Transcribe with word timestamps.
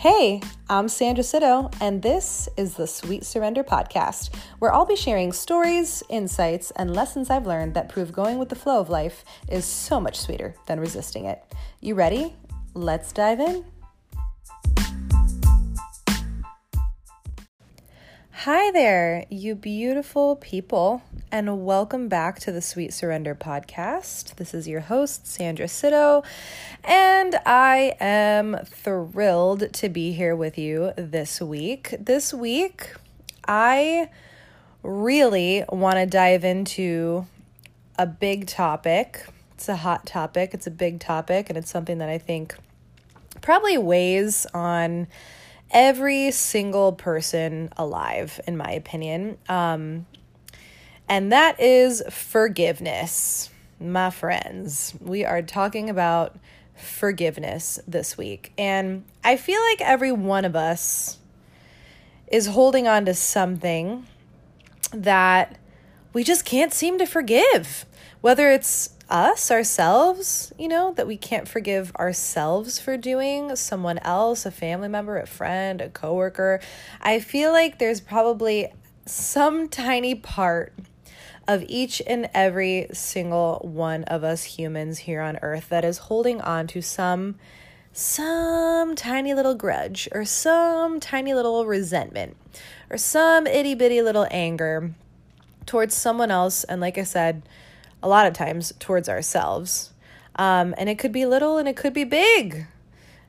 Hey, 0.00 0.40
I'm 0.70 0.88
Sandra 0.88 1.22
Sito, 1.22 1.70
and 1.78 2.00
this 2.00 2.48
is 2.56 2.72
the 2.72 2.86
Sweet 2.86 3.22
Surrender 3.22 3.62
Podcast, 3.62 4.34
where 4.58 4.72
I'll 4.72 4.86
be 4.86 4.96
sharing 4.96 5.30
stories, 5.30 6.02
insights, 6.08 6.70
and 6.70 6.94
lessons 6.94 7.28
I've 7.28 7.46
learned 7.46 7.74
that 7.74 7.90
prove 7.90 8.10
going 8.10 8.38
with 8.38 8.48
the 8.48 8.54
flow 8.54 8.80
of 8.80 8.88
life 8.88 9.26
is 9.46 9.66
so 9.66 10.00
much 10.00 10.18
sweeter 10.18 10.54
than 10.64 10.80
resisting 10.80 11.26
it. 11.26 11.44
You 11.82 11.96
ready? 11.96 12.34
Let's 12.72 13.12
dive 13.12 13.40
in. 13.40 13.62
Hi 18.30 18.70
there, 18.70 19.26
you 19.28 19.54
beautiful 19.54 20.36
people, 20.36 21.02
and 21.32 21.64
welcome 21.64 22.08
back 22.08 22.40
to 22.40 22.50
the 22.50 22.60
Sweet 22.60 22.92
Surrender 22.92 23.36
podcast. 23.36 24.34
This 24.34 24.52
is 24.52 24.66
your 24.66 24.80
host, 24.80 25.28
Sandra 25.28 25.66
Sito, 25.66 26.24
and 26.82 27.36
I 27.46 27.94
am 28.00 28.58
thrilled 28.64 29.72
to 29.74 29.88
be 29.88 30.12
here 30.12 30.34
with 30.34 30.58
you 30.58 30.92
this 30.96 31.40
week. 31.40 31.94
This 32.00 32.34
week, 32.34 32.94
I 33.46 34.08
really 34.82 35.64
want 35.68 35.96
to 35.98 36.06
dive 36.06 36.44
into 36.44 37.26
a 37.96 38.06
big 38.06 38.48
topic. 38.48 39.24
It's 39.54 39.68
a 39.68 39.76
hot 39.76 40.06
topic, 40.06 40.52
it's 40.52 40.66
a 40.66 40.72
big 40.72 40.98
topic, 40.98 41.48
and 41.48 41.56
it's 41.56 41.70
something 41.70 41.98
that 41.98 42.08
I 42.08 42.18
think 42.18 42.56
probably 43.40 43.78
weighs 43.78 44.46
on 44.52 45.06
every 45.70 46.32
single 46.32 46.90
person 46.92 47.72
alive, 47.76 48.40
in 48.48 48.56
my 48.56 48.72
opinion. 48.72 49.38
Um, 49.48 50.06
and 51.10 51.32
that 51.32 51.58
is 51.60 52.04
forgiveness, 52.08 53.50
my 53.80 54.10
friends. 54.10 54.94
We 55.00 55.24
are 55.24 55.42
talking 55.42 55.90
about 55.90 56.38
forgiveness 56.76 57.80
this 57.86 58.16
week. 58.16 58.52
And 58.56 59.04
I 59.24 59.36
feel 59.36 59.60
like 59.60 59.80
every 59.80 60.12
one 60.12 60.44
of 60.44 60.54
us 60.54 61.18
is 62.28 62.46
holding 62.46 62.86
on 62.86 63.06
to 63.06 63.14
something 63.14 64.06
that 64.92 65.58
we 66.12 66.22
just 66.22 66.44
can't 66.44 66.72
seem 66.72 66.96
to 66.98 67.06
forgive, 67.06 67.86
whether 68.20 68.48
it's 68.52 68.90
us, 69.08 69.50
ourselves, 69.50 70.52
you 70.56 70.68
know, 70.68 70.92
that 70.92 71.08
we 71.08 71.16
can't 71.16 71.48
forgive 71.48 71.92
ourselves 71.96 72.78
for 72.78 72.96
doing, 72.96 73.56
someone 73.56 73.98
else, 73.98 74.46
a 74.46 74.52
family 74.52 74.86
member, 74.86 75.18
a 75.18 75.26
friend, 75.26 75.80
a 75.80 75.88
coworker. 75.88 76.60
I 77.00 77.18
feel 77.18 77.50
like 77.50 77.80
there's 77.80 78.00
probably 78.00 78.72
some 79.06 79.68
tiny 79.68 80.14
part 80.14 80.72
of 81.50 81.64
each 81.66 82.00
and 82.06 82.30
every 82.32 82.86
single 82.92 83.60
one 83.64 84.04
of 84.04 84.22
us 84.22 84.44
humans 84.44 84.98
here 84.98 85.20
on 85.20 85.36
earth 85.42 85.68
that 85.68 85.84
is 85.84 85.98
holding 85.98 86.40
on 86.40 86.64
to 86.68 86.80
some 86.80 87.34
some 87.92 88.94
tiny 88.94 89.34
little 89.34 89.56
grudge 89.56 90.08
or 90.12 90.24
some 90.24 91.00
tiny 91.00 91.34
little 91.34 91.66
resentment 91.66 92.36
or 92.88 92.96
some 92.96 93.48
itty 93.48 93.74
bitty 93.74 94.00
little 94.00 94.28
anger 94.30 94.92
towards 95.66 95.92
someone 95.92 96.30
else 96.30 96.62
and 96.62 96.80
like 96.80 96.96
I 96.96 97.02
said 97.02 97.42
a 98.00 98.06
lot 98.06 98.28
of 98.28 98.32
times 98.32 98.72
towards 98.78 99.08
ourselves. 99.08 99.90
Um, 100.36 100.72
and 100.78 100.88
it 100.88 101.00
could 101.00 101.10
be 101.10 101.26
little 101.26 101.58
and 101.58 101.68
it 101.68 101.76
could 101.76 101.92
be 101.92 102.04
big 102.04 102.68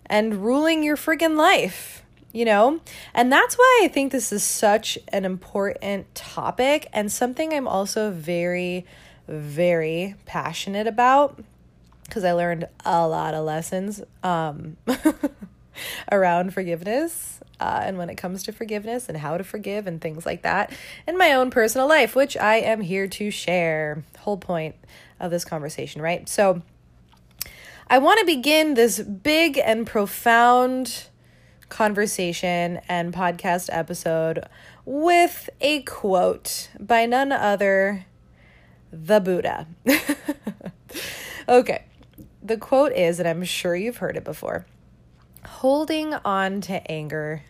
and 0.06 0.46
ruling 0.46 0.84
your 0.84 0.96
friggin' 0.96 1.38
life, 1.38 2.04
you 2.34 2.46
know? 2.46 2.80
And 3.14 3.32
that's 3.32 3.56
why 3.56 3.82
I 3.84 3.88
think 3.88 4.12
this 4.12 4.32
is 4.32 4.44
such 4.44 4.98
an 5.10 5.26
important 5.26 6.14
topic 6.16 6.88
and 6.94 7.12
something 7.12 7.54
I'm 7.54 7.68
also 7.68 8.12
very, 8.12 8.86
very 9.28 10.16
passionate 10.26 10.88
about 10.88 11.42
because 12.06 12.24
I 12.24 12.34
learned 12.34 12.68
a 12.84 13.08
lot 13.08 13.34
of 13.34 13.46
lessons 13.46 14.02
um, 14.22 14.76
around 16.12 16.54
forgiveness 16.54 17.40
uh, 17.62 17.82
and 17.84 17.98
when 17.98 18.10
it 18.10 18.16
comes 18.16 18.44
to 18.44 18.52
forgiveness 18.52 19.08
and 19.08 19.18
how 19.18 19.38
to 19.38 19.44
forgive 19.44 19.88
and 19.88 20.02
things 20.02 20.26
like 20.26 20.42
that 20.42 20.74
in 21.08 21.18
my 21.18 21.32
own 21.32 21.52
personal 21.52 21.88
life, 21.88 22.16
which 22.16 22.36
I 22.36 22.56
am 22.56 22.82
here 22.82 23.08
to 23.08 23.32
share. 23.32 24.04
Whole 24.20 24.38
point 24.38 24.76
of 25.20 25.32
this 25.32 25.46
conversation, 25.46 26.02
right? 26.02 26.28
So, 26.28 26.62
I 27.88 27.98
want 27.98 28.20
to 28.20 28.26
begin 28.26 28.74
this 28.74 29.00
big 29.00 29.58
and 29.58 29.86
profound 29.86 31.08
conversation 31.72 32.80
and 32.88 33.12
podcast 33.12 33.70
episode 33.72 34.46
with 34.86 35.50
a 35.60 35.82
quote 35.82 36.70
by 36.80 37.08
none 37.08 37.32
other 37.32 38.06
the 38.94 39.20
Buddha. 39.20 39.66
okay. 41.50 41.86
The 42.44 42.58
quote 42.58 42.92
is, 42.92 43.20
and 43.20 43.28
I'm 43.28 43.44
sure 43.44 43.76
you've 43.76 43.98
heard 43.98 44.18
it 44.18 44.24
before 44.24 44.68
holding 45.46 46.14
on 46.14 46.62
to 46.62 46.92
anger 46.92 47.44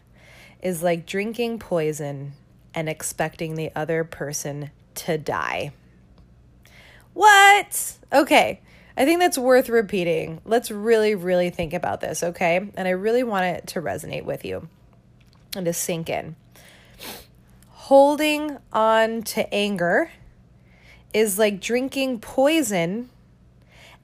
is 0.62 0.84
like 0.84 1.06
drinking 1.06 1.60
poison 1.60 2.34
and 2.74 2.88
expecting 2.88 3.56
the 3.56 3.72
other 3.76 4.04
person 4.04 4.72
to 4.96 5.18
die. 5.18 5.72
What? 7.14 7.98
Okay. 8.14 8.62
I 8.98 9.06
think 9.06 9.20
that's 9.20 9.38
worth 9.38 9.70
repeating. 9.70 10.42
Let's 10.46 10.70
really, 10.70 11.16
really 11.16 11.50
think 11.50 11.74
about 11.74 12.02
this, 12.02 12.24
okay? 12.24 12.70
And 12.76 12.88
I 12.88 12.92
really 12.92 13.24
want 13.24 13.46
it 13.46 13.68
to 13.68 13.82
resonate 13.82 14.26
with 14.26 14.44
you 14.44 14.68
and 15.56 15.66
to 15.66 15.74
sink 15.74 16.10
in. 16.10 16.36
Holding 17.70 18.58
on 18.72 19.24
to 19.24 19.54
anger 19.54 20.12
is 21.14 21.40
like 21.40 21.60
drinking 21.60 22.20
poison 22.20 23.10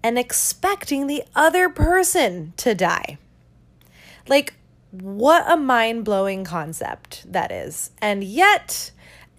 and 0.04 0.18
expecting 0.18 1.08
the 1.08 1.24
other 1.36 1.70
person 1.70 2.54
to 2.58 2.76
die. 2.76 3.18
Like, 4.28 4.54
what 4.92 5.50
a 5.50 5.58
mind 5.58 6.06
blowing 6.06 6.44
concept 6.44 7.32
that 7.32 7.52
is. 7.52 7.92
And 8.02 8.24
yet, 8.24 8.92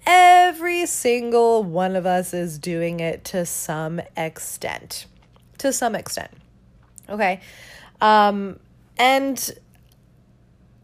every 0.06 0.86
single 0.86 1.62
one 1.62 1.97
of 1.97 2.06
us 2.06 2.32
is 2.34 2.59
doing 2.59 3.00
it 3.00 3.25
to 3.25 3.47
some 3.47 4.00
extent. 4.16 5.06
To 5.58 5.72
some 5.72 5.94
extent. 5.94 6.30
Okay. 7.08 7.41
Um, 8.00 8.58
and, 8.96 9.50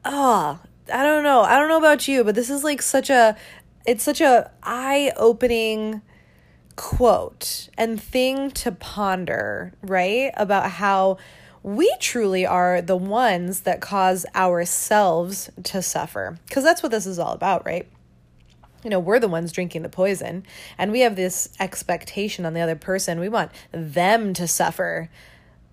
oh, 0.05 0.59
I 0.93 1.03
don't 1.03 1.23
know. 1.23 1.43
I 1.43 1.59
don't 1.59 1.69
know 1.69 1.79
about 1.79 2.09
you, 2.09 2.25
but 2.25 2.35
this 2.35 2.51
is 2.51 2.65
like 2.65 2.83
such 2.83 3.11
a, 3.11 3.37
it's 3.87 4.03
such 4.03 4.21
a 4.21 4.51
eye 4.63 5.13
opening 5.17 6.03
quote 6.77 7.69
and 7.79 8.03
thing 8.03 8.51
to 8.51 8.73
ponder, 8.73 9.73
right? 9.83 10.33
About 10.37 10.71
how 10.73 11.19
we 11.63 11.91
truly 12.01 12.45
are 12.45 12.83
the 12.83 12.97
ones 12.97 13.61
that 13.61 13.81
cause 13.81 14.27
ourselves 14.35 15.51
to 15.63 15.81
suffer. 15.81 16.37
Because 16.49 16.65
that's 16.65 16.83
what 16.83 16.93
this 16.93 17.07
is 17.07 17.19
all 17.19 17.33
about, 17.33 17.65
right? 17.65 17.89
You 18.85 18.91
know, 18.91 19.01
we're 19.01 19.19
the 19.19 19.29
ones 19.29 19.51
drinking 19.51 19.83
the 19.83 19.89
poison, 19.89 20.45
and 20.77 20.93
we 20.93 21.01
have 21.01 21.17
this 21.17 21.49
expectation 21.59 22.45
on 22.45 22.53
the 22.53 22.61
other 22.61 22.77
person. 22.77 23.19
We 23.19 23.31
want 23.31 23.51
them 23.73 24.35
to 24.35 24.47
suffer. 24.47 25.09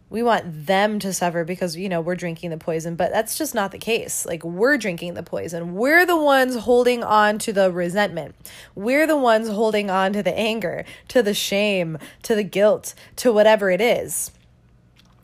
We 0.10 0.24
want 0.24 0.66
them 0.66 0.98
to 1.00 1.12
suffer 1.12 1.44
because, 1.44 1.76
you 1.76 1.90
know, 1.90 2.00
we're 2.00 2.16
drinking 2.16 2.52
the 2.52 2.58
poison, 2.58 2.96
but 2.96 3.12
that's 3.12 3.38
just 3.38 3.54
not 3.54 3.72
the 3.72 3.78
case. 3.78 4.26
Like, 4.26 4.46
we're 4.46 4.78
drinking 4.78 5.14
the 5.14 5.24
poison. 5.24 5.76
We're 5.76 6.06
the 6.06 6.18
ones 6.18 6.56
holding 6.56 7.04
on 7.04 7.38
to 7.40 7.54
the 7.54 7.70
resentment. 7.70 8.36
We're 8.76 9.08
the 9.08 9.18
ones 9.18 9.50
holding 9.50 9.90
on 9.90 10.14
to 10.14 10.24
the 10.24 10.38
anger, 10.38 10.86
to 11.10 11.22
the 11.22 11.34
shame, 11.34 11.98
to 12.24 12.34
the 12.34 12.44
guilt, 12.44 12.94
to 13.18 13.34
whatever 13.34 13.70
it 13.70 13.82
is 13.82 14.32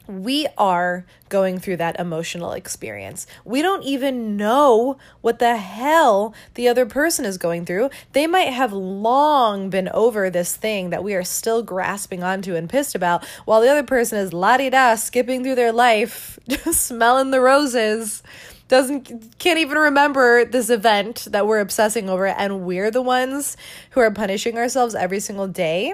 we 0.07 0.47
are 0.57 1.05
going 1.29 1.59
through 1.59 1.77
that 1.77 1.99
emotional 1.99 2.53
experience. 2.53 3.27
We 3.43 3.61
don't 3.61 3.83
even 3.83 4.37
know 4.37 4.97
what 5.21 5.39
the 5.39 5.57
hell 5.57 6.33
the 6.53 6.67
other 6.67 6.85
person 6.85 7.25
is 7.25 7.37
going 7.37 7.65
through. 7.65 7.89
They 8.13 8.27
might 8.27 8.53
have 8.53 8.71
long 8.71 9.69
been 9.69 9.89
over 9.89 10.29
this 10.29 10.55
thing 10.55 10.89
that 10.91 11.03
we 11.03 11.13
are 11.13 11.23
still 11.23 11.61
grasping 11.61 12.23
onto 12.23 12.55
and 12.55 12.69
pissed 12.69 12.95
about, 12.95 13.25
while 13.45 13.61
the 13.61 13.69
other 13.69 13.83
person 13.83 14.17
is 14.17 14.33
la 14.33 14.57
di 14.57 14.69
da, 14.69 14.95
skipping 14.95 15.43
through 15.43 15.55
their 15.55 15.73
life, 15.73 16.39
smelling 16.71 17.31
the 17.31 17.41
roses. 17.41 18.23
Doesn't 18.69 19.39
can't 19.39 19.59
even 19.59 19.77
remember 19.77 20.43
this 20.43 20.69
event 20.69 21.27
that 21.31 21.47
we're 21.47 21.59
obsessing 21.59 22.09
over, 22.09 22.27
and 22.27 22.61
we're 22.61 22.91
the 22.91 23.01
ones 23.01 23.55
who 23.91 24.01
are 24.01 24.11
punishing 24.11 24.57
ourselves 24.57 24.93
every 24.93 25.21
single 25.21 25.47
day 25.47 25.93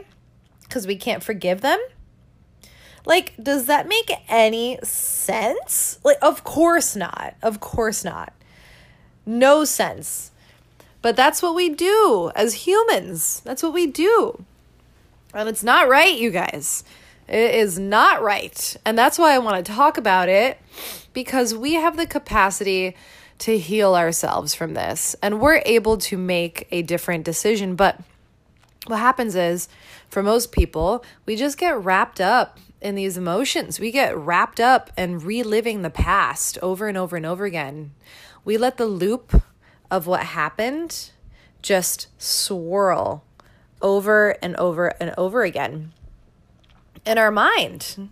because 0.63 0.87
we 0.87 0.95
can't 0.95 1.23
forgive 1.23 1.61
them 1.61 1.79
like, 3.05 3.33
does 3.41 3.65
that 3.65 3.87
make 3.87 4.11
any 4.27 4.79
sense? 4.83 5.99
Like, 6.03 6.17
of 6.21 6.43
course 6.43 6.95
not. 6.95 7.35
Of 7.41 7.59
course 7.59 8.03
not. 8.03 8.33
No 9.25 9.65
sense. 9.65 10.31
But 11.01 11.15
that's 11.15 11.41
what 11.41 11.55
we 11.55 11.69
do 11.69 12.31
as 12.35 12.65
humans. 12.65 13.41
That's 13.41 13.61
what 13.61 13.73
we 13.73 13.87
do. 13.87 14.45
And 15.33 15.49
it's 15.49 15.63
not 15.63 15.89
right, 15.89 16.15
you 16.15 16.31
guys. 16.31 16.83
It 17.27 17.55
is 17.55 17.79
not 17.79 18.21
right. 18.21 18.75
And 18.85 18.97
that's 18.97 19.17
why 19.17 19.33
I 19.33 19.39
want 19.39 19.65
to 19.65 19.71
talk 19.71 19.97
about 19.97 20.29
it 20.29 20.59
because 21.13 21.53
we 21.53 21.73
have 21.73 21.97
the 21.97 22.05
capacity 22.05 22.95
to 23.39 23.57
heal 23.57 23.95
ourselves 23.95 24.53
from 24.55 24.73
this 24.73 25.15
and 25.21 25.41
we're 25.41 25.61
able 25.65 25.97
to 25.97 26.17
make 26.17 26.67
a 26.71 26.81
different 26.81 27.25
decision. 27.25 27.75
But 27.75 27.99
what 28.87 28.99
happens 28.99 29.35
is, 29.35 29.67
for 30.09 30.21
most 30.21 30.51
people, 30.51 31.03
we 31.25 31.35
just 31.35 31.57
get 31.57 31.83
wrapped 31.83 32.21
up 32.21 32.59
in 32.83 32.95
these 32.95 33.17
emotions. 33.17 33.79
We 33.79 33.91
get 33.91 34.15
wrapped 34.15 34.59
up 34.59 34.91
and 34.97 35.23
reliving 35.23 35.81
the 35.81 35.89
past 35.89 36.57
over 36.61 36.87
and 36.87 36.97
over 36.97 37.15
and 37.15 37.25
over 37.25 37.45
again. 37.45 37.93
We 38.43 38.57
let 38.57 38.77
the 38.77 38.85
loop 38.85 39.41
of 39.89 40.05
what 40.05 40.23
happened 40.23 41.11
just 41.61 42.07
swirl 42.21 43.23
over 43.81 44.31
and 44.43 44.55
over 44.57 44.87
and 44.99 45.13
over 45.17 45.43
again 45.43 45.93
in 47.05 47.17
our 47.17 47.31
mind. 47.31 48.09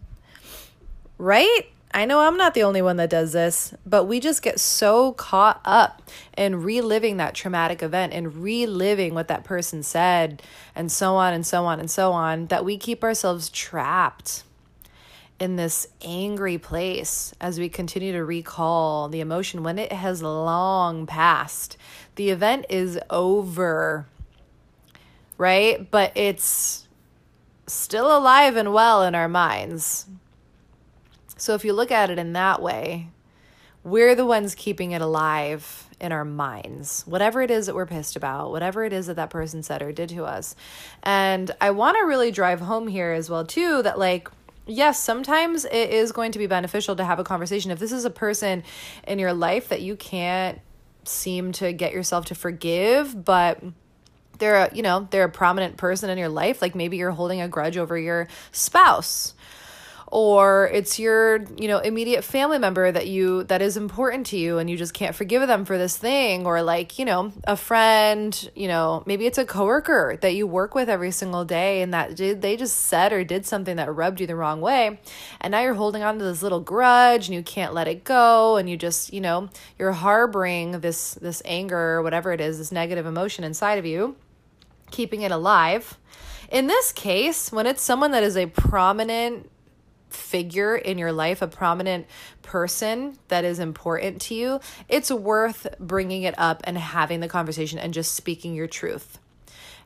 Right? 1.17 1.67
I 1.93 2.05
know 2.05 2.21
I'm 2.21 2.37
not 2.37 2.53
the 2.53 2.63
only 2.63 2.81
one 2.81 2.95
that 2.97 3.09
does 3.09 3.33
this, 3.33 3.73
but 3.85 4.05
we 4.05 4.21
just 4.21 4.41
get 4.41 4.61
so 4.61 5.11
caught 5.11 5.59
up 5.65 6.01
in 6.37 6.63
reliving 6.63 7.17
that 7.17 7.35
traumatic 7.35 7.83
event 7.83 8.13
and 8.13 8.37
reliving 8.37 9.13
what 9.13 9.27
that 9.27 9.43
person 9.43 9.83
said 9.83 10.41
and 10.73 10.89
so 10.89 11.15
on 11.15 11.33
and 11.33 11.45
so 11.45 11.65
on 11.65 11.81
and 11.81 11.91
so 11.91 12.13
on 12.13 12.45
that 12.47 12.63
we 12.63 12.77
keep 12.77 13.03
ourselves 13.03 13.49
trapped 13.49 14.43
in 15.41 15.55
this 15.55 15.87
angry 16.03 16.59
place 16.59 17.33
as 17.41 17.59
we 17.59 17.67
continue 17.67 18.11
to 18.11 18.23
recall 18.23 19.09
the 19.09 19.21
emotion 19.21 19.63
when 19.63 19.79
it 19.79 19.91
has 19.91 20.21
long 20.21 21.07
passed. 21.07 21.77
The 22.15 22.29
event 22.29 22.67
is 22.69 22.99
over, 23.09 24.05
right? 25.39 25.89
But 25.89 26.11
it's 26.13 26.87
still 27.65 28.15
alive 28.15 28.55
and 28.55 28.71
well 28.71 29.01
in 29.01 29.15
our 29.15 29.27
minds. 29.27 30.05
So 31.37 31.55
if 31.55 31.65
you 31.65 31.73
look 31.73 31.89
at 31.89 32.11
it 32.11 32.19
in 32.19 32.33
that 32.33 32.61
way, 32.61 33.07
we're 33.83 34.13
the 34.13 34.27
ones 34.27 34.53
keeping 34.53 34.91
it 34.91 35.01
alive 35.01 35.87
in 35.99 36.11
our 36.11 36.25
minds, 36.25 37.03
whatever 37.07 37.41
it 37.41 37.49
is 37.49 37.65
that 37.65 37.73
we're 37.73 37.87
pissed 37.87 38.15
about, 38.15 38.51
whatever 38.51 38.83
it 38.85 38.93
is 38.93 39.07
that 39.07 39.15
that 39.15 39.31
person 39.31 39.63
said 39.63 39.81
or 39.81 39.91
did 39.91 40.09
to 40.09 40.25
us. 40.25 40.55
And 41.01 41.49
I 41.59 41.71
want 41.71 41.97
to 41.97 42.05
really 42.05 42.29
drive 42.29 42.59
home 42.59 42.87
here 42.87 43.11
as 43.11 43.27
well, 43.27 43.43
too, 43.43 43.81
that 43.81 43.97
like, 43.97 44.29
yes, 44.65 45.01
sometimes 45.01 45.65
it 45.65 45.89
is 45.89 46.11
going 46.11 46.31
to 46.33 46.39
be 46.39 46.47
beneficial 46.47 46.95
to 46.95 47.03
have 47.03 47.19
a 47.19 47.23
conversation. 47.23 47.71
If 47.71 47.79
this 47.79 47.91
is 47.91 48.05
a 48.05 48.09
person 48.09 48.63
in 49.07 49.19
your 49.19 49.33
life 49.33 49.69
that 49.69 49.81
you 49.81 49.95
can't 49.95 50.59
seem 51.03 51.51
to 51.53 51.73
get 51.73 51.93
yourself 51.93 52.25
to 52.25 52.35
forgive, 52.35 53.25
but 53.25 53.61
they're 54.37 54.55
a, 54.55 54.75
you 54.75 54.81
know, 54.81 55.07
they're 55.11 55.25
a 55.25 55.29
prominent 55.29 55.77
person 55.77 56.09
in 56.09 56.17
your 56.17 56.29
life, 56.29 56.61
like 56.61 56.75
maybe 56.75 56.97
you're 56.97 57.11
holding 57.11 57.41
a 57.41 57.47
grudge 57.47 57.77
over 57.77 57.97
your 57.97 58.27
spouse 58.51 59.33
or 60.11 60.69
it's 60.73 60.99
your 60.99 61.43
you 61.57 61.67
know 61.69 61.79
immediate 61.79 62.23
family 62.23 62.59
member 62.59 62.91
that 62.91 63.07
you 63.07 63.43
that 63.45 63.61
is 63.61 63.77
important 63.77 64.27
to 64.27 64.37
you 64.37 64.57
and 64.57 64.69
you 64.69 64.77
just 64.77 64.93
can't 64.93 65.15
forgive 65.15 65.47
them 65.47 65.63
for 65.63 65.77
this 65.77 65.95
thing 65.95 66.45
or 66.45 66.61
like 66.61 66.99
you 66.99 67.05
know 67.05 67.31
a 67.45 67.55
friend 67.55 68.51
you 68.53 68.67
know 68.67 69.01
maybe 69.05 69.25
it's 69.25 69.37
a 69.37 69.45
coworker 69.45 70.19
that 70.21 70.35
you 70.35 70.45
work 70.45 70.75
with 70.75 70.89
every 70.89 71.11
single 71.11 71.45
day 71.45 71.81
and 71.81 71.93
that 71.93 72.17
they 72.17 72.57
just 72.57 72.77
said 72.77 73.13
or 73.13 73.23
did 73.23 73.45
something 73.45 73.77
that 73.77 73.93
rubbed 73.93 74.19
you 74.19 74.27
the 74.27 74.35
wrong 74.35 74.61
way. 74.61 74.99
And 75.39 75.51
now 75.51 75.61
you're 75.61 75.73
holding 75.73 76.03
on 76.03 76.19
to 76.19 76.23
this 76.25 76.43
little 76.43 76.59
grudge 76.59 77.27
and 77.27 77.35
you 77.35 77.43
can't 77.43 77.73
let 77.73 77.87
it 77.87 78.03
go 78.03 78.57
and 78.57 78.69
you 78.69 78.75
just 78.75 79.13
you 79.13 79.21
know 79.21 79.49
you're 79.79 79.93
harboring 79.93 80.81
this 80.81 81.13
this 81.15 81.41
anger 81.45 81.77
or 81.77 82.03
whatever 82.03 82.33
it 82.33 82.41
is 82.41 82.57
this 82.57 82.71
negative 82.71 83.05
emotion 83.05 83.43
inside 83.43 83.79
of 83.79 83.85
you 83.85 84.15
keeping 84.91 85.21
it 85.21 85.31
alive. 85.31 85.97
In 86.51 86.67
this 86.67 86.91
case 86.91 87.51
when 87.51 87.65
it's 87.65 87.81
someone 87.81 88.11
that 88.11 88.23
is 88.23 88.35
a 88.35 88.47
prominent 88.47 89.49
figure 90.13 90.75
in 90.75 90.97
your 90.97 91.11
life, 91.11 91.41
a 91.41 91.47
prominent 91.47 92.05
person 92.41 93.17
that 93.27 93.43
is 93.43 93.59
important 93.59 94.21
to 94.21 94.35
you, 94.35 94.59
it's 94.89 95.11
worth 95.11 95.67
bringing 95.79 96.23
it 96.23 96.35
up 96.37 96.61
and 96.65 96.77
having 96.77 97.19
the 97.19 97.27
conversation 97.27 97.79
and 97.79 97.93
just 97.93 98.13
speaking 98.13 98.55
your 98.55 98.67
truth. 98.67 99.19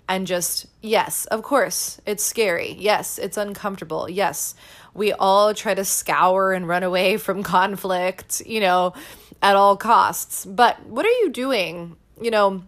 And 0.07 0.27
just, 0.27 0.67
yes, 0.81 1.25
of 1.25 1.41
course, 1.41 1.99
it's 2.05 2.23
scary. 2.23 2.75
Yes, 2.77 3.17
it's 3.17 3.37
uncomfortable. 3.37 4.07
Yes, 4.07 4.53
we 4.93 5.13
all 5.13 5.53
try 5.53 5.73
to 5.73 5.83
scour 5.83 6.53
and 6.53 6.67
run 6.67 6.83
away 6.83 7.17
from 7.25 7.43
conflict, 7.43 8.41
you 8.45 8.59
know, 8.59 8.93
at 9.41 9.55
all 9.55 9.77
costs. 9.77 10.45
But 10.45 10.85
what 10.85 11.05
are 11.05 11.17
you 11.21 11.29
doing, 11.29 11.97
you 12.21 12.31
know, 12.31 12.63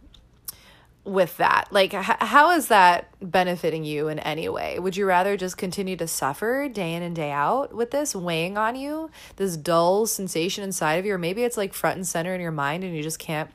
with 1.08 1.38
that? 1.38 1.68
Like, 1.72 1.94
h- 1.94 2.18
how 2.20 2.52
is 2.52 2.68
that 2.68 3.08
benefiting 3.22 3.84
you 3.84 4.10
in 4.10 4.20
any 4.20 4.50
way? 4.50 4.78
Would 4.78 4.98
you 4.98 5.06
rather 5.06 5.38
just 5.38 5.58
continue 5.58 5.96
to 5.98 6.08
suffer 6.08 6.68
day 6.68 6.94
in 6.94 7.02
and 7.02 7.16
day 7.16 7.32
out 7.32 7.74
with 7.74 7.92
this 7.92 8.14
weighing 8.14 8.58
on 8.58 8.76
you, 8.76 9.10
this 9.38 9.58
dull 9.58 10.06
sensation 10.06 10.64
inside 10.64 10.96
of 10.96 11.06
you, 11.06 11.14
or 11.14 11.18
maybe 11.18 11.44
it's 11.44 11.58
like 11.58 11.74
front 11.74 11.96
and 11.96 12.08
center 12.08 12.36
in 12.36 12.42
your 12.42 12.52
mind 12.52 12.84
and 12.84 12.96
you 12.96 13.02
just 13.02 13.20
can't 13.20 13.50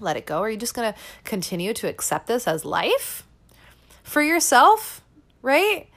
let 0.00 0.16
it 0.16 0.26
go? 0.26 0.40
Are 0.40 0.50
you 0.50 0.56
just 0.56 0.74
going 0.74 0.92
to 0.92 0.98
continue 1.24 1.74
to 1.74 1.88
accept 1.88 2.26
this 2.26 2.48
as 2.48 2.64
life 2.64 3.26
for 4.02 4.22
yourself, 4.22 5.02
right? 5.42 5.88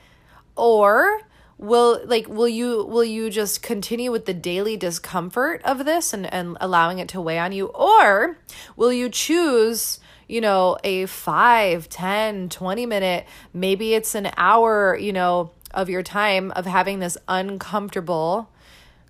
Or 0.56 1.22
will 1.58 2.02
like 2.06 2.28
will 2.30 2.48
you 2.48 2.86
will 2.86 3.04
you 3.04 3.30
just 3.30 3.62
continue 3.62 4.12
with 4.12 4.26
the 4.26 4.34
daily 4.34 4.78
discomfort 4.78 5.62
of 5.66 5.84
this 5.84 6.14
and 6.14 6.32
and 6.34 6.58
allowing 6.62 7.00
it 7.00 7.10
to 7.10 7.20
weigh 7.20 7.38
on 7.38 7.52
you 7.52 7.66
or 7.68 8.38
will 8.78 8.94
you 8.94 9.10
choose 9.10 10.00
you 10.30 10.40
know, 10.40 10.78
a 10.84 11.08
5, 11.08 11.90
10, 11.90 12.50
20 12.50 12.86
minute, 12.86 13.26
maybe 13.54 13.96
it's 13.96 14.16
an 14.16 14.30
hour, 14.38 14.96
you 14.96 15.12
know, 15.12 15.52
of 15.72 15.90
your 15.90 16.04
time 16.04 16.52
of 16.52 16.66
having 16.66 17.00
this 17.00 17.18
uncomfortable 17.28 18.50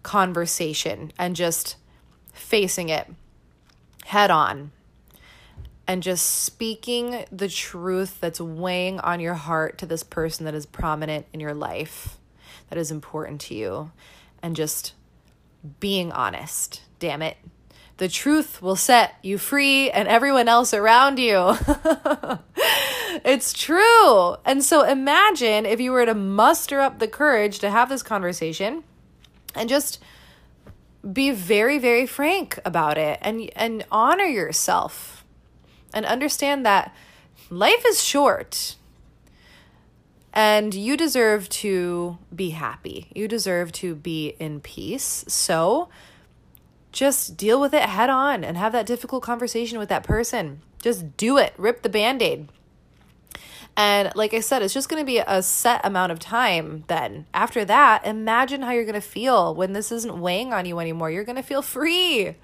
conversation 0.01 1.11
and 1.19 1.35
just 1.35 1.75
facing 2.33 2.89
it 2.89 3.07
head 4.05 4.31
on 4.31 4.71
and 5.85 6.01
just 6.01 6.25
speaking 6.25 7.25
the 7.31 7.49
truth 7.49 8.19
that's 8.21 8.39
weighing 8.39 8.99
on 9.01 9.19
your 9.19 9.33
heart 9.33 9.77
to 9.77 9.85
this 9.85 10.03
person 10.03 10.45
that 10.45 10.53
is 10.53 10.65
prominent 10.65 11.25
in 11.33 11.39
your 11.39 11.53
life, 11.53 12.17
that 12.69 12.77
is 12.77 12.91
important 12.91 13.41
to 13.41 13.55
you, 13.55 13.91
and 14.41 14.55
just 14.55 14.93
being 15.79 16.11
honest. 16.11 16.81
Damn 16.99 17.21
it. 17.21 17.37
The 17.99 18.07
truth 18.07 18.61
will 18.61 18.77
set 18.77 19.15
you 19.21 19.37
free 19.37 19.91
and 19.91 20.07
everyone 20.07 20.47
else 20.47 20.73
around 20.73 21.19
you. 21.19 21.35
it's 23.25 23.51
true. 23.51 24.37
And 24.45 24.63
so 24.63 24.83
imagine 24.83 25.65
if 25.65 25.81
you 25.81 25.91
were 25.91 26.05
to 26.05 26.15
muster 26.15 26.79
up 26.79 26.99
the 26.99 27.09
courage 27.09 27.59
to 27.59 27.69
have 27.69 27.89
this 27.89 28.01
conversation 28.01 28.85
and 29.53 29.67
just 29.67 30.01
be 31.13 31.31
very 31.31 31.77
very 31.77 32.05
frank 32.05 32.59
about 32.65 32.97
it 32.97 33.19
and 33.21 33.49
and 33.55 33.85
honor 33.89 34.25
yourself 34.25 35.25
and 35.93 36.05
understand 36.05 36.65
that 36.65 36.93
life 37.49 37.83
is 37.85 38.03
short 38.03 38.75
and 40.33 40.73
you 40.73 40.95
deserve 40.95 41.49
to 41.49 42.17
be 42.33 42.51
happy. 42.51 43.07
You 43.13 43.27
deserve 43.27 43.73
to 43.73 43.93
be 43.93 44.35
in 44.39 44.61
peace. 44.61 45.25
So, 45.27 45.89
just 46.91 47.37
deal 47.37 47.59
with 47.61 47.73
it 47.73 47.83
head 47.83 48.09
on 48.09 48.43
and 48.43 48.57
have 48.57 48.71
that 48.71 48.85
difficult 48.85 49.23
conversation 49.23 49.79
with 49.79 49.89
that 49.89 50.03
person. 50.03 50.61
Just 50.81 51.17
do 51.17 51.37
it. 51.37 51.53
Rip 51.57 51.81
the 51.81 51.89
band 51.89 52.21
aid. 52.21 52.49
And 53.77 54.11
like 54.15 54.33
I 54.33 54.41
said, 54.41 54.61
it's 54.61 54.73
just 54.73 54.89
going 54.89 55.01
to 55.01 55.05
be 55.05 55.19
a 55.19 55.41
set 55.41 55.85
amount 55.85 56.11
of 56.11 56.19
time 56.19 56.83
then. 56.87 57.27
After 57.33 57.63
that, 57.65 58.05
imagine 58.05 58.61
how 58.61 58.71
you're 58.71 58.83
going 58.83 58.93
to 58.95 59.01
feel 59.01 59.55
when 59.55 59.73
this 59.73 59.91
isn't 59.91 60.19
weighing 60.19 60.51
on 60.51 60.65
you 60.65 60.79
anymore. 60.79 61.09
You're 61.09 61.23
going 61.23 61.37
to 61.37 61.43
feel 61.43 61.61
free. 61.61 62.35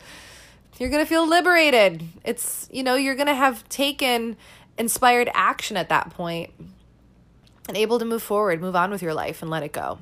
You're 0.77 0.89
going 0.89 1.03
to 1.03 1.09
feel 1.09 1.27
liberated. 1.27 2.03
It's, 2.23 2.69
you 2.71 2.83
know, 2.83 2.95
you're 2.95 3.15
going 3.15 3.27
to 3.27 3.35
have 3.35 3.67
taken 3.69 4.37
inspired 4.77 5.29
action 5.33 5.77
at 5.77 5.89
that 5.89 6.11
point 6.11 6.51
and 7.67 7.75
able 7.75 7.99
to 7.99 8.05
move 8.05 8.23
forward, 8.23 8.61
move 8.61 8.75
on 8.75 8.91
with 8.91 9.01
your 9.01 9.13
life 9.13 9.41
and 9.41 9.49
let 9.49 9.63
it 9.63 9.71
go. 9.71 9.99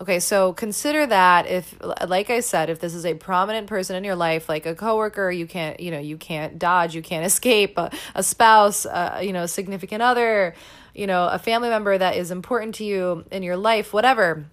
Okay, 0.00 0.18
so 0.18 0.54
consider 0.54 1.06
that 1.06 1.46
if, 1.46 1.76
like 2.08 2.30
I 2.30 2.40
said, 2.40 2.70
if 2.70 2.80
this 2.80 2.94
is 2.94 3.04
a 3.04 3.12
prominent 3.12 3.66
person 3.66 3.96
in 3.96 4.02
your 4.02 4.16
life, 4.16 4.48
like 4.48 4.64
a 4.64 4.74
coworker, 4.74 5.30
you 5.30 5.46
can't, 5.46 5.78
you 5.78 5.90
know, 5.90 5.98
you 5.98 6.16
can't 6.16 6.58
dodge, 6.58 6.94
you 6.94 7.02
can't 7.02 7.26
escape, 7.32 7.76
a, 7.76 7.90
a 8.14 8.22
spouse, 8.22 8.86
uh, 8.86 9.20
you 9.22 9.34
know, 9.34 9.42
a 9.42 9.48
significant 9.48 10.00
other, 10.02 10.54
you 10.94 11.06
know, 11.06 11.28
a 11.28 11.38
family 11.38 11.68
member 11.68 11.98
that 11.98 12.16
is 12.16 12.30
important 12.30 12.76
to 12.76 12.84
you 12.84 13.26
in 13.30 13.42
your 13.42 13.58
life, 13.58 13.92
whatever. 13.92 14.46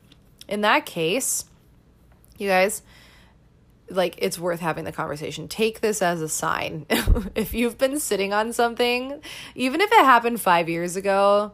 In 0.50 0.62
that 0.62 0.86
case, 0.86 1.46
you 2.38 2.50
guys, 2.50 2.82
like 3.90 4.16
it's 4.18 4.38
worth 4.38 4.60
having 4.60 4.84
the 4.84 4.92
conversation. 4.92 5.48
Take 5.48 5.80
this 5.80 6.02
as 6.02 6.22
a 6.22 6.28
sign. 6.28 6.86
if 7.36 7.54
you've 7.54 7.78
been 7.78 8.02
sitting 8.02 8.34
on 8.34 8.52
something, 8.52 9.22
even 9.56 9.80
if 9.80 9.90
it 9.94 10.04
happened 10.04 10.42
five 10.42 10.68
years 10.68 10.98
ago, 10.98 11.54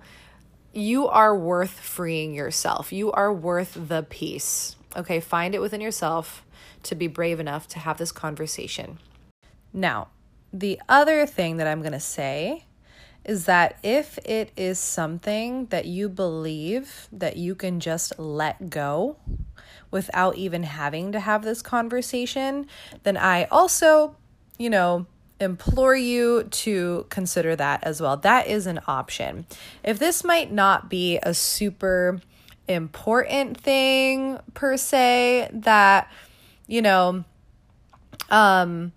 you 0.73 1.07
are 1.07 1.35
worth 1.35 1.79
freeing 1.79 2.33
yourself. 2.33 2.91
You 2.91 3.11
are 3.11 3.31
worth 3.31 3.77
the 3.87 4.03
peace. 4.09 4.75
Okay, 4.97 5.19
find 5.19 5.55
it 5.55 5.61
within 5.61 5.81
yourself 5.81 6.43
to 6.83 6.95
be 6.95 7.07
brave 7.07 7.39
enough 7.39 7.67
to 7.69 7.79
have 7.79 7.97
this 7.97 8.11
conversation. 8.11 8.99
Now, 9.71 10.09
the 10.51 10.79
other 10.89 11.25
thing 11.25 11.57
that 11.57 11.67
I'm 11.67 11.81
going 11.81 11.93
to 11.93 11.99
say 11.99 12.65
is 13.25 13.45
that 13.45 13.77
if 13.83 14.17
it 14.25 14.51
is 14.57 14.77
something 14.77 15.67
that 15.67 15.85
you 15.85 16.09
believe 16.09 17.07
that 17.11 17.37
you 17.37 17.55
can 17.55 17.79
just 17.79 18.19
let 18.19 18.69
go 18.69 19.17
without 19.91 20.35
even 20.35 20.63
having 20.63 21.11
to 21.13 21.19
have 21.19 21.43
this 21.43 21.61
conversation, 21.61 22.67
then 23.03 23.15
I 23.15 23.45
also, 23.45 24.15
you 24.57 24.69
know, 24.69 25.05
implore 25.39 25.95
you 25.95 26.43
to 26.43 27.05
consider 27.09 27.55
that 27.55 27.83
as 27.83 28.01
well. 28.01 28.17
That 28.17 28.47
is 28.47 28.67
an 28.67 28.79
option. 28.87 29.45
If 29.83 29.99
this 29.99 30.23
might 30.23 30.51
not 30.51 30.89
be 30.89 31.19
a 31.23 31.33
super 31.33 32.21
important 32.67 33.59
thing 33.59 34.39
per 34.53 34.77
se 34.77 35.49
that, 35.53 36.11
you 36.67 36.81
know, 36.81 37.25
um, 38.29 38.93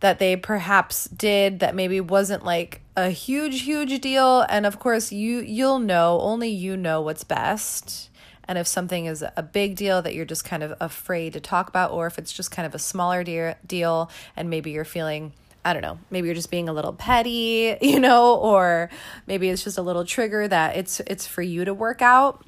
that 0.00 0.18
they 0.18 0.36
perhaps 0.36 1.06
did 1.06 1.60
that 1.60 1.74
maybe 1.74 2.00
wasn't 2.00 2.44
like 2.44 2.82
a 2.96 3.08
huge 3.08 3.62
huge 3.62 4.00
deal 4.00 4.44
and 4.50 4.66
of 4.66 4.78
course 4.78 5.10
you 5.10 5.40
you'll 5.40 5.78
know 5.78 6.20
only 6.20 6.50
you 6.50 6.76
know 6.76 7.00
what's 7.00 7.24
best 7.24 8.10
and 8.46 8.58
if 8.58 8.66
something 8.66 9.06
is 9.06 9.24
a 9.36 9.42
big 9.42 9.74
deal 9.76 10.02
that 10.02 10.14
you're 10.14 10.26
just 10.26 10.44
kind 10.44 10.62
of 10.62 10.74
afraid 10.78 11.32
to 11.32 11.40
talk 11.40 11.68
about 11.68 11.90
or 11.90 12.06
if 12.06 12.18
it's 12.18 12.32
just 12.32 12.50
kind 12.50 12.66
of 12.66 12.74
a 12.74 12.78
smaller 12.78 13.24
de- 13.24 13.56
deal 13.66 14.10
and 14.36 14.50
maybe 14.50 14.70
you're 14.70 14.84
feeling 14.84 15.32
I 15.64 15.72
don't 15.72 15.82
know, 15.82 15.98
maybe 16.10 16.28
you're 16.28 16.34
just 16.34 16.50
being 16.50 16.68
a 16.68 16.72
little 16.72 16.92
petty, 16.92 17.76
you 17.82 17.98
know, 17.98 18.36
or 18.36 18.90
maybe 19.26 19.48
it's 19.48 19.64
just 19.64 19.78
a 19.78 19.82
little 19.82 20.04
trigger 20.04 20.46
that 20.48 20.76
it's 20.76 21.00
it's 21.00 21.26
for 21.26 21.42
you 21.42 21.64
to 21.64 21.74
work 21.74 22.02
out. 22.02 22.44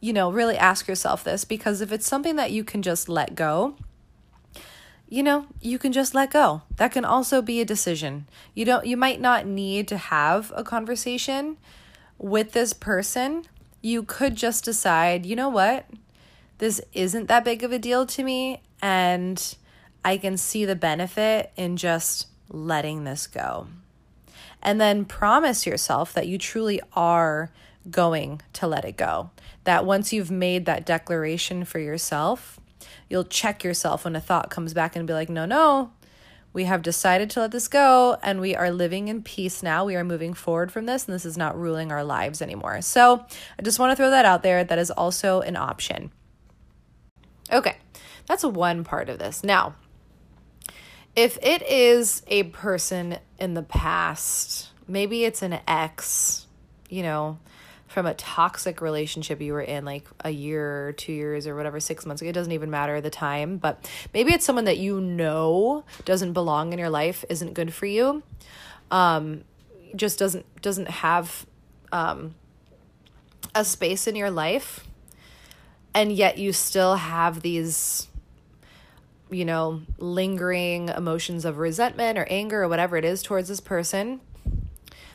You 0.00 0.12
know, 0.12 0.30
really 0.30 0.56
ask 0.56 0.86
yourself 0.86 1.24
this 1.24 1.44
because 1.44 1.80
if 1.80 1.90
it's 1.90 2.06
something 2.06 2.36
that 2.36 2.52
you 2.52 2.62
can 2.62 2.82
just 2.82 3.08
let 3.08 3.34
go, 3.34 3.76
you 5.08 5.22
know, 5.22 5.46
you 5.60 5.78
can 5.78 5.92
just 5.92 6.14
let 6.14 6.30
go. 6.30 6.62
That 6.76 6.92
can 6.92 7.04
also 7.04 7.40
be 7.40 7.60
a 7.60 7.64
decision. 7.64 8.26
You 8.54 8.64
don't 8.64 8.86
you 8.86 8.96
might 8.96 9.20
not 9.20 9.46
need 9.46 9.88
to 9.88 9.96
have 9.96 10.52
a 10.56 10.64
conversation 10.64 11.58
with 12.18 12.52
this 12.52 12.72
person. 12.72 13.44
You 13.82 14.02
could 14.02 14.34
just 14.34 14.64
decide, 14.64 15.26
you 15.26 15.36
know 15.36 15.48
what? 15.48 15.86
This 16.58 16.80
isn't 16.92 17.26
that 17.28 17.44
big 17.44 17.62
of 17.62 17.72
a 17.72 17.78
deal 17.78 18.06
to 18.06 18.22
me 18.22 18.62
and 18.80 19.56
I 20.04 20.18
can 20.18 20.36
see 20.36 20.64
the 20.64 20.76
benefit 20.76 21.52
in 21.56 21.76
just 21.76 22.26
letting 22.48 23.04
this 23.04 23.26
go. 23.26 23.68
And 24.62 24.80
then 24.80 25.04
promise 25.04 25.66
yourself 25.66 26.12
that 26.12 26.26
you 26.26 26.38
truly 26.38 26.80
are 26.94 27.50
going 27.90 28.40
to 28.54 28.66
let 28.66 28.84
it 28.84 28.96
go. 28.96 29.30
That 29.64 29.84
once 29.84 30.12
you've 30.12 30.30
made 30.30 30.66
that 30.66 30.86
declaration 30.86 31.64
for 31.64 31.78
yourself, 31.78 32.60
you'll 33.08 33.24
check 33.24 33.64
yourself 33.64 34.04
when 34.04 34.16
a 34.16 34.20
thought 34.20 34.50
comes 34.50 34.74
back 34.74 34.96
and 34.96 35.06
be 35.06 35.12
like, 35.12 35.28
no, 35.28 35.44
no, 35.44 35.90
we 36.52 36.64
have 36.64 36.82
decided 36.82 37.30
to 37.30 37.40
let 37.40 37.50
this 37.50 37.68
go 37.68 38.16
and 38.22 38.40
we 38.40 38.54
are 38.54 38.70
living 38.70 39.08
in 39.08 39.22
peace 39.22 39.62
now. 39.62 39.84
We 39.84 39.96
are 39.96 40.04
moving 40.04 40.34
forward 40.34 40.70
from 40.70 40.86
this 40.86 41.06
and 41.06 41.14
this 41.14 41.26
is 41.26 41.36
not 41.36 41.58
ruling 41.58 41.90
our 41.90 42.04
lives 42.04 42.40
anymore. 42.40 42.80
So 42.80 43.26
I 43.58 43.62
just 43.62 43.78
want 43.78 43.90
to 43.90 43.96
throw 43.96 44.10
that 44.10 44.24
out 44.24 44.42
there. 44.42 44.64
That 44.64 44.78
is 44.78 44.90
also 44.90 45.40
an 45.40 45.56
option. 45.56 46.12
Okay, 47.52 47.76
that's 48.26 48.44
one 48.44 48.84
part 48.84 49.08
of 49.08 49.18
this. 49.18 49.44
Now, 49.44 49.74
if 51.16 51.38
it 51.42 51.62
is 51.62 52.22
a 52.26 52.44
person 52.44 53.18
in 53.38 53.54
the 53.54 53.62
past, 53.62 54.70
maybe 54.88 55.24
it's 55.24 55.42
an 55.42 55.60
ex, 55.66 56.46
you 56.88 57.02
know, 57.02 57.38
from 57.86 58.06
a 58.06 58.14
toxic 58.14 58.80
relationship 58.80 59.40
you 59.40 59.52
were 59.52 59.60
in 59.60 59.84
like 59.84 60.04
a 60.24 60.30
year 60.30 60.88
or 60.88 60.92
two 60.92 61.12
years 61.12 61.46
or 61.46 61.54
whatever, 61.54 61.78
six 61.78 62.04
months 62.04 62.20
ago. 62.20 62.30
It 62.30 62.32
doesn't 62.32 62.52
even 62.52 62.68
matter 62.68 63.00
the 63.00 63.10
time, 63.10 63.58
but 63.58 63.88
maybe 64.12 64.32
it's 64.32 64.44
someone 64.44 64.64
that 64.64 64.78
you 64.78 65.00
know 65.00 65.84
doesn't 66.04 66.32
belong 66.32 66.72
in 66.72 66.80
your 66.80 66.90
life, 66.90 67.24
isn't 67.28 67.54
good 67.54 67.72
for 67.72 67.86
you, 67.86 68.24
um, 68.90 69.44
just 69.94 70.18
doesn't 70.18 70.44
doesn't 70.60 70.88
have 70.88 71.46
um, 71.92 72.34
a 73.54 73.64
space 73.64 74.08
in 74.08 74.16
your 74.16 74.30
life, 74.30 74.84
and 75.94 76.10
yet 76.10 76.36
you 76.36 76.52
still 76.52 76.96
have 76.96 77.42
these 77.42 78.08
you 79.34 79.44
know, 79.44 79.82
lingering 79.98 80.88
emotions 80.88 81.44
of 81.44 81.58
resentment 81.58 82.18
or 82.18 82.26
anger 82.30 82.62
or 82.62 82.68
whatever 82.68 82.96
it 82.96 83.04
is 83.04 83.22
towards 83.22 83.48
this 83.48 83.60
person. 83.60 84.20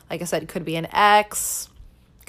Like 0.08 0.22
I 0.22 0.24
said, 0.24 0.42
it 0.42 0.48
could 0.48 0.64
be 0.64 0.76
an 0.76 0.88
ex, 0.92 1.68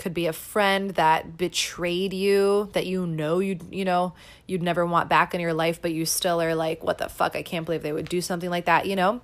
could 0.01 0.13
be 0.13 0.25
a 0.25 0.33
friend 0.33 0.91
that 0.91 1.37
betrayed 1.37 2.11
you 2.11 2.69
that 2.73 2.87
you 2.87 3.05
know 3.05 3.37
you 3.37 3.59
you 3.69 3.85
know 3.85 4.13
you'd 4.47 4.63
never 4.63 4.83
want 4.83 5.07
back 5.07 5.35
in 5.35 5.39
your 5.39 5.53
life 5.53 5.79
but 5.79 5.93
you 5.93 6.07
still 6.07 6.41
are 6.41 6.55
like 6.55 6.83
what 6.83 6.97
the 6.97 7.07
fuck 7.07 7.35
I 7.35 7.43
can't 7.43 7.67
believe 7.67 7.83
they 7.83 7.91
would 7.91 8.09
do 8.09 8.19
something 8.19 8.49
like 8.49 8.65
that, 8.65 8.87
you 8.87 8.95
know? 8.95 9.21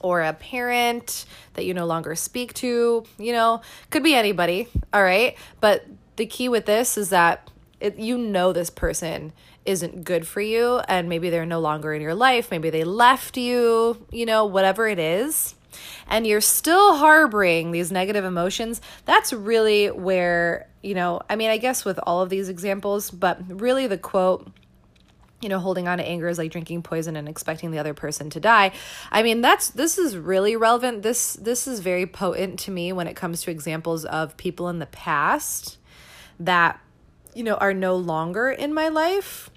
Or 0.00 0.20
a 0.20 0.34
parent 0.34 1.24
that 1.54 1.64
you 1.64 1.72
no 1.72 1.86
longer 1.86 2.14
speak 2.16 2.52
to, 2.54 3.04
you 3.18 3.32
know, 3.32 3.62
could 3.88 4.02
be 4.02 4.14
anybody, 4.14 4.68
all 4.92 5.02
right? 5.02 5.36
But 5.60 5.86
the 6.16 6.26
key 6.26 6.48
with 6.48 6.66
this 6.66 6.98
is 6.98 7.10
that 7.10 7.50
it, 7.80 7.98
you 7.98 8.18
know 8.18 8.52
this 8.52 8.68
person 8.68 9.32
isn't 9.64 10.04
good 10.04 10.26
for 10.26 10.40
you 10.40 10.80
and 10.88 11.08
maybe 11.08 11.30
they're 11.30 11.46
no 11.46 11.60
longer 11.60 11.94
in 11.94 12.02
your 12.02 12.14
life, 12.14 12.50
maybe 12.50 12.70
they 12.70 12.84
left 12.84 13.36
you, 13.36 14.04
you 14.10 14.26
know, 14.26 14.44
whatever 14.44 14.88
it 14.88 14.98
is 14.98 15.54
and 16.08 16.26
you're 16.26 16.40
still 16.40 16.96
harboring 16.96 17.70
these 17.72 17.92
negative 17.92 18.24
emotions, 18.24 18.80
that's 19.04 19.32
really 19.32 19.90
where, 19.90 20.68
you 20.82 20.94
know, 20.94 21.20
I 21.28 21.36
mean, 21.36 21.50
I 21.50 21.58
guess 21.58 21.84
with 21.84 21.98
all 22.02 22.22
of 22.22 22.30
these 22.30 22.48
examples, 22.48 23.10
but 23.10 23.38
really 23.48 23.86
the 23.86 23.98
quote, 23.98 24.50
you 25.40 25.48
know, 25.48 25.58
holding 25.58 25.88
on 25.88 25.98
to 25.98 26.06
anger 26.06 26.28
is 26.28 26.38
like 26.38 26.52
drinking 26.52 26.82
poison 26.82 27.16
and 27.16 27.28
expecting 27.28 27.72
the 27.72 27.78
other 27.78 27.94
person 27.94 28.30
to 28.30 28.40
die. 28.40 28.70
I 29.10 29.22
mean, 29.22 29.40
that's 29.40 29.70
this 29.70 29.98
is 29.98 30.16
really 30.16 30.54
relevant. 30.54 31.02
This 31.02 31.34
this 31.34 31.66
is 31.66 31.80
very 31.80 32.06
potent 32.06 32.60
to 32.60 32.70
me 32.70 32.92
when 32.92 33.08
it 33.08 33.16
comes 33.16 33.42
to 33.42 33.50
examples 33.50 34.04
of 34.04 34.36
people 34.36 34.68
in 34.68 34.78
the 34.78 34.86
past 34.86 35.78
that 36.38 36.78
you 37.34 37.42
know 37.44 37.54
are 37.54 37.74
no 37.74 37.96
longer 37.96 38.50
in 38.50 38.74
my 38.74 38.88
life 38.88 39.50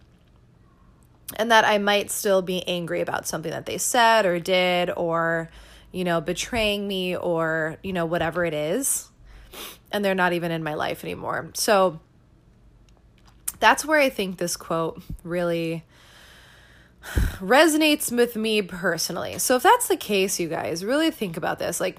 and 1.38 1.52
that 1.52 1.66
I 1.66 1.78
might 1.78 2.12
still 2.12 2.42
be 2.42 2.66
angry 2.68 3.02
about 3.02 3.28
something 3.28 3.52
that 3.52 3.66
they 3.66 3.78
said 3.78 4.26
or 4.26 4.40
did 4.40 4.92
or 4.96 5.50
you 5.96 6.04
know, 6.04 6.20
betraying 6.20 6.86
me 6.86 7.16
or, 7.16 7.78
you 7.82 7.94
know, 7.94 8.06
whatever 8.06 8.44
it 8.44 8.54
is. 8.54 9.10
And 9.94 10.04
they're 10.04 10.14
not 10.14 10.34
even 10.34 10.52
in 10.52 10.62
my 10.62 10.74
life 10.74 11.06
anymore. 11.06 11.52
So 11.54 12.02
that's 13.62 13.86
where 13.86 13.98
I 13.98 14.10
think 14.10 14.38
this 14.38 14.58
quote 14.58 15.02
really 15.24 15.86
resonates 17.40 18.12
with 18.14 18.36
me 18.36 18.62
personally. 18.62 19.40
So 19.40 19.56
if 19.56 19.64
that's 19.64 19.88
the 19.88 19.96
case, 19.96 20.38
you 20.38 20.50
guys, 20.50 20.84
really 20.84 21.12
think 21.12 21.38
about 21.38 21.60
this. 21.60 21.80
Like, 21.80 21.98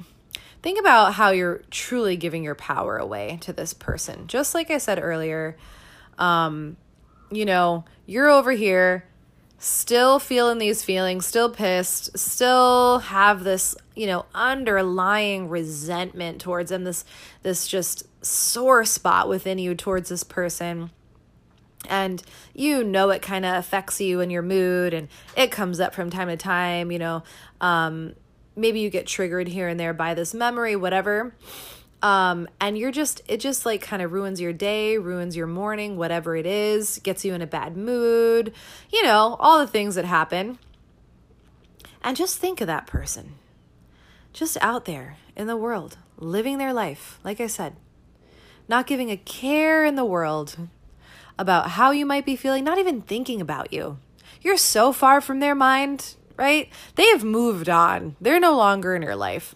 think 0.63 0.79
about 0.79 1.15
how 1.15 1.31
you're 1.31 1.63
truly 1.71 2.17
giving 2.17 2.43
your 2.43 2.55
power 2.55 2.97
away 2.97 3.39
to 3.43 3.53
this 3.53 3.73
person. 3.75 4.27
Just 4.27 4.55
like 4.55 4.71
I 4.71 4.79
said 4.79 4.99
earlier, 5.01 5.57
um, 6.19 6.77
you 7.31 7.45
know, 7.45 7.85
you're 8.07 8.29
over 8.29 8.53
here 8.53 9.05
still 9.59 10.19
feeling 10.19 10.59
these 10.59 10.83
feelings, 10.83 11.27
still 11.27 11.51
pissed, 11.51 12.17
still 12.19 12.99
have 12.99 13.45
this, 13.45 13.75
you 13.95 14.07
know, 14.07 14.27
underlying 14.35 15.49
resentment 15.49 16.41
towards 16.41 16.71
them, 16.71 16.85
this 16.85 17.05
this 17.43 17.67
just 17.67 18.05
sore 18.25 18.85
spot 18.85 19.29
within 19.29 19.59
you 19.59 19.75
towards 19.75 20.09
this 20.09 20.25
person. 20.25 20.91
And 21.89 22.23
you 22.53 22.83
know 22.83 23.11
it 23.11 23.23
kind 23.23 23.45
of 23.45 23.55
affects 23.55 24.01
you 24.01 24.21
and 24.21 24.33
your 24.33 24.43
mood 24.43 24.93
and 24.93 25.09
it 25.37 25.53
comes 25.53 25.79
up 25.79 25.95
from 25.95 26.11
time 26.11 26.29
to 26.29 26.37
time, 26.37 26.91
you 26.91 26.99
know. 26.99 27.23
Um 27.61 28.15
maybe 28.57 28.81
you 28.81 28.91
get 28.91 29.07
triggered 29.07 29.49
here 29.49 29.69
and 29.69 29.79
there 29.79 29.93
by 29.93 30.15
this 30.15 30.35
memory, 30.35 30.75
whatever. 30.75 31.35
Um 32.03 32.49
and 32.61 32.77
you're 32.77 32.91
just 32.91 33.23
it 33.29 33.39
just 33.39 33.65
like 33.65 33.81
kind 33.81 34.03
of 34.03 34.13
ruins 34.13 34.41
your 34.41 34.53
day 34.53 34.99
ruins 34.99 35.35
your 35.35 35.47
morning 35.47 35.97
whatever 35.97 36.37
it 36.37 36.45
is 36.45 37.01
gets 37.03 37.25
you 37.25 37.33
in 37.33 37.41
a 37.41 37.47
bad 37.47 37.75
mood 37.75 38.53
you 38.91 39.03
know 39.03 39.37
all 39.41 39.59
the 39.59 39.67
things 39.67 39.95
that 39.95 40.05
happen. 40.05 40.59
And 42.03 42.17
just 42.17 42.39
think 42.39 42.61
of 42.61 42.67
that 42.67 42.87
person. 42.87 43.35
Just 44.33 44.59
out 44.61 44.85
there 44.85 45.17
in 45.35 45.47
the 45.47 45.57
world 45.57 45.97
living 46.19 46.59
their 46.59 46.73
life 46.73 47.19
like 47.25 47.41
i 47.41 47.47
said. 47.47 47.77
Not 48.69 48.87
giving 48.87 49.11
a 49.11 49.17
care 49.17 49.85
in 49.85 49.95
the 49.95 50.05
world 50.05 50.69
about 51.39 51.71
how 51.71 51.93
you 51.93 52.05
might 52.05 52.27
be 52.27 52.37
feeling 52.37 52.63
not 52.65 52.79
even 52.79 53.01
thinking 53.01 53.41
about 53.41 53.73
you. 53.73 53.99
You're 54.43 54.57
so 54.57 54.93
far 54.93 55.21
from 55.21 55.41
their 55.41 55.55
mind 55.55 56.15
right 56.37 56.71
they 56.95 57.09
have 57.09 57.25
moved 57.25 57.69
on 57.69 58.17
they're 58.21 58.41
no 58.41 58.57
longer 58.57 58.95
in 58.95 59.03
your 59.03 59.17
life 59.17 59.55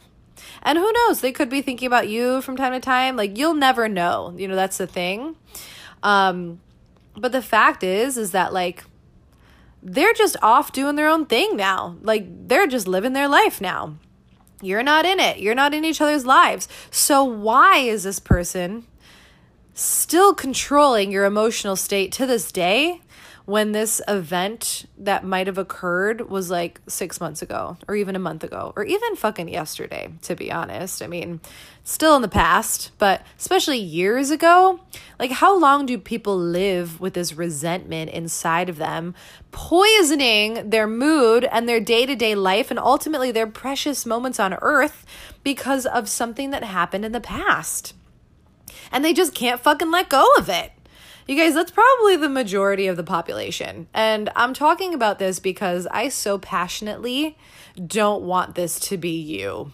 and 0.62 0.78
who 0.78 0.92
knows, 0.92 1.20
they 1.20 1.32
could 1.32 1.48
be 1.48 1.62
thinking 1.62 1.86
about 1.86 2.08
you 2.08 2.42
from 2.42 2.56
time 2.56 2.72
to 2.72 2.80
time. 2.80 3.16
Like 3.16 3.36
you'll 3.36 3.54
never 3.54 3.88
know. 3.88 4.34
You 4.36 4.48
know, 4.48 4.56
that's 4.56 4.78
the 4.78 4.86
thing. 4.86 5.36
Um 6.02 6.60
but 7.16 7.32
the 7.32 7.42
fact 7.42 7.82
is 7.82 8.16
is 8.16 8.32
that 8.32 8.52
like 8.52 8.84
they're 9.82 10.12
just 10.12 10.36
off 10.42 10.72
doing 10.72 10.96
their 10.96 11.08
own 11.08 11.26
thing 11.26 11.56
now. 11.56 11.96
Like 12.02 12.26
they're 12.48 12.66
just 12.66 12.86
living 12.86 13.12
their 13.12 13.28
life 13.28 13.60
now. 13.60 13.96
You're 14.62 14.82
not 14.82 15.06
in 15.06 15.20
it. 15.20 15.38
You're 15.38 15.54
not 15.54 15.72
in 15.72 15.84
each 15.84 16.00
other's 16.00 16.26
lives. 16.26 16.68
So 16.90 17.24
why 17.24 17.78
is 17.78 18.02
this 18.02 18.18
person 18.18 18.86
still 19.72 20.34
controlling 20.34 21.10
your 21.10 21.24
emotional 21.24 21.76
state 21.76 22.12
to 22.12 22.26
this 22.26 22.52
day 22.52 23.00
when 23.44 23.72
this 23.72 24.00
event 24.06 24.86
that 24.98 25.24
might 25.24 25.46
have 25.46 25.58
occurred 25.58 26.28
was 26.30 26.50
like 26.50 26.80
six 26.86 27.20
months 27.20 27.42
ago 27.42 27.76
or 27.88 27.96
even 27.96 28.14
a 28.14 28.20
month 28.20 28.44
ago 28.44 28.72
or 28.76 28.84
even 28.84 29.16
fucking 29.16 29.48
yesterday, 29.48 30.12
to 30.22 30.36
be 30.36 30.52
honest. 30.52 31.02
I 31.02 31.06
mean, 31.06 31.40
still 31.82 32.16
in 32.16 32.22
the 32.22 32.28
past, 32.28 32.92
but 32.98 33.22
especially 33.38 33.78
years 33.78 34.30
ago. 34.30 34.80
Like, 35.18 35.32
how 35.32 35.58
long 35.58 35.86
do 35.86 35.98
people 35.98 36.38
live 36.38 37.00
with 37.00 37.14
this 37.14 37.34
resentment 37.34 38.10
inside 38.10 38.68
of 38.68 38.76
them, 38.76 39.14
poisoning 39.50 40.70
their 40.70 40.86
mood 40.86 41.44
and 41.44 41.68
their 41.68 41.80
day 41.80 42.06
to 42.06 42.14
day 42.14 42.34
life 42.34 42.70
and 42.70 42.78
ultimately 42.78 43.30
their 43.30 43.46
precious 43.46 44.06
moments 44.06 44.40
on 44.40 44.54
earth 44.62 45.04
because 45.42 45.86
of 45.86 46.08
something 46.08 46.50
that 46.50 46.64
happened 46.64 47.04
in 47.04 47.12
the 47.12 47.20
past? 47.20 47.94
and 48.92 49.04
they 49.04 49.12
just 49.12 49.34
can't 49.34 49.60
fucking 49.60 49.90
let 49.90 50.08
go 50.08 50.26
of 50.36 50.48
it. 50.48 50.72
You 51.30 51.36
guys, 51.36 51.54
that's 51.54 51.70
probably 51.70 52.16
the 52.16 52.28
majority 52.28 52.88
of 52.88 52.96
the 52.96 53.04
population. 53.04 53.86
And 53.94 54.30
I'm 54.34 54.52
talking 54.52 54.94
about 54.94 55.20
this 55.20 55.38
because 55.38 55.86
I 55.92 56.08
so 56.08 56.38
passionately 56.38 57.38
don't 57.86 58.24
want 58.24 58.56
this 58.56 58.80
to 58.88 58.96
be 58.96 59.10
you. 59.10 59.70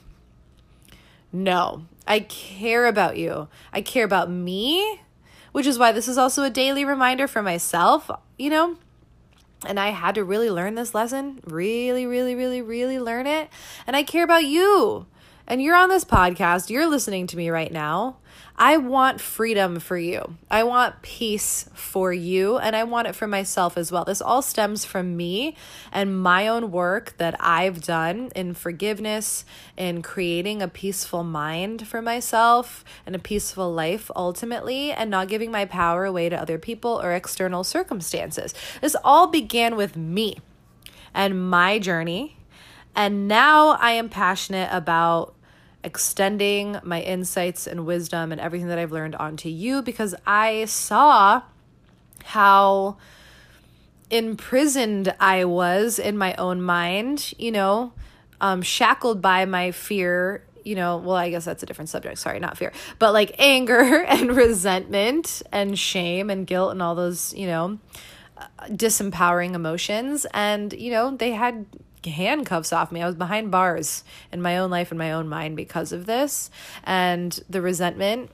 No, 1.33 1.87
I 2.07 2.21
care 2.21 2.85
about 2.85 3.17
you. 3.17 3.49
I 3.73 3.81
care 3.81 4.05
about 4.05 4.31
me, 4.31 5.01
which 5.53 5.67
is 5.67 5.79
why 5.79 5.93
this 5.93 6.09
is 6.09 6.19
also 6.19 6.43
a 6.43 6.51
daily 6.51 6.85
reminder 6.85 7.27
for 7.27 7.43
myself, 7.43 8.11
you 8.37 8.51
know? 8.51 8.77
And 9.65 9.81
I 9.81 9.93
had 9.93 10.17
to 10.17 10.25
really 10.25 10.51
learn 10.51 10.75
this 10.75 10.95
lesson, 10.95 11.41
really, 11.47 12.05
really, 12.05 12.35
really, 12.35 12.61
really 12.61 12.99
learn 12.99 13.27
it. 13.27 13.49
And 13.87 13.97
I 13.97 14.03
care 14.03 14.25
about 14.25 14.45
you. 14.45 15.07
And 15.47 15.63
you're 15.63 15.75
on 15.75 15.89
this 15.89 16.05
podcast, 16.05 16.69
you're 16.69 16.87
listening 16.87 17.27
to 17.29 17.37
me 17.39 17.49
right 17.49 17.73
now. 17.73 18.19
I 18.59 18.79
want 18.79 19.21
freedom 19.21 19.81
for 19.81 19.99
you. 19.99 20.39
I 20.51 20.65
want 20.65 21.03
peace 21.03 21.69
for 21.75 22.11
you, 22.11 22.57
and 22.57 22.75
I 22.75 22.85
want 22.85 23.07
it 23.07 23.15
for 23.15 23.27
myself 23.27 23.77
as 23.77 23.93
well. 23.93 24.07
This 24.07 24.23
all 24.23 24.41
stems 24.41 24.87
from 24.87 25.15
me 25.15 25.57
and 25.93 26.23
my 26.23 26.49
own 26.49 26.71
work 26.71 27.15
that 27.19 27.37
I've 27.39 27.83
done 27.83 28.31
in 28.35 28.55
forgiveness, 28.55 29.45
in 29.77 30.01
creating 30.01 30.63
a 30.63 30.69
peaceful 30.69 31.23
mind 31.23 31.87
for 31.87 32.01
myself 32.01 32.83
and 33.05 33.15
a 33.15 33.19
peaceful 33.19 33.73
life 33.73 34.11
ultimately, 34.17 34.91
and 34.91 35.11
not 35.11 35.29
giving 35.29 35.51
my 35.51 35.67
power 35.67 36.07
away 36.07 36.31
to 36.31 36.41
other 36.41 36.59
people 36.59 36.99
or 37.03 37.13
external 37.13 37.63
circumstances. 37.63 38.55
This 38.81 38.97
all 39.05 39.27
began 39.27 39.77
with 39.77 39.97
me 39.97 40.39
and 41.13 41.51
my 41.51 41.79
journey. 41.79 42.39
And 42.95 43.29
now 43.29 43.73
I 43.73 43.91
am 43.91 44.09
passionate 44.09 44.71
about 44.73 45.35
extending 45.87 46.79
my 46.83 47.01
insights 47.01 47.67
and 47.67 47.87
wisdom 47.87 48.33
and 48.33 48.41
everything 48.41 48.67
that 48.67 48.79
I've 48.79 48.91
learned 48.91 49.15
onto 49.15 49.49
you 49.49 49.83
because 49.83 50.17
I 50.27 50.65
saw 50.65 51.43
how 52.25 52.97
imprisoned 54.11 55.15
I 55.21 55.45
was 55.45 56.01
in 56.01 56.19
my 56.19 56.35
own 56.35 56.61
mind, 56.61 57.33
you 57.39 57.53
know, 57.53 57.93
um, 58.41 58.63
shackled 58.63 59.23
by 59.23 59.45
my 59.45 59.71
fear. 59.71 60.43
You 60.65 60.75
know, 60.75 60.97
well, 60.97 61.15
I 61.15 61.31
guess 61.31 61.45
that's 61.45 61.63
a 61.63 61.67
different 61.67 61.89
subject. 61.89 62.19
Sorry, 62.19 62.41
not 62.41 62.59
fear, 62.59 62.73
but 62.99 63.13
like 63.13 63.35
anger 63.39 64.03
and 64.03 64.37
resentment 64.37 65.41
and 65.53 65.79
shame 65.79 66.31
and 66.31 66.45
guilt 66.49 66.73
and 66.73 66.83
all 66.83 66.97
those, 66.97 67.33
you 67.33 67.47
know, 67.47 67.79
disempowering 68.71 69.55
emotions. 69.55 70.27
And, 70.35 70.73
you 70.73 70.91
know, 70.91 71.17
they 71.17 71.31
had 71.31 71.67
handcuffs 72.11 72.73
off 72.73 72.93
me. 72.93 73.03
I 73.03 73.07
was 73.07 73.15
behind 73.15 73.51
bars 73.51 74.05
in 74.33 74.43
my 74.43 74.59
own 74.59 74.71
life 74.71 74.91
and 74.91 74.99
my 74.99 75.13
own 75.13 75.29
mind 75.29 75.57
because 75.57 75.93
of 75.93 76.07
this. 76.07 76.51
And 76.85 77.39
the 77.49 77.63
resentment, 77.63 78.31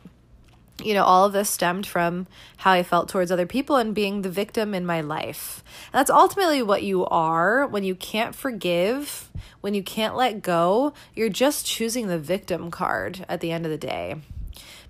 you 0.83 0.95
know, 0.95 1.05
all 1.05 1.25
of 1.25 1.33
this 1.33 1.50
stemmed 1.50 1.87
from 1.87 2.26
how 2.59 2.73
I 2.73 2.83
felt 2.83 3.09
towards 3.09 3.31
other 3.31 3.47
people 3.47 3.76
and 3.76 3.95
being 3.95 4.23
the 4.23 4.31
victim 4.31 4.75
in 4.75 4.87
my 4.87 5.00
life. 5.00 5.62
And 5.93 5.99
that's 5.99 6.11
ultimately 6.11 6.62
what 6.62 6.83
you 6.83 7.05
are 7.07 7.67
when 7.67 7.85
you 7.85 7.95
can't 7.95 8.35
forgive, 8.35 9.31
when 9.61 9.75
you 9.75 9.83
can't 9.83 10.17
let 10.17 10.43
go, 10.43 10.93
you're 11.14 11.29
just 11.29 11.67
choosing 11.67 12.09
the 12.09 12.19
victim 12.19 12.71
card 12.71 13.25
at 13.29 13.41
the 13.41 13.52
end 13.52 13.64
of 13.64 13.71
the 13.71 13.79
day. 13.79 14.17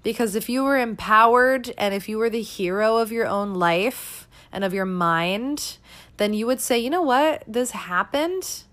Because 0.03 0.35
if 0.35 0.49
you 0.49 0.65
were 0.65 0.79
empowered 0.79 1.73
and 1.79 1.95
if 1.95 2.09
you 2.09 2.19
were 2.19 2.31
the 2.31 2.43
hero 2.43 2.97
of 2.97 3.13
your 3.13 3.27
own 3.27 3.55
life 3.55 4.27
and 4.51 4.65
of 4.65 4.75
your 4.75 4.85
mind, 4.85 5.79
then 6.17 6.35
you 6.35 6.47
would 6.47 6.61
say, 6.61 6.79
you 6.79 6.91
know 6.91 7.03
what? 7.03 7.45
This 7.47 7.71
happened 7.71 8.65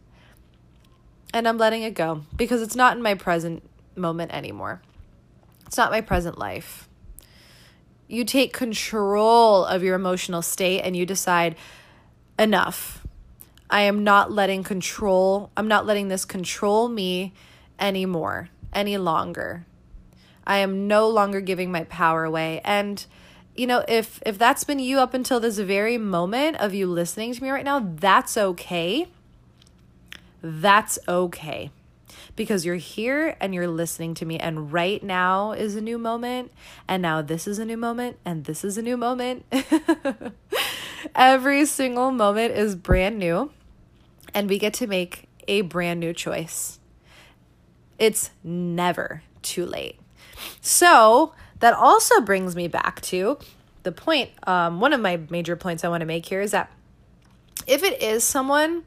and 1.33 1.47
I'm 1.47 1.57
letting 1.57 1.83
it 1.83 1.93
go 1.93 2.23
because 2.35 2.61
it's 2.61 2.75
not 2.75 2.95
in 2.95 3.03
my 3.03 3.15
present 3.15 3.63
moment 3.95 4.31
anymore. 4.31 4.81
It's 5.65 5.77
not 5.77 5.91
my 5.91 6.01
present 6.01 6.37
life. 6.37 6.89
You 8.07 8.25
take 8.25 8.53
control 8.53 9.65
of 9.65 9.83
your 9.83 9.95
emotional 9.95 10.41
state 10.41 10.81
and 10.81 10.95
you 10.95 11.05
decide, 11.05 11.55
enough. 12.39 13.05
I 13.69 13.81
am 13.81 14.03
not 14.03 14.31
letting 14.31 14.63
control, 14.63 15.51
I'm 15.55 15.67
not 15.67 15.85
letting 15.85 16.07
this 16.07 16.25
control 16.25 16.89
me 16.89 17.33
anymore, 17.77 18.49
any 18.73 18.97
longer. 18.97 19.67
I 20.47 20.57
am 20.57 20.87
no 20.87 21.07
longer 21.07 21.41
giving 21.41 21.71
my 21.71 21.83
power 21.83 22.23
away. 22.23 22.61
And 22.63 23.05
you 23.55 23.67
know, 23.67 23.83
if 23.87 24.23
if 24.25 24.39
that's 24.39 24.63
been 24.63 24.79
you 24.79 24.99
up 24.99 25.13
until 25.13 25.39
this 25.39 25.59
very 25.59 25.97
moment 25.99 26.57
of 26.57 26.73
you 26.73 26.87
listening 26.87 27.33
to 27.33 27.43
me 27.43 27.49
right 27.49 27.65
now, 27.65 27.79
that's 27.79 28.37
okay 28.37 29.07
that's 30.41 30.99
okay 31.07 31.71
because 32.35 32.65
you're 32.65 32.75
here 32.75 33.35
and 33.39 33.53
you're 33.53 33.67
listening 33.67 34.13
to 34.15 34.25
me. 34.25 34.37
And 34.37 34.71
right 34.71 35.03
now 35.03 35.51
is 35.51 35.75
a 35.75 35.81
new 35.81 35.97
moment. 35.97 36.51
And 36.87 37.01
now 37.01 37.21
this 37.21 37.47
is 37.47 37.59
a 37.59 37.65
new 37.65 37.77
moment. 37.77 38.17
And 38.25 38.45
this 38.45 38.63
is 38.63 38.77
a 38.77 38.81
new 38.81 38.97
moment. 38.97 39.45
Every 41.15 41.65
single 41.65 42.11
moment 42.11 42.53
is 42.53 42.75
brand 42.75 43.19
new. 43.19 43.51
And 44.33 44.49
we 44.49 44.59
get 44.59 44.73
to 44.75 44.87
make 44.87 45.27
a 45.47 45.61
brand 45.61 45.99
new 45.99 46.13
choice. 46.13 46.79
It's 47.97 48.31
never 48.43 49.23
too 49.41 49.65
late. 49.65 49.99
So 50.61 51.33
that 51.59 51.73
also 51.73 52.21
brings 52.21 52.55
me 52.55 52.67
back 52.67 53.01
to 53.01 53.37
the 53.83 53.91
point. 53.91 54.29
Um, 54.47 54.79
one 54.79 54.93
of 54.93 55.01
my 55.01 55.19
major 55.29 55.55
points 55.55 55.83
I 55.83 55.89
want 55.89 56.01
to 56.01 56.05
make 56.05 56.25
here 56.25 56.41
is 56.41 56.51
that 56.51 56.71
if 57.67 57.83
it 57.83 58.01
is 58.01 58.23
someone 58.23 58.83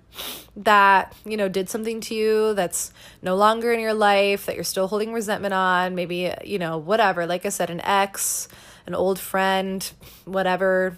that, 0.56 1.14
you 1.24 1.36
know, 1.36 1.48
did 1.48 1.68
something 1.68 2.00
to 2.02 2.14
you 2.14 2.54
that's 2.54 2.92
no 3.22 3.36
longer 3.36 3.72
in 3.72 3.80
your 3.80 3.94
life, 3.94 4.46
that 4.46 4.54
you're 4.54 4.64
still 4.64 4.88
holding 4.88 5.12
resentment 5.12 5.54
on, 5.54 5.94
maybe, 5.94 6.32
you 6.44 6.58
know, 6.58 6.78
whatever, 6.78 7.26
like 7.26 7.46
I 7.46 7.48
said, 7.48 7.70
an 7.70 7.80
ex, 7.82 8.48
an 8.86 8.94
old 8.94 9.18
friend, 9.18 9.90
whatever, 10.24 10.96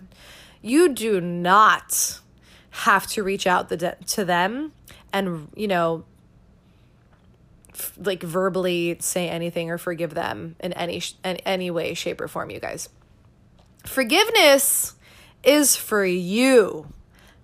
you 0.62 0.88
do 0.88 1.20
not 1.20 2.20
have 2.70 3.06
to 3.08 3.22
reach 3.22 3.46
out 3.46 3.68
the, 3.68 3.96
to 4.08 4.24
them 4.24 4.72
and, 5.12 5.48
you 5.54 5.68
know, 5.68 6.04
f- 7.74 7.92
like 7.98 8.22
verbally 8.22 8.96
say 9.00 9.28
anything 9.28 9.70
or 9.70 9.78
forgive 9.78 10.14
them 10.14 10.56
in 10.60 10.72
any 10.72 11.02
in 11.24 11.36
any 11.38 11.70
way 11.70 11.94
shape 11.94 12.20
or 12.20 12.28
form 12.28 12.50
you 12.50 12.60
guys. 12.60 12.88
Forgiveness 13.84 14.94
is 15.42 15.76
for 15.76 16.04
you 16.04 16.86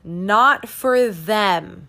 not 0.05 0.69
for 0.69 1.09
them. 1.11 1.89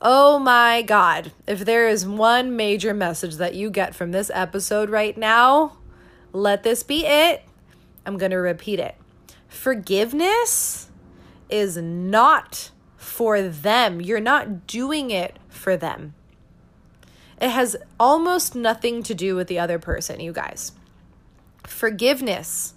Oh 0.00 0.38
my 0.38 0.82
God. 0.82 1.32
If 1.46 1.64
there 1.64 1.88
is 1.88 2.06
one 2.06 2.54
major 2.56 2.94
message 2.94 3.36
that 3.36 3.54
you 3.54 3.70
get 3.70 3.94
from 3.94 4.12
this 4.12 4.30
episode 4.32 4.90
right 4.90 5.16
now, 5.16 5.76
let 6.32 6.62
this 6.62 6.82
be 6.82 7.04
it. 7.04 7.42
I'm 8.06 8.16
going 8.16 8.30
to 8.30 8.36
repeat 8.36 8.78
it. 8.78 8.94
Forgiveness 9.48 10.88
is 11.50 11.76
not 11.76 12.70
for 12.96 13.42
them. 13.42 14.00
You're 14.00 14.20
not 14.20 14.66
doing 14.66 15.10
it 15.10 15.38
for 15.48 15.76
them. 15.76 16.14
It 17.40 17.50
has 17.50 17.76
almost 17.98 18.54
nothing 18.54 19.02
to 19.04 19.14
do 19.14 19.34
with 19.34 19.48
the 19.48 19.58
other 19.58 19.78
person, 19.78 20.20
you 20.20 20.32
guys. 20.32 20.72
Forgiveness 21.64 22.74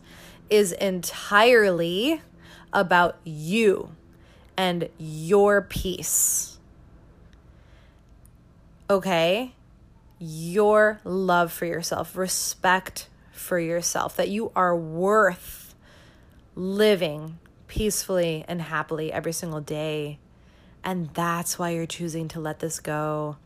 is 0.50 0.72
entirely 0.74 2.22
about 2.74 3.18
you 3.24 3.92
and 4.62 4.89
your 5.00 5.63
peace. 5.63 6.60
Okay? 8.91 9.56
Your 10.19 11.00
love 11.04 11.52
for 11.52 11.65
yourself, 11.65 12.15
respect 12.15 13.10
for 13.32 13.58
yourself, 13.58 14.15
that 14.17 14.30
you 14.30 14.52
are 14.56 14.78
worth 14.78 15.74
living 16.54 17.39
peacefully 17.67 18.45
and 18.47 18.62
happily 18.62 19.12
every 19.12 19.32
single 19.34 19.62
day. 19.62 20.19
And 20.84 21.10
that's 21.15 21.58
why 21.58 21.71
you're 21.71 21.88
choosing 21.88 22.28
to 22.28 22.39
let 22.39 22.60
this 22.60 22.80
go 22.80 23.38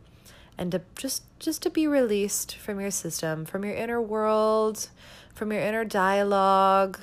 and 0.58 0.70
to 0.72 0.82
just 0.96 1.22
just 1.38 1.62
to 1.62 1.70
be 1.70 1.86
released 1.86 2.56
from 2.56 2.78
your 2.78 2.90
system, 2.90 3.46
from 3.46 3.64
your 3.64 3.74
inner 3.74 4.02
world, 4.02 4.90
from 5.34 5.50
your 5.50 5.62
inner 5.62 5.84
dialogue, 5.86 7.00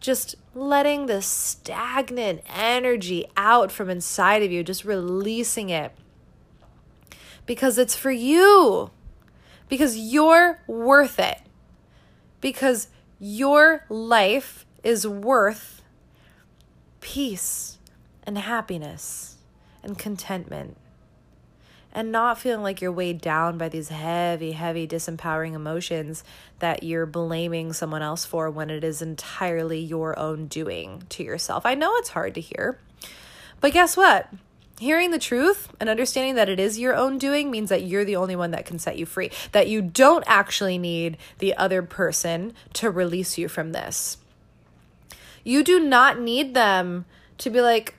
just 0.00 0.34
letting 0.54 1.06
the 1.06 1.22
stagnant 1.22 2.42
energy 2.48 3.26
out 3.36 3.70
from 3.70 3.90
inside 3.90 4.42
of 4.42 4.50
you, 4.50 4.64
just 4.64 4.84
releasing 4.84 5.70
it. 5.70 5.92
Because 7.46 7.78
it's 7.78 7.94
for 7.94 8.10
you. 8.10 8.90
Because 9.68 9.96
you're 9.96 10.60
worth 10.66 11.18
it. 11.18 11.40
Because 12.40 12.88
your 13.18 13.84
life 13.88 14.64
is 14.82 15.06
worth 15.06 15.82
peace 17.00 17.78
and 18.24 18.38
happiness 18.38 19.36
and 19.82 19.98
contentment 19.98 20.76
and 21.92 22.12
not 22.12 22.38
feeling 22.38 22.62
like 22.62 22.80
you're 22.80 22.92
weighed 22.92 23.20
down 23.20 23.58
by 23.58 23.68
these 23.68 23.88
heavy, 23.88 24.52
heavy, 24.52 24.86
disempowering 24.86 25.54
emotions 25.54 26.22
that 26.60 26.82
you're 26.82 27.06
blaming 27.06 27.72
someone 27.72 28.02
else 28.02 28.24
for 28.24 28.50
when 28.50 28.70
it 28.70 28.84
is 28.84 29.02
entirely 29.02 29.80
your 29.80 30.18
own 30.18 30.46
doing 30.46 31.02
to 31.08 31.24
yourself. 31.24 31.66
I 31.66 31.74
know 31.74 31.94
it's 31.96 32.10
hard 32.10 32.34
to 32.34 32.40
hear, 32.40 32.78
but 33.60 33.72
guess 33.72 33.96
what? 33.96 34.28
Hearing 34.78 35.10
the 35.10 35.18
truth 35.18 35.68
and 35.78 35.90
understanding 35.90 36.36
that 36.36 36.48
it 36.48 36.58
is 36.58 36.78
your 36.78 36.94
own 36.94 37.18
doing 37.18 37.50
means 37.50 37.68
that 37.68 37.82
you're 37.82 38.04
the 38.04 38.16
only 38.16 38.34
one 38.34 38.52
that 38.52 38.64
can 38.64 38.78
set 38.78 38.96
you 38.96 39.04
free, 39.04 39.30
that 39.52 39.68
you 39.68 39.82
don't 39.82 40.24
actually 40.26 40.78
need 40.78 41.18
the 41.38 41.54
other 41.56 41.82
person 41.82 42.54
to 42.74 42.90
release 42.90 43.36
you 43.36 43.46
from 43.46 43.72
this. 43.72 44.16
You 45.44 45.62
do 45.64 45.80
not 45.80 46.18
need 46.18 46.54
them 46.54 47.04
to 47.38 47.50
be 47.50 47.60
like, 47.60 47.94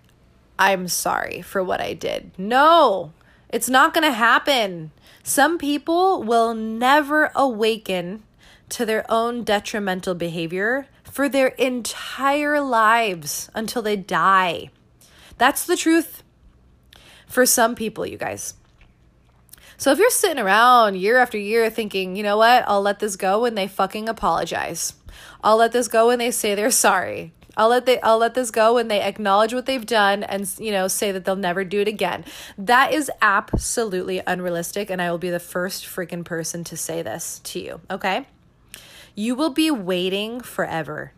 I'm 0.57 0.87
sorry 0.87 1.41
for 1.41 1.63
what 1.63 1.81
I 1.81 1.93
did. 1.93 2.31
No, 2.37 3.13
it's 3.51 3.69
not 3.69 3.93
going 3.93 4.05
to 4.05 4.13
happen. 4.15 4.91
Some 5.23 5.57
people 5.57 6.23
will 6.23 6.53
never 6.53 7.31
awaken 7.35 8.23
to 8.69 8.85
their 8.85 9.05
own 9.11 9.43
detrimental 9.43 10.15
behavior 10.15 10.87
for 11.03 11.27
their 11.27 11.49
entire 11.49 12.61
lives 12.61 13.49
until 13.53 13.81
they 13.81 13.97
die. 13.97 14.69
That's 15.37 15.65
the 15.65 15.75
truth 15.75 16.23
for 17.27 17.45
some 17.45 17.75
people, 17.75 18.05
you 18.05 18.17
guys. 18.17 18.53
So 19.77 19.91
if 19.91 19.99
you're 19.99 20.09
sitting 20.09 20.39
around 20.39 20.95
year 20.95 21.17
after 21.17 21.37
year 21.37 21.69
thinking, 21.69 22.15
you 22.15 22.23
know 22.23 22.37
what, 22.37 22.63
I'll 22.67 22.81
let 22.81 22.99
this 22.99 23.15
go 23.15 23.41
when 23.41 23.55
they 23.55 23.67
fucking 23.67 24.07
apologize. 24.07 24.93
I'll 25.43 25.57
let 25.57 25.71
this 25.71 25.87
go 25.87 26.07
when 26.07 26.19
they 26.19 26.31
say 26.31 26.55
they're 26.55 26.71
sorry. 26.87 27.33
I'll 27.57 27.69
let 27.69 27.85
they 27.85 27.99
I'll 28.01 28.17
let 28.17 28.33
this 28.33 28.51
go 28.51 28.75
when 28.75 28.87
they 28.87 29.01
acknowledge 29.01 29.53
what 29.53 29.65
they've 29.65 29.85
done 29.85 30.23
and 30.23 30.49
you 30.57 30.71
know 30.71 30.87
say 30.87 31.11
that 31.11 31.25
they'll 31.25 31.35
never 31.35 31.63
do 31.63 31.79
it 31.79 31.87
again. 31.87 32.25
That 32.57 32.93
is 32.93 33.11
absolutely 33.21 34.21
unrealistic 34.25 34.89
and 34.89 35.01
I 35.01 35.11
will 35.11 35.17
be 35.17 35.29
the 35.29 35.39
first 35.39 35.85
freaking 35.85 36.23
person 36.23 36.63
to 36.65 36.77
say 36.77 37.01
this 37.01 37.39
to 37.45 37.59
you, 37.59 37.81
okay? 37.89 38.27
You 39.15 39.35
will 39.35 39.49
be 39.49 39.69
waiting 39.69 40.41
forever 40.41 41.11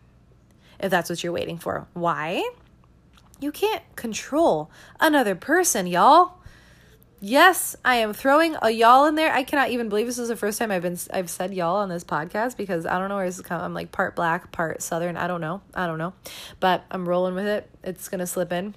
if 0.79 0.89
that's 0.89 1.09
what 1.09 1.23
you're 1.23 1.33
waiting 1.33 1.57
for. 1.57 1.87
Why? 1.93 2.49
You 3.39 3.51
can't 3.51 3.83
control 3.95 4.71
another 4.99 5.35
person, 5.35 5.85
y'all. 5.87 6.37
Yes, 7.25 7.77
I 7.85 7.95
am 7.95 8.11
throwing 8.11 8.57
a 8.61 8.69
y'all 8.69 9.05
in 9.05 9.15
there. 9.15 9.31
I 9.31 9.43
cannot 9.43 9.69
even 9.69 9.87
believe 9.87 10.07
this 10.07 10.19
is 10.19 10.27
the 10.27 10.35
first 10.35 10.59
time 10.59 10.71
I've 10.71 10.81
been 10.81 10.99
I've 11.13 11.29
said 11.29 11.53
y'all 11.53 11.77
on 11.77 11.87
this 11.87 12.03
podcast 12.03 12.57
because 12.57 12.85
I 12.85 12.99
don't 12.99 13.07
know 13.07 13.15
where 13.15 13.25
this 13.25 13.37
is 13.37 13.43
coming. 13.43 13.63
I'm 13.63 13.73
like 13.73 13.93
part 13.93 14.13
black, 14.13 14.51
part 14.51 14.81
southern. 14.81 15.15
I 15.15 15.27
don't 15.27 15.39
know. 15.39 15.61
I 15.73 15.87
don't 15.87 15.97
know. 15.97 16.11
But 16.59 16.83
I'm 16.91 17.07
rolling 17.07 17.33
with 17.33 17.45
it. 17.45 17.69
It's 17.81 18.09
gonna 18.09 18.27
slip 18.27 18.51
in 18.51 18.75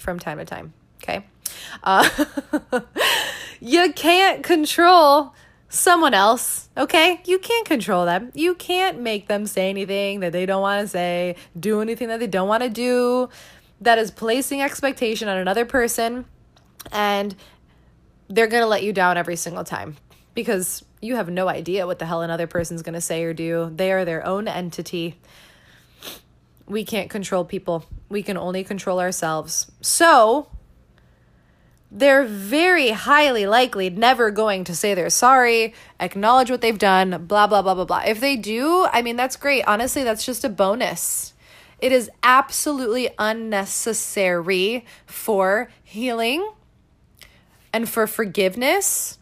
from 0.00 0.18
time 0.18 0.38
to 0.38 0.46
time. 0.46 0.72
Okay. 1.02 1.26
Uh, 1.82 2.08
you 3.60 3.92
can't 3.92 4.42
control 4.42 5.34
someone 5.68 6.14
else, 6.14 6.70
okay? 6.78 7.20
You 7.26 7.38
can't 7.38 7.66
control 7.66 8.06
them. 8.06 8.32
You 8.32 8.54
can't 8.54 8.98
make 8.98 9.28
them 9.28 9.46
say 9.46 9.68
anything 9.68 10.20
that 10.20 10.32
they 10.32 10.46
don't 10.46 10.62
want 10.62 10.80
to 10.80 10.88
say, 10.88 11.36
do 11.60 11.82
anything 11.82 12.08
that 12.08 12.18
they 12.18 12.28
don't 12.28 12.48
want 12.48 12.62
to 12.62 12.70
do 12.70 13.28
that 13.82 13.98
is 13.98 14.10
placing 14.10 14.62
expectation 14.62 15.28
on 15.28 15.36
another 15.36 15.66
person 15.66 16.24
and 16.92 17.34
they're 18.28 18.46
going 18.46 18.62
to 18.62 18.68
let 18.68 18.82
you 18.82 18.92
down 18.92 19.16
every 19.16 19.36
single 19.36 19.64
time 19.64 19.96
because 20.34 20.84
you 21.00 21.16
have 21.16 21.28
no 21.28 21.48
idea 21.48 21.86
what 21.86 21.98
the 21.98 22.06
hell 22.06 22.22
another 22.22 22.46
person's 22.46 22.82
going 22.82 22.94
to 22.94 23.00
say 23.00 23.22
or 23.24 23.32
do. 23.32 23.70
They 23.74 23.92
are 23.92 24.04
their 24.04 24.26
own 24.26 24.48
entity. 24.48 25.18
We 26.66 26.84
can't 26.84 27.10
control 27.10 27.44
people. 27.44 27.84
We 28.08 28.22
can 28.22 28.36
only 28.36 28.64
control 28.64 29.00
ourselves. 29.00 29.70
So, 29.80 30.48
they're 31.94 32.24
very 32.24 32.90
highly 32.90 33.46
likely 33.46 33.88
never 33.88 34.32
going 34.32 34.64
to 34.64 34.74
say 34.74 34.94
they're 34.94 35.10
sorry, 35.10 35.74
acknowledge 36.00 36.50
what 36.50 36.60
they've 36.60 36.78
done, 36.78 37.26
blah, 37.26 37.46
blah, 37.46 37.62
blah, 37.62 37.74
blah, 37.74 37.84
blah. 37.84 38.02
If 38.04 38.18
they 38.18 38.36
do, 38.36 38.88
I 38.92 39.00
mean, 39.00 39.14
that's 39.14 39.36
great. 39.36 39.62
Honestly, 39.66 40.02
that's 40.02 40.26
just 40.26 40.44
a 40.44 40.48
bonus. 40.48 41.34
It 41.78 41.92
is 41.92 42.10
absolutely 42.24 43.10
unnecessary 43.18 44.84
for 45.06 45.68
healing 45.84 46.50
and 47.74 47.88
for 47.88 48.06
forgiveness. 48.06 49.18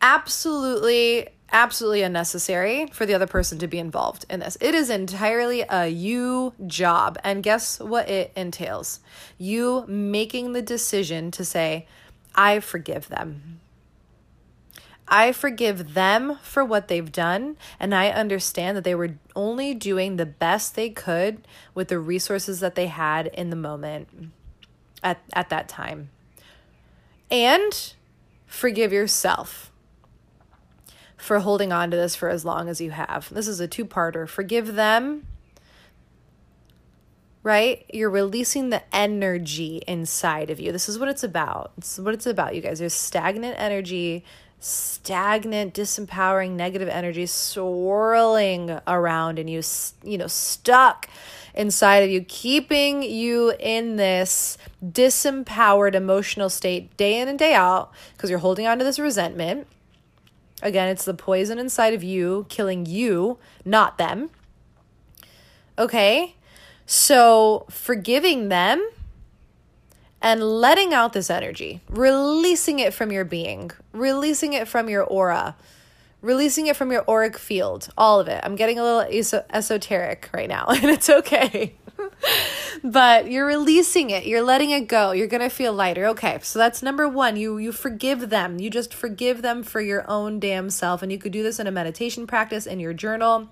Absolutely, 0.00 1.28
absolutely 1.52 2.00
unnecessary 2.00 2.86
for 2.92 3.04
the 3.04 3.12
other 3.12 3.26
person 3.26 3.58
to 3.58 3.68
be 3.68 3.78
involved 3.78 4.24
in 4.30 4.40
this. 4.40 4.56
It 4.58 4.74
is 4.74 4.88
entirely 4.88 5.66
a 5.68 5.86
you 5.86 6.54
job. 6.66 7.18
And 7.22 7.42
guess 7.42 7.78
what 7.78 8.08
it 8.08 8.32
entails? 8.34 9.00
You 9.36 9.84
making 9.86 10.54
the 10.54 10.62
decision 10.62 11.30
to 11.32 11.44
say, 11.44 11.86
I 12.34 12.60
forgive 12.60 13.08
them. 13.08 13.60
I 15.06 15.32
forgive 15.32 15.92
them 15.92 16.38
for 16.42 16.64
what 16.64 16.88
they've 16.88 17.12
done, 17.12 17.58
and 17.78 17.94
I 17.94 18.08
understand 18.08 18.78
that 18.78 18.84
they 18.84 18.94
were 18.94 19.18
only 19.36 19.74
doing 19.74 20.16
the 20.16 20.24
best 20.24 20.74
they 20.74 20.88
could 20.88 21.46
with 21.74 21.88
the 21.88 21.98
resources 21.98 22.60
that 22.60 22.76
they 22.76 22.86
had 22.86 23.26
in 23.26 23.50
the 23.50 23.56
moment 23.56 24.32
at, 25.04 25.20
at 25.32 25.50
that 25.50 25.68
time. 25.68 26.10
And 27.30 27.94
forgive 28.46 28.92
yourself 28.92 29.70
for 31.16 31.38
holding 31.38 31.72
on 31.72 31.90
to 31.90 31.96
this 31.96 32.16
for 32.16 32.28
as 32.28 32.44
long 32.44 32.68
as 32.68 32.80
you 32.80 32.90
have. 32.90 33.32
This 33.32 33.46
is 33.46 33.60
a 33.60 33.68
two 33.68 33.84
parter. 33.84 34.28
Forgive 34.28 34.74
them, 34.74 35.26
right? 37.42 37.84
You're 37.92 38.10
releasing 38.10 38.70
the 38.70 38.82
energy 38.94 39.82
inside 39.86 40.50
of 40.50 40.58
you. 40.58 40.72
This 40.72 40.88
is 40.88 40.98
what 40.98 41.08
it's 41.08 41.24
about. 41.24 41.72
This 41.76 41.98
is 41.98 42.04
what 42.04 42.14
it's 42.14 42.26
about, 42.26 42.54
you 42.54 42.60
guys. 42.60 42.80
There's 42.80 42.94
stagnant 42.94 43.54
energy 43.58 44.24
stagnant, 44.64 45.74
disempowering, 45.74 46.52
negative 46.52 46.88
energy 46.88 47.26
swirling 47.26 48.78
around 48.86 49.38
and 49.38 49.50
you, 49.50 49.62
you 50.02 50.16
know, 50.16 50.26
stuck 50.26 51.08
inside 51.54 52.02
of 52.02 52.10
you, 52.10 52.22
keeping 52.22 53.02
you 53.02 53.54
in 53.58 53.96
this 53.96 54.58
disempowered 54.84 55.94
emotional 55.94 56.50
state 56.50 56.96
day 56.96 57.20
in 57.20 57.28
and 57.28 57.38
day 57.38 57.54
out 57.54 57.92
because 58.12 58.30
you're 58.30 58.40
holding 58.40 58.66
on 58.66 58.78
to 58.78 58.84
this 58.84 58.98
resentment. 58.98 59.66
Again, 60.62 60.88
it's 60.88 61.04
the 61.04 61.14
poison 61.14 61.58
inside 61.58 61.94
of 61.94 62.02
you 62.02 62.46
killing 62.48 62.86
you, 62.86 63.38
not 63.64 63.98
them. 63.98 64.30
Okay? 65.78 66.36
So, 66.86 67.66
forgiving 67.70 68.48
them 68.48 68.86
and 70.20 70.42
letting 70.42 70.94
out 70.94 71.12
this 71.12 71.28
energy, 71.28 71.80
releasing 71.88 72.78
it 72.78 72.94
from 72.94 73.12
your 73.12 73.24
being, 73.24 73.70
releasing 73.92 74.54
it 74.54 74.66
from 74.66 74.88
your 74.88 75.02
aura, 75.02 75.56
releasing 76.24 76.66
it 76.66 76.76
from 76.76 76.90
your 76.90 77.04
auric 77.08 77.38
field, 77.38 77.88
all 77.96 78.20
of 78.20 78.28
it. 78.28 78.40
I'm 78.42 78.56
getting 78.56 78.78
a 78.78 78.82
little 78.82 79.00
eso- 79.02 79.44
esoteric 79.50 80.30
right 80.32 80.48
now, 80.48 80.66
and 80.68 80.84
it's 80.84 81.08
okay. 81.08 81.74
but 82.82 83.30
you're 83.30 83.46
releasing 83.46 84.10
it 84.10 84.26
you're 84.26 84.42
letting 84.42 84.70
it 84.70 84.88
go 84.88 85.12
you're 85.12 85.28
going 85.28 85.40
to 85.40 85.48
feel 85.48 85.72
lighter 85.72 86.06
okay 86.06 86.40
so 86.42 86.58
that's 86.58 86.82
number 86.82 87.08
1 87.08 87.36
you 87.36 87.56
you 87.56 87.70
forgive 87.70 88.30
them 88.30 88.58
you 88.58 88.68
just 88.68 88.92
forgive 88.92 89.42
them 89.42 89.62
for 89.62 89.80
your 89.80 90.04
own 90.10 90.40
damn 90.40 90.68
self 90.68 91.02
and 91.02 91.12
you 91.12 91.18
could 91.18 91.30
do 91.30 91.42
this 91.42 91.60
in 91.60 91.68
a 91.68 91.70
meditation 91.70 92.26
practice 92.26 92.66
in 92.66 92.80
your 92.80 92.92
journal 92.92 93.48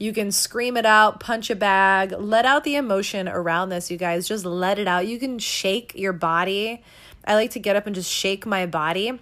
you 0.00 0.14
can 0.14 0.32
scream 0.32 0.78
it 0.78 0.86
out, 0.86 1.20
punch 1.20 1.50
a 1.50 1.54
bag, 1.54 2.12
let 2.18 2.46
out 2.46 2.64
the 2.64 2.74
emotion 2.74 3.28
around 3.28 3.68
this, 3.68 3.90
you 3.90 3.98
guys. 3.98 4.26
Just 4.26 4.46
let 4.46 4.78
it 4.78 4.88
out. 4.88 5.06
You 5.06 5.18
can 5.18 5.38
shake 5.38 5.92
your 5.94 6.14
body. 6.14 6.82
I 7.26 7.34
like 7.34 7.50
to 7.50 7.60
get 7.60 7.76
up 7.76 7.86
and 7.86 7.94
just 7.94 8.10
shake 8.10 8.46
my 8.46 8.64
body. 8.64 9.20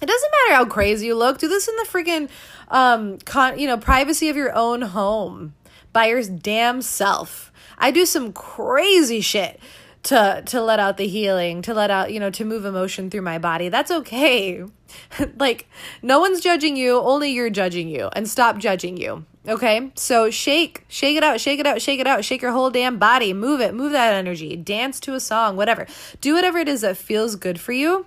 It 0.00 0.06
doesn't 0.06 0.30
matter 0.30 0.54
how 0.56 0.64
crazy 0.64 1.06
you 1.06 1.14
look. 1.16 1.38
Do 1.38 1.48
this 1.48 1.68
in 1.68 1.76
the 1.76 1.86
freaking 1.88 2.28
um 2.68 3.18
con- 3.18 3.58
you 3.58 3.66
know, 3.66 3.76
privacy 3.76 4.28
of 4.28 4.36
your 4.36 4.54
own 4.54 4.82
home 4.82 5.54
by 5.92 6.06
your 6.06 6.22
damn 6.22 6.82
self. 6.82 7.52
I 7.78 7.90
do 7.90 8.06
some 8.06 8.32
crazy 8.32 9.20
shit 9.20 9.58
to 10.04 10.42
to 10.46 10.62
let 10.62 10.78
out 10.78 10.96
the 10.96 11.06
healing, 11.06 11.62
to 11.62 11.74
let 11.74 11.90
out, 11.90 12.12
you 12.12 12.20
know, 12.20 12.30
to 12.30 12.44
move 12.44 12.64
emotion 12.64 13.10
through 13.10 13.22
my 13.22 13.38
body. 13.38 13.68
That's 13.68 13.90
okay. 13.90 14.64
like 15.38 15.68
no 16.02 16.20
one's 16.20 16.40
judging 16.40 16.76
you, 16.76 16.98
only 16.98 17.30
you're 17.30 17.50
judging 17.50 17.88
you 17.88 18.08
and 18.12 18.28
stop 18.28 18.58
judging 18.58 18.96
you. 18.96 19.24
Okay? 19.46 19.90
So 19.94 20.30
shake, 20.30 20.84
shake 20.88 21.16
it 21.16 21.24
out, 21.24 21.40
shake 21.40 21.58
it 21.58 21.66
out, 21.66 21.80
shake 21.80 22.00
it 22.00 22.06
out, 22.06 22.24
shake 22.24 22.42
your 22.42 22.52
whole 22.52 22.70
damn 22.70 22.98
body, 22.98 23.32
move 23.32 23.60
it, 23.60 23.74
move 23.74 23.92
that 23.92 24.12
energy, 24.12 24.56
dance 24.56 25.00
to 25.00 25.14
a 25.14 25.20
song, 25.20 25.56
whatever. 25.56 25.86
Do 26.20 26.34
whatever 26.34 26.58
it 26.58 26.68
is 26.68 26.82
that 26.82 26.96
feels 26.98 27.34
good 27.34 27.58
for 27.58 27.72
you 27.72 28.06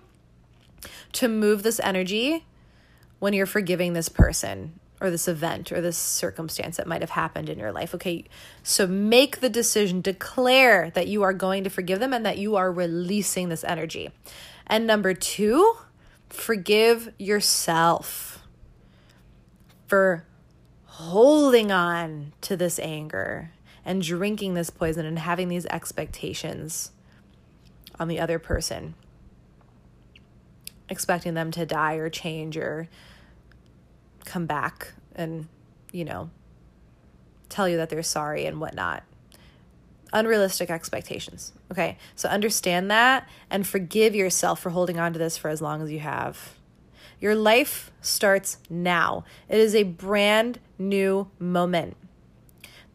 to 1.14 1.28
move 1.28 1.64
this 1.64 1.80
energy 1.82 2.46
when 3.20 3.34
you're 3.34 3.46
forgiving 3.46 3.94
this 3.94 4.10
person 4.10 4.80
or 5.00 5.10
this 5.10 5.28
event 5.28 5.72
or 5.72 5.82
this 5.82 5.98
circumstance 5.98 6.78
that 6.78 6.88
might 6.88 7.02
have 7.02 7.12
happened 7.12 7.50
in 7.50 7.58
your 7.58 7.72
life. 7.72 7.96
Okay, 7.96 8.26
so 8.62 8.86
make 8.86 9.40
the 9.40 9.50
decision, 9.50 10.02
declare 10.02 10.92
that 10.92 11.08
you 11.08 11.24
are 11.24 11.34
going 11.34 11.64
to 11.64 11.70
forgive 11.70 12.00
them 12.00 12.14
and 12.14 12.26
that 12.26 12.38
you 12.38 12.56
are 12.56 12.72
releasing 12.72 13.50
this 13.50 13.64
energy. 13.64 14.12
And 14.68 14.86
number 14.86 15.14
two, 15.14 15.76
forgive 16.30 17.12
yourself 17.18 18.46
for 19.88 20.26
holding 20.86 21.72
on 21.72 22.32
to 22.42 22.56
this 22.56 22.78
anger 22.80 23.52
and 23.84 24.04
drinking 24.04 24.54
this 24.54 24.70
poison 24.70 25.06
and 25.06 25.18
having 25.18 25.50
these 25.50 25.66
expectations 25.66 26.92
on 28.00 28.08
the 28.08 28.20
other 28.20 28.38
person, 28.38 28.94
expecting 30.92 31.34
them 31.34 31.50
to 31.50 31.66
die 31.66 31.96
or 31.96 32.08
change 32.12 32.56
or 32.56 32.88
come 34.26 34.46
back 34.46 34.94
and, 35.16 35.48
you 35.92 36.06
know, 36.06 36.30
tell 37.50 37.68
you 37.68 37.78
that 37.78 37.90
they're 37.90 38.04
sorry 38.04 38.46
and 38.46 38.62
whatnot. 38.62 39.04
unrealistic 40.14 40.70
expectations. 40.70 41.54
Okay. 41.72 41.98
So 42.16 42.30
understand 42.30 42.92
that 42.92 43.28
and 43.50 43.66
forgive 43.66 44.16
yourself 44.16 44.60
for 44.60 44.72
holding 44.72 45.00
on 45.00 45.14
to 45.14 45.20
this 45.20 45.38
for 45.38 45.50
as 45.50 45.62
long 45.62 45.82
as 45.82 45.92
you 45.92 46.00
have. 46.00 46.56
Your 47.20 47.36
life 47.36 47.92
starts 48.02 48.58
now, 48.70 49.24
it 49.48 49.60
is 49.60 49.76
a 49.76 49.84
brand 49.84 50.60
new 50.80 51.30
moment. 51.38 51.96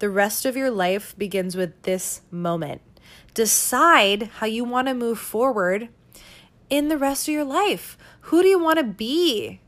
The 0.00 0.10
rest 0.10 0.44
of 0.44 0.56
your 0.56 0.70
life 0.70 1.16
begins 1.16 1.56
with 1.56 1.80
this 1.82 2.22
moment. 2.30 2.82
Decide 3.34 4.24
how 4.38 4.46
you 4.46 4.64
want 4.64 4.88
to 4.88 4.94
move 4.94 5.18
forward 5.18 5.88
in 6.70 6.88
the 6.88 6.98
rest 6.98 7.28
of 7.28 7.34
your 7.34 7.44
life. 7.44 7.96
Who 8.22 8.42
do 8.42 8.48
you 8.48 8.58
want 8.58 8.78
to 8.78 8.84
be? 8.84 9.60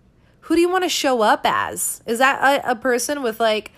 Who 0.42 0.54
do 0.54 0.60
you 0.60 0.68
want 0.68 0.84
to 0.84 0.88
show 0.88 1.22
up 1.22 1.42
as? 1.44 2.02
Is 2.06 2.18
that 2.18 2.64
a, 2.64 2.72
a 2.72 2.74
person 2.74 3.22
with 3.22 3.38
like 3.38 3.72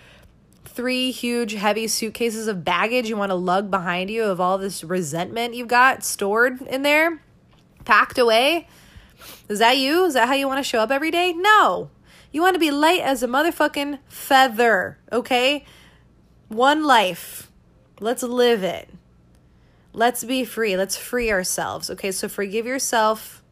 three 0.64 1.10
huge 1.10 1.54
heavy 1.54 1.88
suitcases 1.88 2.46
of 2.46 2.64
baggage 2.64 3.08
you 3.08 3.16
want 3.16 3.30
to 3.30 3.36
lug 3.36 3.70
behind 3.70 4.08
you 4.08 4.24
of 4.24 4.40
all 4.40 4.56
this 4.56 4.84
resentment 4.84 5.54
you've 5.54 5.68
got 5.68 6.04
stored 6.04 6.62
in 6.62 6.82
there, 6.82 7.22
packed 7.84 8.18
away? 8.18 8.68
Is 9.48 9.58
that 9.58 9.78
you? 9.78 10.04
Is 10.04 10.14
that 10.14 10.28
how 10.28 10.34
you 10.34 10.46
want 10.46 10.58
to 10.58 10.68
show 10.68 10.80
up 10.80 10.90
every 10.90 11.10
day? 11.10 11.32
No. 11.32 11.90
You 12.32 12.42
want 12.42 12.54
to 12.54 12.60
be 12.60 12.70
light 12.70 13.00
as 13.00 13.22
a 13.22 13.26
motherfucking 13.26 13.98
feather, 14.06 14.98
okay? 15.12 15.64
One 16.48 16.84
life. 16.84 17.50
Let's 17.98 18.22
live 18.22 18.62
it. 18.62 18.88
Let's 19.92 20.24
be 20.24 20.44
free. 20.44 20.76
Let's 20.76 20.96
free 20.96 21.30
ourselves. 21.30 21.90
Okay, 21.90 22.12
so 22.12 22.28
forgive 22.28 22.66
yourself. 22.66 23.42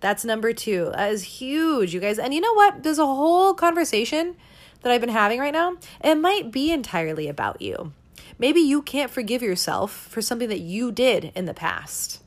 That's 0.00 0.24
number 0.24 0.52
two. 0.52 0.90
That 0.92 1.12
is 1.12 1.22
huge, 1.22 1.94
you 1.94 2.00
guys. 2.00 2.18
And 2.18 2.34
you 2.34 2.40
know 2.40 2.54
what? 2.54 2.82
There's 2.82 2.98
a 2.98 3.06
whole 3.06 3.54
conversation 3.54 4.36
that 4.82 4.92
I've 4.92 5.00
been 5.00 5.10
having 5.10 5.40
right 5.40 5.52
now. 5.52 5.76
It 6.02 6.16
might 6.16 6.50
be 6.52 6.70
entirely 6.70 7.28
about 7.28 7.60
you. 7.60 7.92
Maybe 8.38 8.60
you 8.60 8.82
can't 8.82 9.10
forgive 9.10 9.42
yourself 9.42 9.92
for 9.92 10.22
something 10.22 10.48
that 10.48 10.60
you 10.60 10.92
did 10.92 11.32
in 11.34 11.46
the 11.46 11.54
past. 11.54 12.22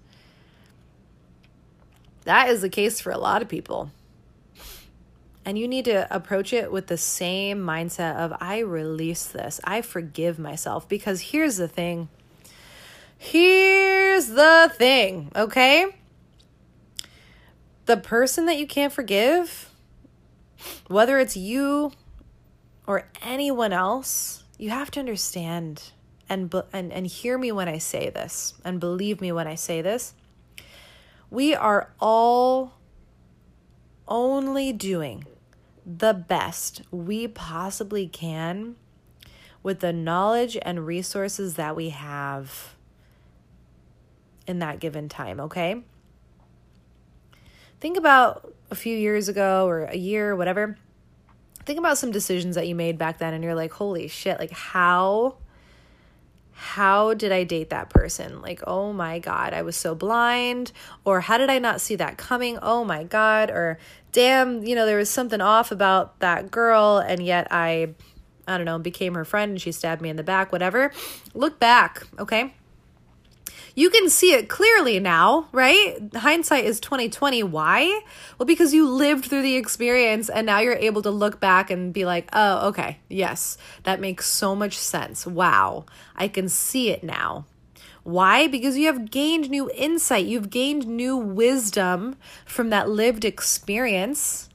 That 2.24 2.50
is 2.50 2.62
the 2.62 2.70
case 2.70 3.00
for 3.00 3.12
a 3.12 3.18
lot 3.18 3.42
of 3.42 3.48
people. 3.48 3.92
And 5.44 5.58
you 5.58 5.68
need 5.68 5.86
to 5.86 6.14
approach 6.14 6.54
it 6.54 6.72
with 6.72 6.88
the 6.88 6.98
same 6.98 7.60
mindset 7.60 8.16
of 8.18 8.34
I 8.40 8.60
release 8.60 9.26
this. 9.26 9.60
I 9.64 9.82
forgive 9.82 10.38
myself 10.38 10.88
because 10.88 11.22
here's 11.32 11.58
the 11.58 11.68
thing. 11.68 12.10
Here's 13.24 14.30
the 14.30 14.72
thing, 14.76 15.32
okay? 15.36 15.86
The 17.86 17.96
person 17.96 18.48
that 18.48 18.58
you 18.58 18.66
can't 18.66 18.92
forgive, 18.92 19.70
whether 20.88 21.20
it's 21.20 21.38
you 21.38 21.92
or 22.88 23.08
anyone 23.22 23.74
else, 23.74 24.44
you 24.58 24.72
have 24.72 24.90
to 24.92 25.00
understand 25.00 25.92
and 26.30 26.52
and 26.74 26.92
and 26.92 27.06
hear 27.06 27.38
me 27.38 27.52
when 27.52 27.68
I 27.68 27.78
say 27.78 28.10
this 28.10 28.56
and 28.66 28.80
believe 28.80 29.22
me 29.22 29.32
when 29.32 29.46
I 29.46 29.54
say 29.54 29.84
this. 29.84 30.16
We 31.30 31.54
are 31.54 31.94
all 32.00 32.74
only 34.08 34.74
doing 34.74 35.28
the 35.86 36.14
best 36.14 36.82
we 36.90 37.28
possibly 37.28 38.08
can 38.08 38.78
with 39.62 39.80
the 39.80 39.94
knowledge 39.94 40.58
and 40.64 40.88
resources 40.88 41.54
that 41.54 41.76
we 41.76 41.90
have 41.90 42.74
in 44.48 44.60
that 44.60 44.80
given 44.80 45.10
time, 45.10 45.40
okay? 45.40 45.84
Think 47.80 47.98
about 47.98 48.54
a 48.70 48.76
few 48.76 48.96
years 48.96 49.28
ago 49.28 49.68
or 49.68 49.86
a 49.86 49.98
year, 49.98 50.36
whatever. 50.36 50.78
Think 51.66 51.80
about 51.80 51.98
some 51.98 52.12
decisions 52.12 52.56
that 52.56 52.68
you 52.68 52.76
made 52.76 52.98
back 52.98 53.18
then 53.20 53.34
and 53.34 53.44
you're 53.44 53.56
like, 53.56 53.72
"Holy 53.74 54.08
shit, 54.08 54.40
like 54.40 54.52
how 54.52 55.36
how 56.62 57.16
did 57.16 57.32
I 57.32 57.44
date 57.44 57.72
that 57.72 57.90
person? 57.90 58.40
Like, 58.40 58.62
oh 58.68 58.94
my 58.94 59.18
God, 59.18 59.52
I 59.52 59.64
was 59.64 59.76
so 59.76 59.96
blind. 59.96 60.72
Or 61.04 61.20
how 61.20 61.40
did 61.40 61.50
I 61.50 61.58
not 61.58 61.82
see 61.82 61.96
that 61.96 62.20
coming? 62.20 62.60
Oh 62.62 62.86
my 62.86 63.04
God. 63.04 63.50
Or 63.50 63.80
damn, 64.12 64.64
you 64.64 64.76
know, 64.76 64.86
there 64.86 65.00
was 65.00 65.10
something 65.10 65.42
off 65.42 65.72
about 65.72 66.20
that 66.20 66.52
girl, 66.52 67.00
and 67.00 67.26
yet 67.26 67.48
I, 67.50 67.96
I 68.48 68.58
don't 68.58 68.66
know, 68.66 68.78
became 68.78 69.16
her 69.16 69.26
friend 69.26 69.54
and 69.54 69.62
she 69.62 69.72
stabbed 69.72 70.04
me 70.04 70.10
in 70.10 70.18
the 70.18 70.24
back, 70.24 70.52
whatever. 70.52 70.92
Look 71.34 71.60
back, 71.60 72.04
okay? 72.20 72.54
You 73.76 73.90
can 73.90 74.10
see 74.10 74.34
it 74.34 74.50
clearly 74.50 75.00
now, 75.00 75.48
right? 75.52 75.98
Hindsight 76.14 76.66
is 76.66 76.80
2020. 76.80 77.44
Why? 77.44 78.02
Well, 78.38 78.46
because 78.46 78.74
you 78.74 78.90
lived 78.90 79.26
through 79.26 79.44
the 79.44 79.56
experience 79.56 80.30
and 80.30 80.46
now 80.46 80.60
you're 80.60 80.76
able 80.76 81.02
to 81.04 81.12
look 81.12 81.40
back 81.40 81.70
and 81.70 81.94
be 81.94 82.06
like, 82.06 82.30
"Oh, 82.34 82.68
okay. 82.70 83.00
Yes. 83.10 83.58
That 83.84 84.02
makes 84.02 84.28
so 84.28 84.56
much 84.56 84.78
sense. 84.78 85.26
Wow. 85.26 85.86
I 86.16 86.28
can 86.28 86.50
see 86.50 86.90
it 86.90 87.04
now." 87.04 87.46
Why? 88.04 88.48
Because 88.48 88.78
you 88.78 88.88
have 88.88 89.12
gained 89.12 89.50
new 89.50 89.70
insight, 89.76 90.26
you've 90.26 90.50
gained 90.50 90.88
new 90.88 91.16
wisdom 91.16 92.16
from 92.46 92.72
that 92.72 92.90
lived 92.90 93.24
experience 93.24 94.50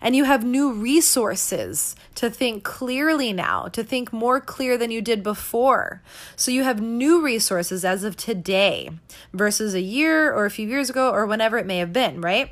and 0.00 0.14
you 0.14 0.24
have 0.24 0.44
new 0.44 0.72
resources 0.72 1.96
to 2.14 2.30
think 2.30 2.64
clearly 2.64 3.32
now, 3.32 3.68
to 3.68 3.82
think 3.82 4.12
more 4.12 4.40
clear 4.40 4.76
than 4.76 4.90
you 4.90 5.00
did 5.00 5.22
before. 5.22 6.02
So 6.36 6.50
you 6.50 6.62
have 6.64 6.80
new 6.80 7.22
resources 7.22 7.84
as 7.84 8.04
of 8.04 8.16
today 8.16 8.90
versus 9.32 9.74
a 9.74 9.80
year 9.80 10.32
or 10.32 10.44
a 10.44 10.50
few 10.50 10.68
years 10.68 10.90
ago 10.90 11.10
or 11.10 11.26
whenever 11.26 11.58
it 11.58 11.66
may 11.66 11.78
have 11.78 11.92
been, 11.92 12.20
right? 12.20 12.50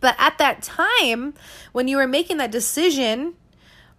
But 0.00 0.16
at 0.18 0.38
that 0.38 0.62
time, 0.62 1.34
when 1.72 1.88
you 1.88 1.96
were 1.96 2.06
making 2.06 2.38
that 2.38 2.50
decision, 2.50 3.34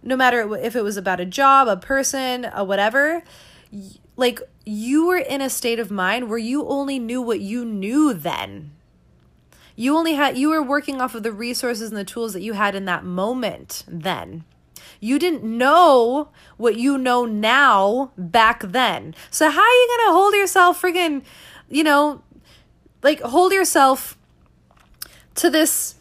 no 0.02 0.16
matter 0.16 0.54
if 0.56 0.76
it 0.76 0.82
was 0.82 0.96
about 0.96 1.20
a 1.20 1.24
job, 1.24 1.66
a 1.68 1.76
person, 1.76 2.48
a 2.52 2.62
whatever, 2.62 3.22
like 4.16 4.40
you 4.64 5.06
were 5.06 5.16
in 5.16 5.40
a 5.40 5.50
state 5.50 5.78
of 5.78 5.90
mind 5.90 6.28
where 6.28 6.38
you 6.38 6.66
only 6.66 6.98
knew 6.98 7.20
what 7.20 7.40
you 7.40 7.64
knew 7.64 8.12
then 8.12 8.70
you 9.76 9.96
only 9.96 10.14
had 10.14 10.38
you 10.38 10.50
were 10.50 10.62
working 10.62 11.00
off 11.00 11.14
of 11.14 11.22
the 11.22 11.32
resources 11.32 11.90
and 11.90 11.96
the 11.96 12.04
tools 12.04 12.32
that 12.32 12.42
you 12.42 12.52
had 12.52 12.74
in 12.74 12.84
that 12.84 13.04
moment 13.04 13.84
then. 13.88 14.44
You 15.00 15.18
didn't 15.18 15.44
know 15.44 16.28
what 16.56 16.76
you 16.76 16.96
know 16.96 17.24
now 17.24 18.12
back 18.16 18.62
then. 18.62 19.14
So 19.30 19.50
how 19.50 19.60
are 19.60 19.66
you 19.66 19.96
going 19.96 20.08
to 20.08 20.12
hold 20.12 20.34
yourself 20.34 20.80
friggin', 20.80 21.22
you 21.68 21.84
know, 21.84 22.22
like 23.02 23.20
hold 23.20 23.52
yourself 23.52 24.16
to 25.36 25.50
this 25.50 25.96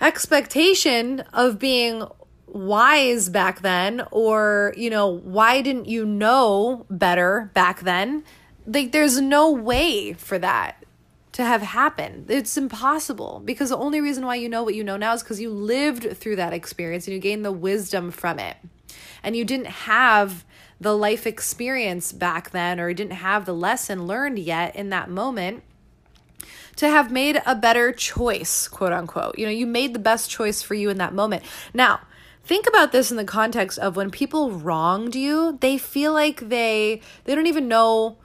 expectation 0.00 1.20
of 1.32 1.58
being 1.58 2.04
wise 2.46 3.28
back 3.30 3.62
then 3.62 4.06
or, 4.10 4.74
you 4.76 4.90
know, 4.90 5.06
why 5.08 5.62
didn't 5.62 5.86
you 5.86 6.04
know 6.04 6.86
better 6.90 7.50
back 7.54 7.80
then? 7.80 8.24
Like 8.66 8.92
there's 8.92 9.20
no 9.20 9.50
way 9.50 10.12
for 10.12 10.38
that 10.38 10.81
to 11.32 11.44
have 11.44 11.62
happened. 11.62 12.30
It's 12.30 12.56
impossible 12.56 13.42
because 13.44 13.70
the 13.70 13.76
only 13.76 14.00
reason 14.00 14.24
why 14.26 14.34
you 14.34 14.48
know 14.48 14.62
what 14.62 14.74
you 14.74 14.84
know 14.84 14.96
now 14.96 15.14
is 15.14 15.22
because 15.22 15.40
you 15.40 15.50
lived 15.50 16.16
through 16.16 16.36
that 16.36 16.52
experience 16.52 17.06
and 17.06 17.14
you 17.14 17.20
gained 17.20 17.44
the 17.44 17.52
wisdom 17.52 18.10
from 18.10 18.38
it. 18.38 18.56
And 19.22 19.34
you 19.34 19.44
didn't 19.44 19.66
have 19.66 20.44
the 20.80 20.96
life 20.96 21.26
experience 21.26 22.12
back 22.12 22.50
then 22.50 22.78
or 22.78 22.88
you 22.88 22.94
didn't 22.94 23.12
have 23.12 23.44
the 23.46 23.54
lesson 23.54 24.06
learned 24.06 24.38
yet 24.38 24.76
in 24.76 24.90
that 24.90 25.08
moment 25.08 25.62
to 26.76 26.88
have 26.88 27.10
made 27.10 27.40
a 27.46 27.54
better 27.54 27.92
choice, 27.92 28.68
quote 28.68 28.92
unquote. 28.92 29.38
You 29.38 29.46
know, 29.46 29.52
you 29.52 29.66
made 29.66 29.94
the 29.94 29.98
best 29.98 30.30
choice 30.30 30.62
for 30.62 30.74
you 30.74 30.90
in 30.90 30.98
that 30.98 31.14
moment. 31.14 31.44
Now, 31.72 32.00
think 32.44 32.66
about 32.66 32.92
this 32.92 33.10
in 33.10 33.16
the 33.16 33.24
context 33.24 33.78
of 33.78 33.96
when 33.96 34.10
people 34.10 34.50
wronged 34.50 35.14
you, 35.14 35.58
they 35.60 35.78
feel 35.78 36.12
like 36.12 36.48
they 36.48 37.00
they 37.24 37.34
don't 37.34 37.46
even 37.46 37.68
know 37.68 38.16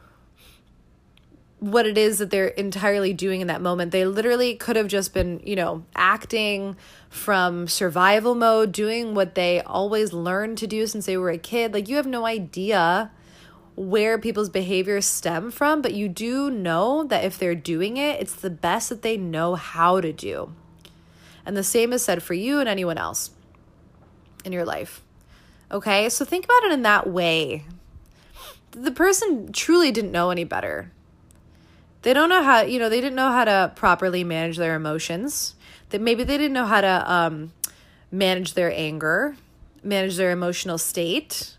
what 1.60 1.88
it 1.88 1.98
is 1.98 2.20
that 2.20 2.30
they're 2.30 2.48
entirely 2.50 3.14
doing 3.14 3.42
in 3.42 3.48
that 3.48 3.62
moment. 3.62 3.92
They 3.92 4.06
literally 4.06 4.56
could 4.56 4.76
have 4.76 4.88
just 4.88 5.14
been, 5.14 5.42
you 5.44 5.56
know, 5.56 5.86
acting 5.96 6.76
from 7.10 7.68
survival 7.68 8.36
mode, 8.36 8.72
doing 8.72 9.16
what 9.16 9.34
they 9.34 9.62
always 9.62 10.14
learned 10.14 10.60
to 10.60 10.68
do 10.68 10.86
since 10.86 11.08
they 11.08 11.18
were 11.18 11.32
a 11.32 11.38
kid. 11.38 11.74
Like, 11.74 11.90
you 11.90 11.96
have 11.96 12.06
no 12.06 12.26
idea 12.26 13.12
where 13.76 14.18
people's 14.18 14.50
behaviors 14.50 15.06
stem 15.06 15.50
from, 15.50 15.82
but 15.82 15.94
you 15.94 16.08
do 16.08 16.52
know 16.52 17.04
that 17.04 17.24
if 17.24 17.40
they're 17.40 17.56
doing 17.56 17.98
it, 17.98 18.20
it's 18.20 18.36
the 18.36 18.50
best 18.50 18.90
that 18.90 19.02
they 19.02 19.18
know 19.18 19.56
how 19.56 20.00
to 20.00 20.14
do. 20.14 20.54
And 21.46 21.58
the 21.58 21.64
same 21.64 21.94
is 21.94 22.04
said 22.04 22.22
for 22.22 22.34
you 22.34 22.60
and 22.60 22.70
anyone 22.70 22.98
else 22.98 23.32
in 24.44 24.52
your 24.52 24.66
life. 24.66 25.02
Okay, 25.72 26.10
so 26.10 26.24
think 26.24 26.46
about 26.46 26.64
it 26.64 26.72
in 26.72 26.84
that 26.84 27.08
way. 27.08 27.66
The 28.72 28.92
person 28.92 29.52
truly 29.52 29.92
didn't 29.92 30.12
know 30.12 30.30
any 30.30 30.44
better 30.44 30.92
they 32.04 32.14
don't 32.14 32.30
know 32.30 32.44
how 32.44 32.62
you 32.62 32.80
know 32.80 32.90
they 32.90 33.02
didn't 33.02 33.16
know 33.16 33.32
how 33.32 33.46
to 33.46 33.72
properly 33.76 34.24
manage 34.24 34.58
their 34.58 34.76
emotions. 34.76 35.56
That 35.90 36.02
maybe 36.02 36.24
they 36.24 36.38
didn't 36.38 36.54
know 36.54 36.66
how 36.66 36.82
to 36.82 37.12
um, 37.12 37.54
manage 38.12 38.54
their 38.54 38.72
anger 38.74 39.36
manage 39.88 40.18
their 40.18 40.32
emotional 40.32 40.78
state. 40.78 41.56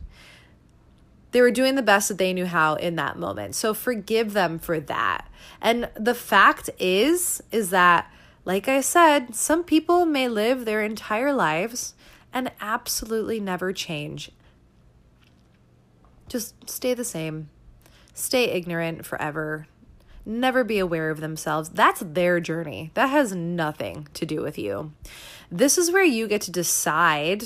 They 1.33 1.41
were 1.41 1.51
doing 1.51 1.75
the 1.75 1.83
best 1.83 2.09
that 2.09 2.19
they 2.19 2.33
knew 2.33 2.47
how 2.47 2.75
in 2.75 2.97
that 2.97 3.19
moment. 3.19 3.55
So 3.55 3.75
forgive 3.75 4.33
them 4.33 4.59
for 4.59 4.81
that. 4.81 5.29
And 5.61 5.91
the 5.95 6.15
fact 6.15 6.71
is 6.79 7.43
is 7.51 7.71
that 7.71 8.11
like 8.45 8.69
i 8.69 8.81
said 8.81 9.35
some 9.35 9.63
people 9.65 10.07
may 10.07 10.29
live 10.29 10.65
their 10.65 10.83
entire 10.83 11.33
lives 11.33 11.95
and 12.33 12.51
absolutely 12.61 13.41
never 13.41 13.73
change. 13.73 14.31
Just 16.29 16.69
stay 16.69 16.95
the 16.95 17.05
same. 17.05 17.49
Stay 18.15 18.45
ignorant 18.45 19.07
forever, 19.07 19.67
never 20.29 20.63
be 20.63 20.79
aware 20.79 21.11
of 21.11 21.21
themselves. 21.21 21.71
That's 21.71 22.01
their 22.01 22.39
journey. 22.39 22.91
That 22.95 23.09
has 23.09 23.35
nothing 23.35 24.07
to 24.15 24.27
do 24.27 24.43
with 24.43 24.59
you. 24.59 24.93
This 25.51 25.79
is 25.79 25.91
where 25.91 26.05
you 26.05 26.29
get 26.29 26.43
to 26.43 26.51
decide 26.53 27.45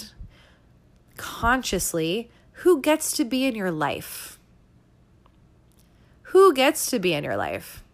consciously 1.16 2.30
who 2.62 2.80
gets 2.80 3.12
to 3.16 3.24
be 3.24 3.46
in 3.46 3.54
your 3.54 3.70
life. 3.70 4.38
Who 6.24 6.52
gets 6.52 6.86
to 6.86 6.98
be 6.98 7.12
in 7.12 7.24
your 7.24 7.36
life? 7.36 7.84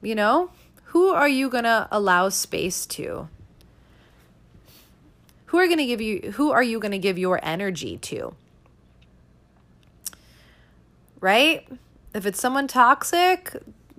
You 0.00 0.14
know, 0.14 0.50
who 0.86 1.08
are 1.10 1.28
you 1.28 1.48
going 1.48 1.64
to 1.64 1.88
allow 1.90 2.28
space 2.28 2.86
to? 2.86 3.28
Who 5.46 5.58
are 5.58 5.66
going 5.66 5.78
to 5.78 5.86
give 5.86 6.00
you 6.00 6.32
who 6.34 6.50
are 6.50 6.62
you 6.62 6.78
going 6.78 6.92
to 6.92 6.98
give 6.98 7.18
your 7.18 7.38
energy 7.42 7.98
to? 7.98 8.34
Right? 11.20 11.68
If 12.14 12.26
it's 12.26 12.40
someone 12.40 12.68
toxic, 12.68 13.56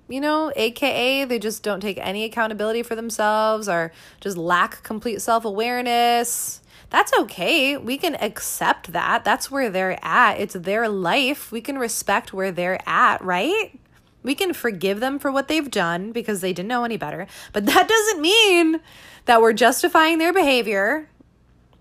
you 0.08 0.20
know, 0.20 0.52
aka 0.56 1.24
they 1.24 1.38
just 1.38 1.62
don't 1.62 1.80
take 1.80 1.98
any 2.00 2.24
accountability 2.24 2.82
for 2.82 2.94
themselves 2.94 3.68
or 3.68 3.92
just 4.20 4.36
lack 4.36 4.82
complete 4.82 5.22
self 5.22 5.44
awareness. 5.44 6.60
That's 6.90 7.12
okay. 7.18 7.76
We 7.76 7.96
can 7.96 8.14
accept 8.16 8.92
that. 8.92 9.24
That's 9.24 9.50
where 9.50 9.68
they're 9.68 9.98
at. 10.04 10.38
It's 10.38 10.54
their 10.54 10.88
life. 10.88 11.50
We 11.50 11.60
can 11.60 11.76
respect 11.76 12.32
where 12.32 12.52
they're 12.52 12.78
at, 12.86 13.24
right? 13.24 13.78
We 14.22 14.34
can 14.34 14.52
forgive 14.52 15.00
them 15.00 15.18
for 15.18 15.32
what 15.32 15.48
they've 15.48 15.70
done 15.70 16.12
because 16.12 16.40
they 16.40 16.52
didn't 16.52 16.68
know 16.68 16.84
any 16.84 16.96
better. 16.96 17.26
But 17.52 17.66
that 17.66 17.88
doesn't 17.88 18.20
mean 18.20 18.80
that 19.24 19.42
we're 19.42 19.52
justifying 19.52 20.18
their 20.18 20.32
behavior. 20.32 21.08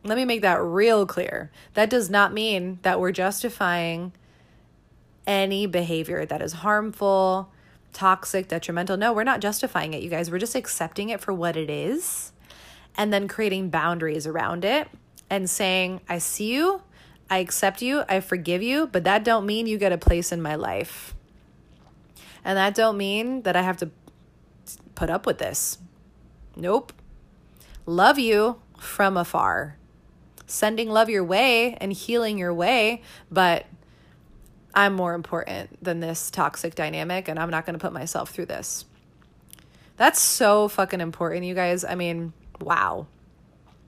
Let 0.04 0.18
me 0.18 0.26
make 0.26 0.42
that 0.42 0.62
real 0.62 1.06
clear. 1.06 1.52
That 1.76 1.90
does 1.90 2.10
not 2.10 2.34
mean 2.34 2.80
that 2.82 3.00
we're 3.00 3.12
justifying 3.12 4.14
any 5.26 5.66
behavior 5.66 6.26
that 6.26 6.42
is 6.42 6.54
harmful, 6.54 7.52
toxic, 7.94 8.48
detrimental. 8.48 8.98
No, 8.98 9.14
we're 9.14 9.24
not 9.24 9.40
justifying 9.40 9.94
it, 9.94 10.02
you 10.02 10.10
guys. 10.10 10.30
We're 10.30 10.40
just 10.40 10.56
accepting 10.56 11.10
it 11.10 11.22
for 11.22 11.34
what 11.34 11.56
it 11.56 11.70
is 11.70 12.32
and 12.98 13.12
then 13.12 13.28
creating 13.28 13.70
boundaries 13.70 14.28
around 14.28 14.66
it 14.66 14.88
and 15.30 15.50
saying, 15.50 16.02
I 16.08 16.18
see 16.18 16.54
you, 16.54 16.82
I 17.30 17.40
accept 17.40 17.82
you, 17.82 18.04
I 18.08 18.20
forgive 18.20 18.62
you, 18.62 18.88
but 18.88 19.04
that 19.06 19.24
don't 19.24 19.46
mean 19.46 19.68
you 19.68 19.78
get 19.78 19.92
a 19.92 19.98
place 19.98 20.32
in 20.32 20.42
my 20.42 20.56
life. 20.56 21.16
And 22.46 22.58
that 22.58 22.76
don't 22.76 22.98
mean 22.98 23.44
that 23.44 23.56
I 23.56 23.62
have 23.62 23.78
to 23.78 23.90
put 24.96 25.10
up 25.10 25.26
with 25.26 25.38
this. 25.38 25.78
Nope. 26.56 26.94
Love 27.86 28.20
you 28.20 28.60
from 28.78 29.18
afar. 29.18 29.78
Sending 30.46 30.90
love 30.90 31.10
your 31.10 31.24
way 31.24 31.76
and 31.76 31.94
healing 31.94 32.38
your 32.38 32.54
way, 32.54 33.02
but 33.32 33.66
I'm 34.74 34.94
more 34.94 35.14
important 35.14 35.84
than 35.84 36.00
this 36.00 36.32
toxic 36.32 36.76
dynamic, 36.76 37.28
and 37.28 37.38
I'm 37.38 37.50
not 37.50 37.66
going 37.66 37.78
to 37.78 37.80
put 37.80 37.94
myself 37.94 38.32
through 38.32 38.48
this. 38.48 38.86
That's 39.98 40.20
so 40.20 40.68
fucking 40.68 41.02
important, 41.02 41.46
you 41.46 41.54
guys. 41.54 41.84
I 41.84 41.96
mean, 41.96 42.34
wow. 42.60 43.06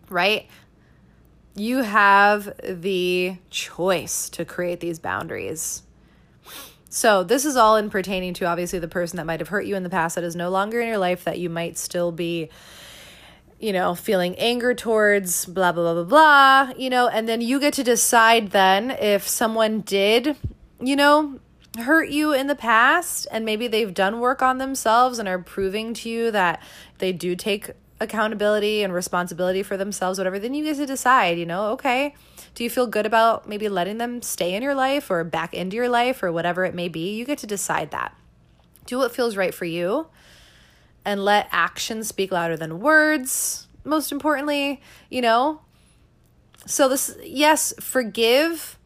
Right? 0.10 0.48
You 1.56 1.78
have 1.82 2.54
the 2.64 3.38
choice 3.50 4.30
to 4.30 4.46
create 4.46 4.80
these 4.80 5.00
boundaries. 5.00 5.82
So, 6.90 7.24
this 7.24 7.44
is 7.44 7.58
all 7.58 7.76
in 7.76 7.90
pertaining 7.90 8.34
to 8.36 8.46
obviously 8.46 8.80
the 8.80 8.88
person 8.88 9.18
that 9.18 9.26
might 9.26 9.40
have 9.40 9.50
hurt 9.50 9.66
you 9.66 9.76
in 9.76 9.84
the 9.84 9.90
past 9.90 10.16
that 10.16 10.24
is 10.24 10.36
no 10.36 10.50
longer 10.50 10.80
in 10.80 10.88
your 10.88 10.98
life 10.98 11.24
that 11.24 11.40
you 11.40 11.50
might 11.50 11.78
still 11.78 12.12
be 12.12 12.50
you 13.60 13.72
know, 13.72 13.96
feeling 13.96 14.36
anger 14.36 14.74
towards, 14.74 15.46
blah, 15.46 15.72
blah, 15.72 15.94
blah, 15.94 16.04
blah, 16.04 16.68
blah, 16.68 16.74
you 16.78 16.90
know, 16.90 17.08
and 17.08 17.28
then 17.28 17.42
you 17.42 17.60
get 17.60 17.74
to 17.74 17.84
decide 17.84 18.52
then 18.52 18.92
if 18.92 19.28
someone 19.28 19.80
did 19.82 20.36
you 20.80 20.96
know, 20.96 21.40
hurt 21.78 22.10
you 22.10 22.34
in 22.34 22.48
the 22.48 22.56
past 22.56 23.28
and 23.32 23.44
maybe 23.44 23.68
they've 23.68 23.94
done 23.94 24.20
work 24.20 24.42
on 24.42 24.58
themselves 24.58 25.20
and 25.20 25.28
are 25.28 25.40
proving 25.40 25.94
to 25.94 26.10
you 26.10 26.32
that 26.32 26.62
they 27.00 27.12
do 27.12 27.36
take 27.36 27.72
accountability 28.00 28.84
and 28.84 28.94
responsibility 28.94 29.64
for 29.64 29.78
themselves, 29.78 30.18
whatever, 30.18 30.38
then 30.40 30.54
you 30.54 30.64
get 30.64 30.76
to 30.78 30.86
decide, 30.86 31.38
you 31.38 31.46
know, 31.46 31.68
okay, 31.72 32.14
do 32.54 32.64
you 32.64 32.70
feel 32.70 32.88
good 32.88 33.06
about 33.06 33.48
maybe 33.48 33.70
letting 33.70 33.98
them 33.98 34.22
stay 34.22 34.54
in 34.54 34.62
your 34.62 34.76
life 34.76 35.10
or 35.10 35.24
back 35.24 35.54
into 35.54 35.76
your 35.76 35.90
life 35.90 36.22
or 36.22 36.32
whatever 36.32 36.66
it 36.66 36.76
may 36.76 36.88
be? 36.88 37.16
You 37.16 37.26
get 37.26 37.38
to 37.40 37.48
decide 37.48 37.92
that. 37.92 38.16
Do 38.86 38.98
what 38.98 39.16
feels 39.16 39.38
right 39.38 39.54
for 39.54 39.66
you 39.66 40.08
and 41.04 41.24
let 41.24 41.48
actions 41.52 42.08
speak 42.08 42.32
louder 42.32 42.58
than 42.58 42.80
words, 42.80 43.68
most 43.84 44.12
importantly, 44.12 44.82
you 45.10 45.22
know. 45.22 45.62
So, 46.66 46.90
this, 46.90 47.16
yes, 47.24 47.74
forgive 47.80 48.78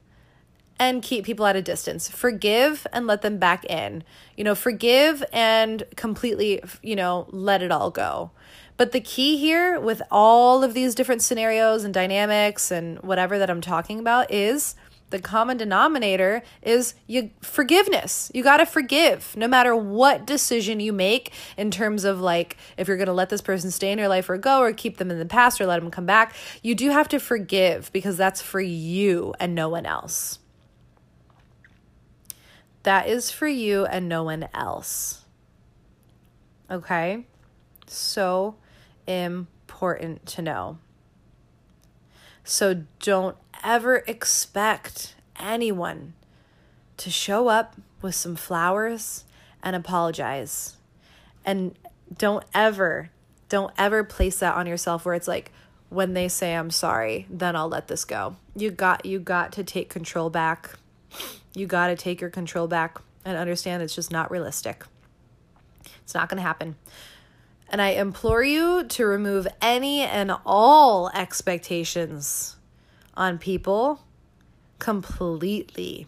and 0.80 1.04
keep 1.04 1.26
people 1.26 1.46
at 1.46 1.56
a 1.56 1.62
distance. 1.62 2.10
Forgive 2.10 2.88
and 2.94 3.06
let 3.06 3.22
them 3.22 3.38
back 3.38 3.66
in. 3.66 4.04
You 4.38 4.46
know, 4.46 4.56
forgive 4.56 5.24
and 5.32 5.84
completely, 5.96 6.64
you 6.82 6.96
know, 6.96 7.28
let 7.30 7.62
it 7.62 7.72
all 7.72 7.92
go. 7.92 8.32
But 8.78 8.94
the 8.94 9.02
key 9.02 9.38
here 9.38 9.78
with 9.78 10.02
all 10.10 10.64
of 10.64 10.74
these 10.74 10.96
different 10.96 11.22
scenarios 11.22 11.84
and 11.84 11.94
dynamics 11.94 12.72
and 12.72 12.98
whatever 13.00 13.38
that 13.38 13.50
I'm 13.50 13.60
talking 13.60 14.00
about 14.00 14.32
is 14.32 14.76
the 15.10 15.20
common 15.20 15.58
denominator 15.58 16.44
is 16.62 16.94
you 17.08 17.32
forgiveness. 17.42 18.32
You 18.34 18.44
got 18.44 18.58
to 18.58 18.66
forgive 18.66 19.36
no 19.36 19.48
matter 19.48 19.76
what 19.76 20.26
decision 20.26 20.80
you 20.80 20.94
make 20.94 21.34
in 21.58 21.72
terms 21.72 22.06
of 22.06 22.22
like 22.22 22.58
if 22.78 22.88
you're 22.88 22.96
going 22.96 23.08
to 23.08 23.14
let 23.14 23.30
this 23.30 23.42
person 23.42 23.72
stay 23.72 23.92
in 23.92 24.00
your 24.00 24.08
life 24.08 24.30
or 24.30 24.38
go 24.38 24.62
or 24.62 24.72
keep 24.72 24.98
them 24.98 25.12
in 25.12 25.20
the 25.20 25.26
past 25.26 25.60
or 25.60 25.66
let 25.66 25.82
them 25.82 25.92
come 25.92 26.06
back. 26.06 26.34
You 26.62 26.76
do 26.76 26.92
have 26.92 27.10
to 27.10 27.20
forgive 27.20 27.92
because 27.92 28.18
that's 28.18 28.42
for 28.42 28.62
you 28.62 29.34
and 29.40 29.56
no 29.56 29.68
one 29.68 29.86
else. 29.86 30.40
That 32.84 33.08
is 33.08 33.32
for 33.32 33.48
you 33.48 33.86
and 33.86 34.08
no 34.08 34.24
one 34.24 34.48
else. 34.54 35.26
Okay? 36.72 37.26
So 37.88 38.56
important 39.08 40.26
to 40.28 40.42
know. 40.42 40.78
So 42.44 42.84
don't 43.00 43.38
ever 43.64 44.04
expect 44.08 45.16
anyone 45.40 46.14
to 46.98 47.10
show 47.10 47.48
up 47.48 47.76
with 48.02 48.16
some 48.16 48.36
flowers 48.36 49.26
and 49.62 49.76
apologize. 49.76 50.78
And 51.46 51.78
don't 52.18 52.46
ever, 52.54 53.10
don't 53.50 53.74
ever 53.78 54.04
place 54.04 54.40
that 54.40 54.56
on 54.56 54.68
yourself 54.68 55.06
where 55.06 55.16
it's 55.16 55.28
like, 55.28 55.52
when 55.90 56.14
they 56.14 56.28
say 56.28 56.56
I'm 56.56 56.70
sorry, 56.70 57.26
then 57.30 57.56
I'll 57.56 57.68
let 57.68 57.88
this 57.88 58.06
go. 58.06 58.36
You 58.56 58.70
got 58.70 59.06
you 59.06 59.20
got 59.20 59.52
to 59.54 59.64
take 59.64 59.90
control 59.90 60.30
back 60.30 60.72
you 61.54 61.66
got 61.66 61.88
to 61.88 61.96
take 61.96 62.22
your 62.22 62.30
control 62.30 62.68
back 62.68 63.00
and 63.26 63.38
understand 63.38 63.84
it's 63.84 63.96
just 63.96 64.12
not 64.12 64.32
realistic. 64.32 64.84
It's 66.04 66.14
not 66.14 66.30
going 66.30 66.38
to 66.38 66.44
happen. 66.44 66.76
And 67.70 67.82
I 67.82 67.90
implore 67.90 68.44
you 68.44 68.84
to 68.84 69.06
remove 69.06 69.48
any 69.62 70.02
and 70.02 70.32
all 70.46 71.10
expectations 71.10 72.56
on 73.16 73.38
people 73.38 74.02
completely. 74.80 76.08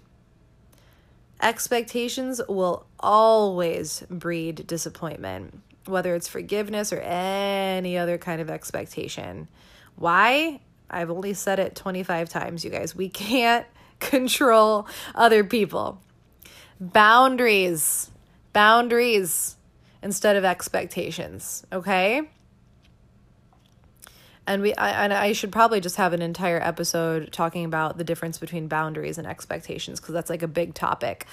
Expectations 1.41 2.41
will 2.47 2.85
always 2.99 4.03
breed 4.09 4.65
disappointment, 4.65 5.59
whether 5.85 6.15
it's 6.15 6.27
forgiveness 6.27 6.91
or 6.93 6.99
any 6.99 7.97
other 7.97 8.17
kind 8.17 8.41
of 8.41 8.49
expectation. 8.49 9.47
Why? 9.95 10.61
I've 10.89 11.09
only 11.09 11.33
said 11.33 11.59
it 11.59 11.75
25 11.75 12.29
times, 12.29 12.65
you 12.65 12.71
guys. 12.71 12.95
We 12.95 13.09
can't 13.09 13.65
control 14.01 14.87
other 15.15 15.43
people. 15.43 16.01
Boundaries, 16.79 18.11
boundaries 18.53 19.55
instead 20.03 20.35
of 20.35 20.43
expectations, 20.43 21.65
okay? 21.71 22.23
And 24.47 24.63
we 24.63 24.73
I, 24.73 25.05
and 25.05 25.13
I 25.13 25.33
should 25.33 25.51
probably 25.51 25.79
just 25.79 25.97
have 25.97 26.13
an 26.13 26.21
entire 26.21 26.59
episode 26.59 27.31
talking 27.31 27.63
about 27.63 27.97
the 27.97 28.03
difference 28.03 28.39
between 28.39 28.67
boundaries 28.67 29.19
and 29.19 29.27
expectations 29.27 29.99
because 29.99 30.13
that's 30.13 30.29
like 30.29 30.41
a 30.41 30.47
big 30.47 30.73
topic. 30.73 31.27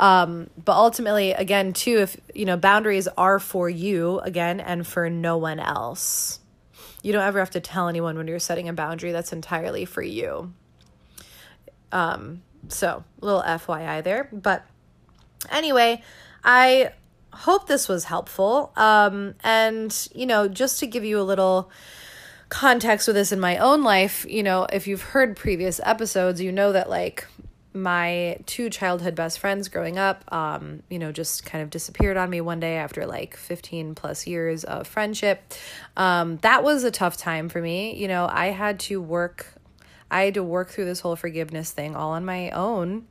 Um, 0.00 0.48
but 0.64 0.72
ultimately, 0.72 1.32
again, 1.32 1.74
too, 1.74 1.98
if 1.98 2.16
you 2.34 2.46
know 2.46 2.56
boundaries 2.56 3.06
are 3.18 3.38
for 3.38 3.68
you 3.68 4.18
again 4.20 4.60
and 4.60 4.86
for 4.86 5.10
no 5.10 5.36
one 5.36 5.60
else. 5.60 6.40
You 7.02 7.12
don't 7.12 7.22
ever 7.22 7.38
have 7.38 7.50
to 7.50 7.60
tell 7.60 7.88
anyone 7.88 8.16
when 8.16 8.26
you're 8.26 8.38
setting 8.38 8.66
a 8.70 8.72
boundary 8.72 9.12
that's 9.12 9.34
entirely 9.34 9.84
for 9.84 10.02
you. 10.02 10.54
Um, 11.92 12.42
so, 12.68 13.04
little 13.20 13.42
FYI 13.42 14.02
there. 14.02 14.28
But 14.32 14.64
anyway, 15.50 16.02
I 16.42 16.92
hope 17.32 17.66
this 17.66 17.88
was 17.88 18.04
helpful. 18.04 18.72
Um, 18.76 19.34
and, 19.42 20.08
you 20.14 20.26
know, 20.26 20.48
just 20.48 20.80
to 20.80 20.86
give 20.86 21.04
you 21.04 21.20
a 21.20 21.22
little 21.22 21.70
context 22.48 23.06
with 23.06 23.16
this 23.16 23.32
in 23.32 23.40
my 23.40 23.58
own 23.58 23.82
life, 23.82 24.24
you 24.28 24.42
know, 24.42 24.66
if 24.72 24.86
you've 24.86 25.02
heard 25.02 25.36
previous 25.36 25.80
episodes, 25.84 26.40
you 26.40 26.52
know 26.52 26.72
that 26.72 26.88
like 26.88 27.26
my 27.74 28.38
two 28.46 28.70
childhood 28.70 29.16
best 29.16 29.40
friends 29.40 29.68
growing 29.68 29.98
up, 29.98 30.24
um, 30.32 30.82
you 30.88 30.98
know, 30.98 31.10
just 31.10 31.44
kind 31.44 31.62
of 31.62 31.70
disappeared 31.70 32.16
on 32.16 32.30
me 32.30 32.40
one 32.40 32.60
day 32.60 32.76
after 32.76 33.04
like 33.04 33.36
15 33.36 33.96
plus 33.96 34.26
years 34.28 34.62
of 34.62 34.86
friendship. 34.86 35.42
Um, 35.96 36.36
that 36.38 36.62
was 36.62 36.84
a 36.84 36.92
tough 36.92 37.16
time 37.16 37.48
for 37.48 37.60
me. 37.60 37.96
You 37.96 38.06
know, 38.06 38.28
I 38.30 38.46
had 38.46 38.78
to 38.80 39.02
work 39.02 39.54
I 40.10 40.22
had 40.22 40.34
to 40.34 40.42
work 40.42 40.70
through 40.70 40.84
this 40.84 41.00
whole 41.00 41.16
forgiveness 41.16 41.70
thing 41.70 41.96
all 41.96 42.12
on 42.12 42.24
my 42.24 42.50
own 42.50 43.06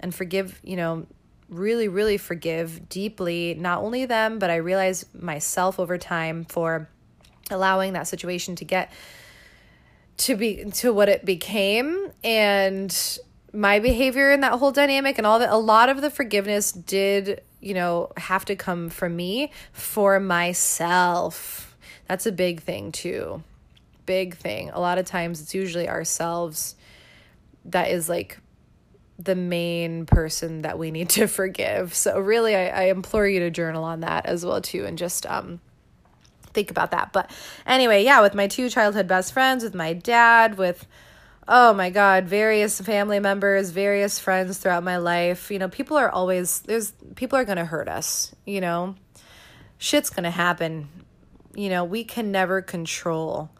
and 0.00 0.14
forgive, 0.14 0.60
you 0.62 0.76
know, 0.76 1.06
really, 1.48 1.88
really 1.88 2.16
forgive 2.16 2.88
deeply, 2.88 3.54
not 3.54 3.82
only 3.82 4.06
them, 4.06 4.38
but 4.38 4.50
I 4.50 4.56
realized 4.56 5.14
myself 5.14 5.78
over 5.78 5.98
time 5.98 6.44
for 6.44 6.88
allowing 7.50 7.92
that 7.92 8.08
situation 8.08 8.56
to 8.56 8.64
get 8.64 8.92
to 10.16 10.36
be 10.36 10.64
to 10.72 10.92
what 10.92 11.08
it 11.08 11.24
became. 11.24 12.10
And 12.22 13.18
my 13.52 13.78
behavior 13.78 14.32
in 14.32 14.40
that 14.40 14.52
whole 14.52 14.72
dynamic 14.72 15.18
and 15.18 15.26
all 15.26 15.38
that 15.38 15.50
a 15.50 15.56
lot 15.56 15.88
of 15.88 16.00
the 16.00 16.10
forgiveness 16.10 16.72
did 16.72 17.40
you 17.60 17.72
know 17.72 18.10
have 18.16 18.44
to 18.46 18.56
come 18.56 18.90
from 18.90 19.16
me 19.16 19.50
for 19.72 20.20
myself. 20.20 21.76
That's 22.06 22.26
a 22.26 22.32
big 22.32 22.62
thing 22.62 22.92
too 22.92 23.42
big 24.06 24.36
thing 24.36 24.70
a 24.70 24.80
lot 24.80 24.98
of 24.98 25.06
times 25.06 25.40
it's 25.40 25.54
usually 25.54 25.88
ourselves 25.88 26.74
that 27.64 27.90
is 27.90 28.08
like 28.08 28.38
the 29.18 29.34
main 29.34 30.06
person 30.06 30.62
that 30.62 30.78
we 30.78 30.90
need 30.90 31.08
to 31.10 31.26
forgive. 31.26 31.94
So 31.94 32.18
really 32.18 32.54
I, 32.54 32.66
I 32.68 32.82
implore 32.84 33.26
you 33.26 33.40
to 33.40 33.50
journal 33.50 33.84
on 33.84 34.00
that 34.00 34.26
as 34.26 34.44
well 34.44 34.60
too 34.60 34.84
and 34.84 34.98
just 34.98 35.26
um 35.26 35.60
think 36.52 36.70
about 36.70 36.92
that. 36.92 37.12
But 37.12 37.30
anyway, 37.66 38.04
yeah, 38.04 38.20
with 38.20 38.34
my 38.34 38.46
two 38.46 38.70
childhood 38.70 39.08
best 39.08 39.32
friends, 39.32 39.64
with 39.64 39.74
my 39.74 39.92
dad, 39.92 40.56
with 40.56 40.86
oh 41.46 41.74
my 41.74 41.90
god, 41.90 42.24
various 42.26 42.80
family 42.80 43.20
members, 43.20 43.70
various 43.70 44.18
friends 44.18 44.58
throughout 44.58 44.82
my 44.82 44.96
life. 44.96 45.50
You 45.50 45.58
know, 45.58 45.68
people 45.68 45.96
are 45.96 46.10
always 46.10 46.60
there's 46.60 46.92
people 47.16 47.38
are 47.38 47.44
going 47.44 47.58
to 47.58 47.64
hurt 47.64 47.88
us, 47.88 48.34
you 48.44 48.60
know. 48.60 48.94
Shit's 49.78 50.10
going 50.10 50.24
to 50.24 50.30
happen. 50.30 50.88
You 51.54 51.68
know, 51.68 51.84
we 51.84 52.04
can 52.04 52.32
never 52.32 52.62
control 52.62 53.50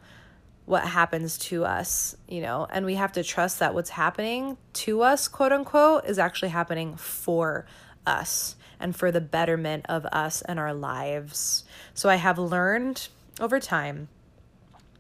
what 0.67 0.87
happens 0.87 1.37
to 1.37 1.65
us, 1.65 2.17
you 2.29 2.41
know, 2.41 2.67
and 2.71 2.87
we 2.87 2.95
have 2.95 3.13
to 3.13 3.23
trust 3.23 3.59
that 3.59 3.75
what's 3.75 3.91
happening 3.91 4.57
to 4.73 5.03
us, 5.03 5.29
quote 5.29 5.53
unquote, 5.53 6.05
is 6.07 6.19
actually 6.19 6.49
happening 6.49 6.97
for 6.97 7.67
us 8.07 8.57
and 8.81 8.97
for 8.97 9.13
the 9.13 9.21
betterment 9.21 9.85
of 9.89 10.07
us 10.07 10.43
and 10.43 10.59
our 10.59 10.75
lives. 10.75 11.65
So 11.93 12.09
I 12.09 12.17
have 12.17 12.39
learned 12.39 13.09
over 13.41 13.61
time 13.61 14.09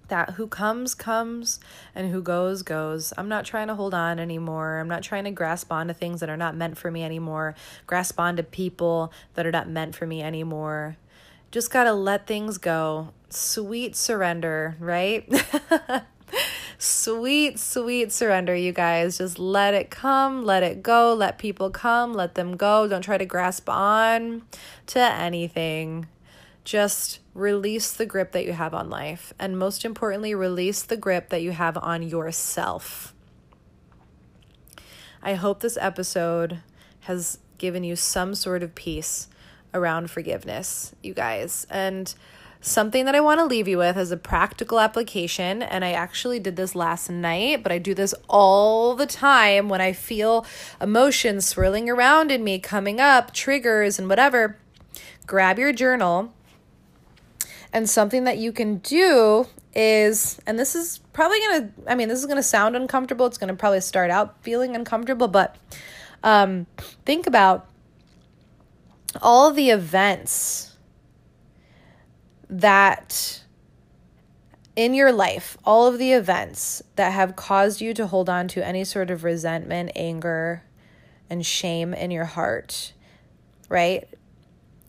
that 0.09 0.31
who 0.31 0.47
comes, 0.47 0.95
comes, 0.95 1.61
and 1.95 2.11
who 2.11 2.21
goes, 2.21 2.63
goes. 2.63 3.13
I'm 3.17 3.29
not 3.29 3.47
trying 3.47 3.69
to 3.69 3.75
hold 3.75 3.95
on 3.95 4.19
anymore. 4.19 4.79
I'm 4.79 4.89
not 4.89 5.03
trying 5.03 5.25
to 5.25 5.31
grasp 5.31 5.73
onto 5.73 5.95
things 5.95 6.21
that 6.21 6.29
are 6.29 6.37
not 6.37 6.55
meant 6.55 6.77
for 6.77 6.91
me 6.91 7.03
anymore, 7.03 7.55
grasp 7.87 8.21
onto 8.21 8.43
people 8.43 9.13
that 9.35 9.47
are 9.47 9.53
not 9.53 9.69
meant 9.69 9.95
for 9.95 10.07
me 10.07 10.23
anymore. 10.23 10.99
Just 11.55 11.71
got 11.71 11.85
to 11.85 11.93
let 11.93 12.27
things 12.27 12.59
go. 12.59 13.11
Sweet 13.31 13.95
surrender, 13.95 14.75
right? 14.81 15.25
sweet, 16.79 17.61
sweet 17.61 18.11
surrender, 18.11 18.57
you 18.57 18.73
guys. 18.73 19.19
Just 19.19 19.39
let 19.39 19.73
it 19.73 19.89
come, 19.89 20.45
let 20.45 20.65
it 20.65 20.83
go, 20.83 21.15
let 21.15 21.39
people 21.39 21.71
come, 21.71 22.13
let 22.13 22.35
them 22.35 22.57
go. 22.57 22.89
Don't 22.89 23.03
try 23.03 23.19
to 23.19 23.25
grasp 23.25 23.69
on 23.69 24.43
to 24.87 24.99
anything. 24.99 26.09
Just 26.65 27.21
release 27.35 27.93
the 27.93 28.05
grip 28.05 28.33
that 28.33 28.45
you 28.45 28.53
have 28.53 28.75
on 28.75 28.91
life. 28.91 29.33
And 29.39 29.57
most 29.57 29.85
importantly, 29.85 30.35
release 30.35 30.83
the 30.83 30.97
grip 30.97 31.29
that 31.29 31.43
you 31.43 31.53
have 31.53 31.79
on 31.79 32.03
yourself. 32.03 33.15
I 35.23 35.35
hope 35.35 35.61
this 35.61 35.79
episode 35.81 36.63
has 37.03 37.39
given 37.59 37.85
you 37.85 37.95
some 37.95 38.35
sort 38.35 38.65
of 38.65 38.75
peace 38.75 39.29
around 39.75 40.11
forgiveness, 40.11 40.95
you 41.03 41.13
guys. 41.13 41.67
And 41.69 42.15
something 42.61 43.05
that 43.05 43.15
I 43.15 43.21
want 43.21 43.41
to 43.41 43.45
leave 43.45 43.69
you 43.69 43.79
with 43.79 43.97
as 43.97 44.11
a 44.11 44.17
practical 44.17 44.81
application. 44.81 45.63
And 45.63 45.85
I 45.85 45.93
actually 45.93 46.39
did 46.39 46.57
this 46.57 46.75
last 46.75 47.11
night, 47.11 47.63
but 47.63 47.71
I 47.71 47.79
do 47.79 47.95
this 47.95 48.15
all 48.29 48.95
the 48.95 49.07
time 49.07 49.69
when 49.69 49.81
I 49.81 49.93
feel 49.93 50.47
emotions 50.81 51.47
swirling 51.47 51.91
around 51.91 52.31
in 52.31 52.43
me, 52.43 52.59
coming 52.59 53.01
up, 53.01 53.35
triggers, 53.35 53.99
and 53.99 54.09
whatever. 54.09 54.57
Grab 55.27 55.59
your 55.59 55.73
journal. 55.73 56.33
And 57.73 57.91
something 57.91 58.25
that 58.25 58.39
you 58.39 58.53
can 58.53 58.79
do 58.79 59.47
is, 59.75 60.41
and 60.47 60.59
this 60.59 60.75
is 60.75 61.01
probably 61.13 61.41
gonna, 61.41 61.71
I 61.89 61.97
mean, 61.97 62.09
this 62.09 62.21
is 62.21 62.27
gonna 62.27 62.43
sound 62.43 62.77
uncomfortable. 62.77 63.27
It's 63.27 63.39
gonna 63.39 63.57
probably 63.57 63.81
start 63.81 64.11
out 64.11 64.43
feeling 64.43 64.75
uncomfortable, 64.77 65.29
but 65.29 65.57
um, 66.23 66.67
think 67.05 67.27
about 67.27 67.67
all 69.23 69.51
the 69.51 69.71
events 69.71 70.77
that 72.49 73.43
in 74.77 74.95
your 74.95 75.13
life, 75.13 75.57
all 75.65 75.87
of 75.87 75.99
the 75.99 76.13
events 76.13 76.83
that 76.97 77.13
have 77.13 77.37
caused 77.37 77.81
you 77.81 77.95
to 77.95 78.07
hold 78.07 78.29
on 78.29 78.49
to 78.49 78.67
any 78.67 78.85
sort 78.85 79.11
of 79.11 79.25
resentment, 79.25 79.93
anger, 79.95 80.65
and 81.31 81.47
shame 81.47 81.95
in 81.95 82.11
your 82.11 82.25
heart, 82.25 82.93
right? 83.69 84.09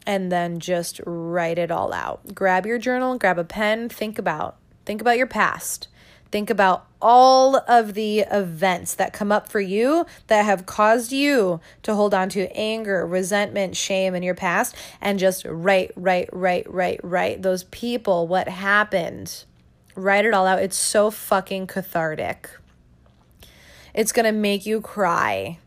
And 0.08 0.32
then 0.32 0.60
just 0.60 1.02
write 1.06 1.58
it 1.58 1.72
all 1.72 1.94
out. 1.94 2.34
Grab 2.34 2.66
your 2.66 2.78
journal, 2.78 3.18
grab 3.18 3.38
a 3.38 3.44
pen, 3.44 3.90
think 3.90 4.18
about 4.20 4.58
think 4.86 5.02
about 5.02 5.18
your 5.18 5.28
past. 5.28 5.88
Think 6.36 6.50
about 6.50 6.88
all 7.02 7.56
of 7.66 7.94
the 7.94 8.26
events 8.30 8.94
that 8.96 9.14
come 9.14 9.32
up 9.32 9.48
for 9.48 9.62
you 9.62 10.06
that 10.28 10.44
have 10.44 10.66
caused 10.66 11.14
you 11.14 11.62
to 11.84 11.96
hold 11.96 12.14
on 12.14 12.28
to 12.28 12.54
anger, 12.54 13.08
resentment, 13.08 13.78
shame 13.78 14.14
in 14.14 14.22
your 14.22 14.36
past, 14.36 14.76
and 15.00 15.18
just 15.18 15.46
write, 15.46 15.94
write, 15.96 16.28
write, 16.34 16.70
write, 16.70 17.00
write 17.06 17.42
those 17.42 17.64
people, 17.64 18.28
what 18.28 18.50
happened. 18.50 19.46
Write 19.96 20.26
it 20.26 20.34
all 20.34 20.46
out. 20.46 20.60
It's 20.60 20.76
so 20.76 21.10
fucking 21.10 21.68
cathartic. 21.68 22.50
It's 23.94 24.12
gonna 24.12 24.34
make 24.34 24.66
you 24.66 24.82
cry. 24.82 25.60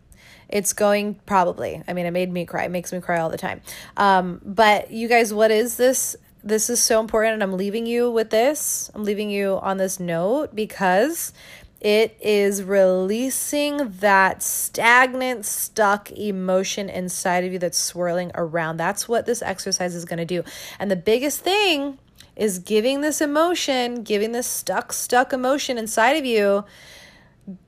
It's 0.51 0.75
going 0.75 1.15
probably. 1.25 1.83
I 1.89 1.95
mean, 1.95 2.05
it 2.05 2.11
made 2.11 2.31
me 2.31 2.45
cry. 2.45 2.65
It 2.65 2.71
makes 2.71 2.93
me 2.93 3.01
cry 3.01 3.21
all 3.21 3.31
the 3.31 3.39
time. 3.39 3.63
Um, 3.97 4.43
but 4.45 4.91
you 4.91 5.09
guys, 5.09 5.33
what 5.33 5.51
is 5.51 5.79
this 5.79 6.15
this 6.49 6.71
is 6.71 6.83
so 6.83 7.01
important 7.01 7.35
and 7.35 7.43
I'm 7.43 7.57
leaving 7.57 7.87
you 7.87 8.11
with 8.11 8.31
this. 8.31 8.91
I'm 8.95 9.05
leaving 9.05 9.31
you 9.31 9.59
on 9.63 9.77
this 9.77 10.01
note 10.01 10.55
because 10.55 11.33
it 11.81 12.17
is 12.21 12.63
releasing 12.65 13.89
that 14.01 14.43
stagnant, 14.43 15.45
stuck 15.45 16.11
emotion 16.11 16.89
inside 16.89 17.45
of 17.45 17.53
you 17.53 17.59
that's 17.59 17.79
swirling 17.79 18.33
around. 18.35 18.79
That's 18.79 19.09
what 19.09 19.27
this 19.27 19.43
exercise 19.43 19.95
is 19.95 20.05
going 20.05 20.19
to 20.19 20.25
do. 20.25 20.43
And 20.81 20.91
the 20.91 20.97
biggest 20.97 21.41
thing 21.41 21.99
is 22.35 22.59
giving 22.59 23.01
this 23.01 23.21
emotion, 23.21 24.03
giving 24.03 24.33
this 24.33 24.47
stuck, 24.47 24.93
stuck 24.93 25.33
emotion 25.33 25.79
inside 25.79 26.17
of 26.17 26.25
you, 26.25 26.65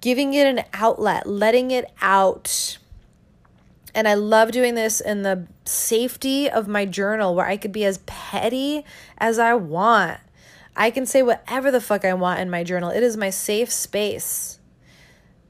giving 0.01 0.35
it 0.35 0.47
an 0.47 0.65
outlet, 0.73 1.27
letting 1.27 1.71
it 1.71 1.93
out 2.03 2.79
and 3.95 4.07
I 4.07 4.15
love 4.15 4.53
doing 4.53 4.75
this 4.75 5.01
in 5.01 5.23
the 5.23 5.47
safety 5.65 6.49
of 6.49 6.69
my 6.69 6.87
journal 6.87 7.35
where 7.35 7.47
I 7.47 7.57
could 7.57 7.73
be 7.73 7.85
as 7.85 7.99
petty 8.07 8.85
as 9.19 9.39
I 9.39 9.55
want. 9.55 10.21
I 10.77 10.91
can 10.91 11.05
say 11.07 11.23
whatever 11.23 11.71
the 11.71 11.81
fuck 11.81 12.05
I 12.05 12.15
want 12.15 12.41
in 12.41 12.49
my 12.49 12.63
journal. 12.65 12.91
It 12.91 13.03
is 13.03 13.17
my 13.17 13.31
safe 13.31 13.73
space. 13.73 14.60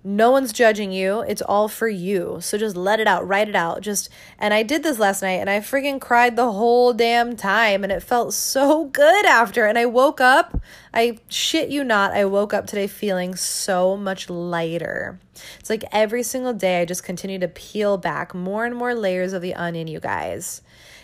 No 0.03 0.30
one's 0.30 0.55
judging 0.55 0.92
you. 0.92 1.20
It's 1.20 1.42
all 1.42 1.68
for 1.68 1.88
you. 1.88 2.38
So 2.40 2.57
just 2.57 2.74
let 2.74 3.01
it 3.01 3.07
out, 3.07 3.28
write 3.28 3.51
it 3.51 3.55
out. 3.55 3.82
Just 3.82 4.09
and 4.38 4.55
I 4.55 4.62
did 4.62 4.82
this 4.82 4.98
last 4.98 5.20
night 5.20 5.40
and 5.40 5.51
I 5.51 5.61
freaking 5.61 6.01
cried 6.01 6.36
the 6.36 6.53
whole 6.53 6.94
damn 6.94 7.36
time 7.36 7.84
and 7.84 7.92
it 7.92 8.03
felt 8.03 8.32
so 8.32 8.84
good 8.92 9.26
after. 9.26 9.66
And 9.66 9.76
I 9.78 9.84
woke 9.84 10.20
up, 10.20 10.59
I 10.94 11.18
shit 11.28 11.68
you 11.68 11.84
not, 11.84 12.12
I 12.12 12.24
woke 12.24 12.55
up 12.55 12.66
today 12.66 12.86
feeling 12.86 13.34
so 13.34 13.94
much 13.94 14.30
lighter. 14.30 15.20
It's 15.59 15.68
like 15.68 15.84
every 15.92 16.22
single 16.22 16.55
day 16.55 16.80
I 16.80 16.86
just 16.86 17.05
continue 17.05 17.38
to 17.38 17.48
peel 17.48 17.98
back 17.98 18.34
more 18.34 18.64
and 18.64 18.74
more 18.74 18.94
layers 18.94 19.34
of 19.34 19.42
the 19.42 19.55
onion, 19.55 19.86
you 19.86 20.01
guys, 20.01 20.62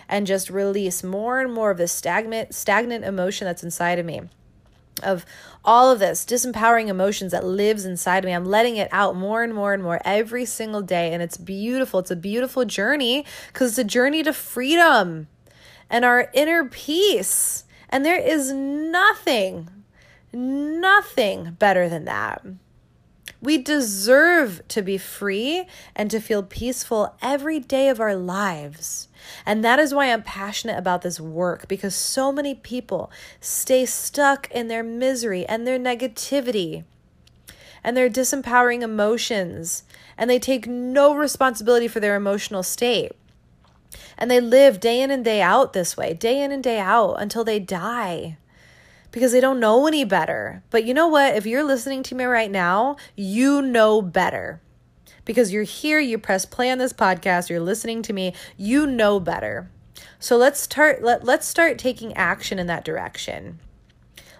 and 0.09 0.27
just 0.27 0.49
release 0.49 1.03
more 1.03 1.41
and 1.41 1.53
more 1.53 1.71
of 1.71 1.77
the 1.77 1.89
stagnant 1.89 2.55
stagnant 2.55 3.05
emotion 3.05 3.45
that's 3.45 3.63
inside 3.63 3.99
of 3.99 4.07
me 4.07 4.23
of 5.03 5.27
all 5.67 5.91
of 5.91 5.99
this 5.99 6.25
disempowering 6.25 6.87
emotions 6.87 7.33
that 7.33 7.45
lives 7.45 7.85
inside 7.85 8.25
me. 8.25 8.33
I'm 8.33 8.45
letting 8.45 8.77
it 8.77 8.89
out 8.93 9.17
more 9.17 9.43
and 9.43 9.53
more 9.53 9.75
and 9.75 9.83
more 9.83 10.01
every 10.05 10.45
single 10.45 10.81
day. 10.81 11.13
And 11.13 11.23
it's 11.23 11.37
beautiful. 11.37 12.01
It's 12.01 12.11
a 12.11 12.17
beautiful 12.17 12.65
journey 12.65 13.27
because 13.49 13.71
it's 13.71 13.79
a 13.79 13.85
journey 13.85 14.23
to 14.23 14.33
freedom 14.33 15.27
and 15.91 16.05
our 16.05 16.31
inner 16.33 16.65
peace. 16.65 17.65
And 17.91 18.05
there 18.05 18.21
is 18.21 18.53
nothing, 18.53 19.69
nothing 20.33 21.57
better 21.59 21.89
than 21.89 22.05
that. 22.05 22.45
We 23.41 23.59
deserve 23.59 24.67
to 24.69 24.83
be 24.83 24.99
free 24.99 25.67
and 25.95 26.11
to 26.11 26.21
feel 26.21 26.43
peaceful 26.43 27.15
every 27.21 27.61
day 27.61 27.89
of 27.89 28.01
our 28.01 28.17
lives. 28.17 29.09
And 29.45 29.65
that 29.65 29.79
is 29.79 29.95
why 29.95 30.13
I'm 30.13 30.23
passionate 30.23 30.79
about 30.79 31.03
this 31.03 31.21
work 31.21 31.69
because 31.69 31.95
so 31.95 32.33
many 32.33 32.55
people 32.55 33.11
stay 33.41 33.85
stuck 33.87 34.51
in 34.51 34.69
their 34.69 34.83
misery 34.83 35.47
and 35.47 35.67
their 35.67 35.79
negativity 35.79 36.85
and 37.85 37.97
their 37.97 38.11
disempowering 38.11 38.83
emotions, 38.83 39.85
and 40.19 40.29
they 40.29 40.41
take 40.41 40.67
no 40.67 41.15
responsibility 41.15 41.87
for 41.87 42.01
their 42.01 42.17
emotional 42.17 42.65
state. 42.65 43.13
And 44.19 44.29
they 44.29 44.41
live 44.41 44.81
day 44.81 45.01
in 45.01 45.13
and 45.13 45.25
day 45.25 45.41
out 45.41 45.73
this 45.73 45.97
way, 45.97 46.13
day 46.13 46.43
in 46.43 46.51
and 46.51 46.65
day 46.65 46.81
out 46.81 47.15
until 47.15 47.45
they 47.45 47.61
die 47.61 48.39
because 49.13 49.33
they 49.33 49.41
don't 49.41 49.61
know 49.61 49.87
any 49.87 50.05
better. 50.05 50.63
But 50.71 50.85
you 50.85 50.93
know 50.93 51.07
what? 51.07 51.37
If 51.37 51.47
you're 51.47 51.65
listening 51.65 52.03
to 52.05 52.15
me 52.15 52.25
right 52.25 52.51
now, 52.51 52.97
you 53.15 53.63
know 53.63 54.03
better. 54.03 54.61
Because 55.27 55.53
you're 55.53 55.65
here, 55.65 56.01
you 56.01 56.17
press 56.17 56.47
play 56.47 56.71
on 56.71 56.79
this 56.79 56.95
podcast, 56.95 57.51
you're 57.51 57.61
listening 57.61 58.01
to 58.03 58.15
me, 58.15 58.33
you 58.57 58.87
know 58.87 59.21
better. 59.21 59.71
So 60.19 60.39
let's 60.39 60.61
start 60.61 61.03
let, 61.03 61.25
let's 61.25 61.47
start 61.47 61.79
taking 61.79 62.15
action 62.15 62.59
in 62.59 62.67
that 62.69 62.85
direction. 62.85 63.59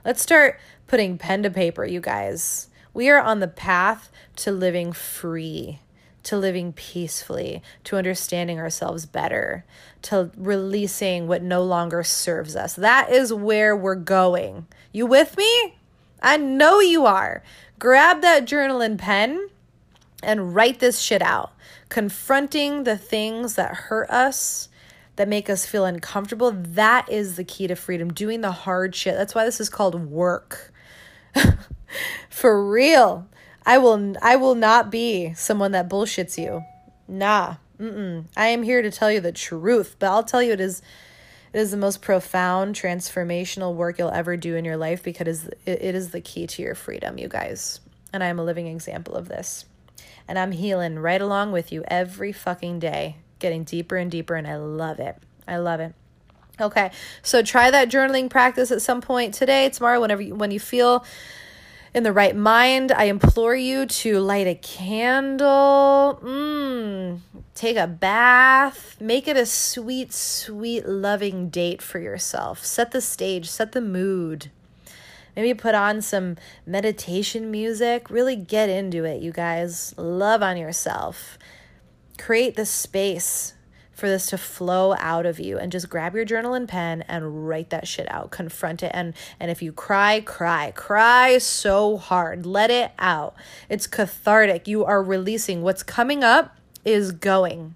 Let's 0.03 0.23
start 0.23 0.59
putting 0.87 1.19
pen 1.19 1.43
to 1.43 1.51
paper, 1.51 1.85
you 1.85 2.01
guys. 2.01 2.69
We 2.95 3.11
are 3.11 3.21
on 3.21 3.41
the 3.41 3.49
path 3.49 4.11
to 4.37 4.53
living 4.53 4.93
free, 4.93 5.81
to 6.23 6.39
living 6.39 6.73
peacefully, 6.73 7.63
to 7.85 7.97
understanding 7.97 8.59
ourselves 8.59 9.05
better, 9.05 9.65
to 10.03 10.31
releasing 10.37 11.27
what 11.27 11.43
no 11.43 11.63
longer 11.63 12.03
serves 12.03 12.57
us. 12.57 12.75
That 12.75 13.11
is 13.11 13.33
where 13.33 13.77
we're 13.77 13.97
going. 13.97 14.67
You 14.93 15.07
with 15.07 15.37
me? 15.37 15.75
I 16.23 16.37
know 16.37 16.81
you 16.81 17.05
are. 17.05 17.43
Grab 17.79 18.23
that 18.23 18.47
journal 18.47 18.81
and 18.81 18.99
pen 18.99 19.51
and 20.27 20.55
write 20.55 20.81
this 20.81 21.01
shit 21.01 21.23
out. 21.23 21.53
Confronting 21.89 22.85
the 22.85 22.99
things 22.99 23.55
that 23.55 23.75
hurt 23.75 24.11
us 24.11 24.69
that 25.15 25.29
make 25.29 25.49
us 25.49 25.65
feel 25.65 25.85
uncomfortable. 25.85 26.51
That 26.51 27.11
is 27.11 27.37
the 27.37 27.45
key 27.45 27.67
to 27.69 27.77
freedom. 27.77 28.13
Doing 28.13 28.43
the 28.43 28.53
hard 28.53 28.95
shit. 28.95 29.15
That's 29.15 29.35
why 29.35 29.45
this 29.45 29.61
is 29.61 29.71
called 29.71 30.11
work. 30.11 30.73
For 32.29 32.69
real. 32.69 33.29
I 33.65 33.79
will 33.79 34.15
I 34.21 34.37
will 34.37 34.55
not 34.55 34.91
be 34.91 35.33
someone 35.35 35.73
that 35.73 35.89
bullshits 35.89 36.37
you. 36.37 36.63
Nah. 37.09 37.57
Mm-mm. 37.81 38.27
I 38.37 38.49
am 38.49 38.63
here 38.63 38.83
to 38.83 38.91
tell 38.91 39.13
you 39.13 39.21
the 39.21 39.33
truth, 39.33 39.97
but 39.99 40.09
I'll 40.09 40.25
tell 40.25 40.43
you 40.43 40.53
it 40.53 40.61
is 40.61 40.83
it 41.53 41.61
is 41.61 41.71
the 41.71 41.77
most 41.77 42.03
profound 42.03 42.75
transformational 42.75 43.75
work 43.75 43.99
you'll 43.99 44.11
ever 44.11 44.37
do 44.37 44.57
in 44.57 44.65
your 44.65 44.77
life 44.77 45.03
because 45.03 45.49
it 45.65 45.95
is 45.95 46.11
the 46.11 46.21
key 46.21 46.47
to 46.49 46.63
your 46.63 46.75
freedom, 46.75 47.19
you 47.19 47.29
guys. 47.29 47.81
And 48.13 48.23
I 48.23 48.27
am 48.27 48.39
a 48.39 48.45
living 48.45 48.67
example 48.67 49.15
of 49.15 49.29
this. 49.29 49.65
And 50.29 50.39
I'm 50.39 50.53
healing 50.53 50.99
right 50.99 51.21
along 51.21 51.53
with 51.53 51.71
you 51.71 51.85
every 51.89 52.33
fucking 52.33 52.81
day 52.81 53.17
getting 53.39 53.65
deeper 53.65 53.97
and 53.97 54.11
deeper, 54.11 54.35
and 54.35 54.47
I 54.47 54.57
love 54.57 54.99
it. 54.99 55.17
I 55.47 55.59
love 55.59 55.81
it. 55.81 55.95
Okay, 56.61 56.91
so 57.23 57.43
try 57.43 57.71
that 57.71 57.91
journaling 57.91 58.31
practice 58.31 58.71
at 58.71 58.81
some 58.81 59.01
point 59.01 59.35
today, 59.35 59.69
tomorrow, 59.69 60.01
whenever 60.01 60.23
you, 60.23 60.35
when 60.35 60.51
you 60.51 60.59
feel 60.59 61.05
in 61.93 62.03
the 62.03 62.13
right 62.13 62.35
mind. 62.35 62.93
I 62.93 63.05
implore 63.05 63.55
you 63.55 63.87
to 63.87 64.21
light 64.21 64.47
a 64.47 64.55
candle, 64.55 66.19
mm, 66.23 67.21
take 67.55 67.77
a 67.77 67.87
bath, 67.87 68.99
make 69.01 69.29
it 69.29 69.37
a 69.37 69.47
sweet, 69.47 70.15
sweet, 70.15 70.89
loving 70.89 71.51
date 71.51 71.83
for 71.83 71.99
yourself. 71.99 72.65
Set 72.65 72.91
the 72.91 73.03
stage, 73.03 73.49
set 73.49 73.73
the 73.73 73.83
mood. 73.83 74.51
Maybe 75.37 75.53
put 75.53 75.75
on 75.75 76.01
some 76.01 76.37
meditation 76.65 77.51
music. 77.51 78.11
Really 78.11 78.37
get 78.37 78.71
into 78.71 79.05
it, 79.05 79.23
you 79.23 79.31
guys. 79.31 79.95
Love 79.99 80.43
on 80.43 80.57
yourself. 80.57 81.39
Create 82.19 82.57
the 82.57 82.65
space 82.65 83.53
for 83.93 84.09
this 84.09 84.27
to 84.27 84.37
flow 84.39 84.95
out 84.99 85.25
of 85.25 85.41
you 85.41 85.59
and 85.59 85.73
just 85.73 85.89
grab 85.89 86.15
your 86.15 86.25
journal 86.25 86.53
and 86.53 86.69
pen 86.69 87.03
and 87.09 87.49
write 87.49 87.71
that 87.71 87.89
shit 87.89 88.11
out. 88.11 88.31
Confront 88.31 88.83
it. 88.83 88.91
And 88.95 89.15
and 89.41 89.51
if 89.51 89.63
you 89.63 89.73
cry 89.73 90.21
cry. 90.21 90.73
Cry 90.75 91.39
so 91.39 91.97
hard. 91.97 92.45
Let 92.45 92.71
it 92.71 92.93
out. 92.99 93.35
It's 93.69 93.87
cathartic. 93.87 94.69
You 94.69 94.85
are 94.85 95.03
releasing. 95.03 95.63
What's 95.63 95.83
coming 95.83 96.23
up 96.23 96.59
is 96.85 97.11
going. 97.13 97.75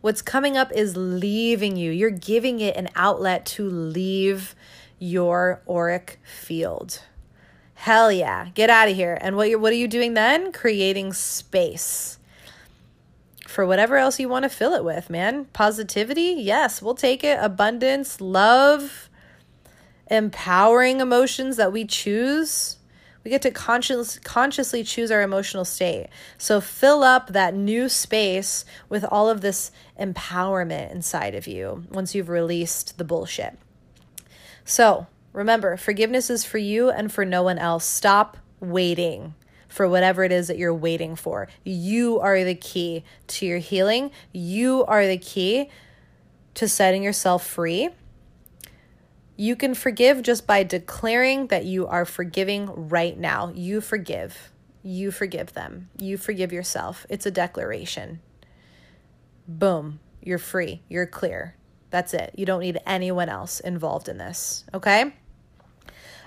What's 0.00 0.22
coming 0.22 0.56
up 0.56 0.72
is 0.72 0.96
leaving 0.96 1.76
you. 1.76 1.92
You're 1.92 2.10
giving 2.10 2.60
it 2.60 2.76
an 2.76 2.88
outlet 2.96 3.46
to 3.46 3.68
leave 3.68 4.54
your 5.02 5.60
auric 5.68 6.20
field 6.22 7.02
hell 7.74 8.12
yeah 8.12 8.48
get 8.54 8.70
out 8.70 8.88
of 8.88 8.94
here 8.94 9.18
and 9.20 9.36
what 9.36 9.48
you're 9.48 9.58
what 9.58 9.72
are 9.72 9.76
you 9.76 9.88
doing 9.88 10.14
then 10.14 10.52
creating 10.52 11.12
space 11.12 12.18
for 13.52 13.66
whatever 13.66 13.96
else 13.96 14.18
you 14.18 14.28
want 14.28 14.44
to 14.44 14.48
fill 14.48 14.72
it 14.72 14.84
with, 14.84 15.10
man. 15.10 15.44
Positivity, 15.52 16.34
yes, 16.38 16.80
we'll 16.82 16.94
take 16.94 17.22
it. 17.22 17.38
Abundance, 17.40 18.20
love, 18.20 19.10
empowering 20.10 21.00
emotions 21.00 21.56
that 21.58 21.72
we 21.72 21.84
choose. 21.84 22.78
We 23.24 23.30
get 23.30 23.42
to 23.42 23.50
conscious, 23.50 24.18
consciously 24.18 24.82
choose 24.82 25.10
our 25.10 25.22
emotional 25.22 25.64
state. 25.64 26.08
So 26.38 26.60
fill 26.60 27.04
up 27.04 27.28
that 27.28 27.54
new 27.54 27.88
space 27.88 28.64
with 28.88 29.04
all 29.04 29.28
of 29.28 29.42
this 29.42 29.70
empowerment 30.00 30.90
inside 30.90 31.34
of 31.34 31.46
you 31.46 31.84
once 31.90 32.14
you've 32.14 32.28
released 32.28 32.98
the 32.98 33.04
bullshit. 33.04 33.58
So 34.64 35.06
remember, 35.32 35.76
forgiveness 35.76 36.30
is 36.30 36.44
for 36.44 36.58
you 36.58 36.90
and 36.90 37.12
for 37.12 37.24
no 37.24 37.42
one 37.42 37.58
else. 37.58 37.84
Stop 37.84 38.36
waiting 38.60 39.34
for 39.68 39.88
whatever 39.88 40.22
it 40.22 40.32
is 40.32 40.48
that 40.48 40.58
you're 40.58 40.74
waiting 40.74 41.16
for. 41.16 41.48
You 41.64 42.20
are 42.20 42.44
the 42.44 42.54
key 42.54 43.04
to 43.28 43.46
your 43.46 43.58
healing. 43.58 44.10
You 44.32 44.84
are 44.84 45.06
the 45.06 45.16
key 45.18 45.70
to 46.54 46.68
setting 46.68 47.02
yourself 47.02 47.46
free. 47.46 47.88
You 49.36 49.56
can 49.56 49.74
forgive 49.74 50.22
just 50.22 50.46
by 50.46 50.62
declaring 50.62 51.46
that 51.46 51.64
you 51.64 51.86
are 51.86 52.04
forgiving 52.04 52.88
right 52.88 53.18
now. 53.18 53.50
You 53.54 53.80
forgive. 53.80 54.52
You 54.82 55.10
forgive 55.10 55.54
them. 55.54 55.88
You 55.96 56.18
forgive 56.18 56.52
yourself. 56.52 57.06
It's 57.08 57.24
a 57.24 57.30
declaration. 57.30 58.20
Boom. 59.48 60.00
You're 60.22 60.38
free. 60.38 60.82
You're 60.88 61.06
clear. 61.06 61.56
That's 61.92 62.14
it. 62.14 62.34
You 62.36 62.46
don't 62.46 62.60
need 62.60 62.80
anyone 62.86 63.28
else 63.28 63.60
involved 63.60 64.08
in 64.08 64.16
this. 64.16 64.64
Okay? 64.72 65.02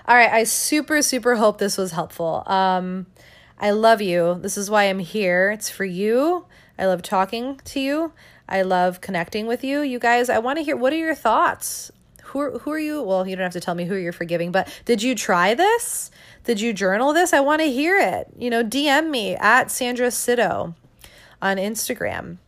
All 0.06 0.16
right. 0.16 0.30
I 0.30 0.44
super, 0.44 1.02
super 1.02 1.34
hope 1.34 1.58
this 1.58 1.76
was 1.76 1.90
helpful. 1.90 2.44
Um, 2.46 3.06
I 3.58 3.72
love 3.72 4.00
you. 4.00 4.38
This 4.40 4.56
is 4.56 4.70
why 4.70 4.84
I'm 4.84 5.00
here. 5.00 5.50
It's 5.50 5.68
for 5.68 5.84
you. 5.84 6.46
I 6.78 6.86
love 6.86 7.02
talking 7.02 7.60
to 7.64 7.80
you. 7.80 8.12
I 8.48 8.62
love 8.62 9.00
connecting 9.00 9.46
with 9.46 9.64
you. 9.64 9.80
You 9.80 9.98
guys, 9.98 10.30
I 10.30 10.38
want 10.38 10.58
to 10.58 10.64
hear 10.64 10.76
what 10.76 10.92
are 10.92 10.96
your 10.96 11.16
thoughts? 11.16 11.90
Who 12.26 12.40
are, 12.40 12.58
who 12.60 12.70
are 12.70 12.78
you? 12.78 13.02
Well, 13.02 13.26
you 13.26 13.34
don't 13.34 13.42
have 13.42 13.52
to 13.54 13.60
tell 13.60 13.74
me 13.74 13.86
who 13.86 13.96
you're 13.96 14.12
forgiving, 14.12 14.52
but 14.52 14.68
did 14.84 15.02
you 15.02 15.16
try 15.16 15.54
this? 15.54 16.12
Did 16.44 16.60
you 16.60 16.72
journal 16.72 17.12
this? 17.12 17.32
I 17.32 17.40
want 17.40 17.60
to 17.62 17.70
hear 17.70 17.98
it. 17.98 18.28
You 18.38 18.50
know, 18.50 18.62
DM 18.62 19.10
me 19.10 19.34
at 19.34 19.72
Sandra 19.72 20.08
Sito 20.08 20.74
on 21.42 21.56
Instagram. 21.56 22.38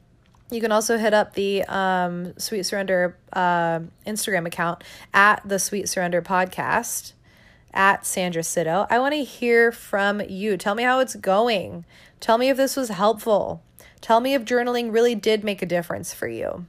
You 0.51 0.61
can 0.61 0.73
also 0.73 0.97
hit 0.97 1.13
up 1.13 1.35
the 1.35 1.63
um, 1.65 2.39
Sweet 2.39 2.63
Surrender 2.65 3.17
uh, 3.33 3.81
Instagram 4.07 4.47
account 4.47 4.83
at 5.13 5.47
the 5.47 5.59
Sweet 5.59 5.89
Surrender 5.89 6.23
Podcast 6.23 7.13
at 7.75 8.07
Sandra 8.07 8.43
Sito. 8.43 8.87
I 8.89 8.99
want 8.99 9.15
to 9.15 9.23
hear 9.23 9.73
from 9.73 10.23
you. 10.23 10.57
Tell 10.57 10.75
me 10.75 10.85
how 10.85 11.01
it's 11.01 11.17
going. 11.17 11.85
Tell 12.21 12.39
me 12.39 12.49
if 12.49 12.57
this 12.57 12.77
was 12.77 12.89
helpful. 12.89 13.63
Tell 14.01 14.21
me 14.21 14.35
if 14.35 14.45
journaling 14.45 14.93
really 14.93 15.15
did 15.15 15.45
make 15.45 15.61
a 15.61 15.67
difference 15.67 16.15
for 16.15 16.29
you. 16.29 16.65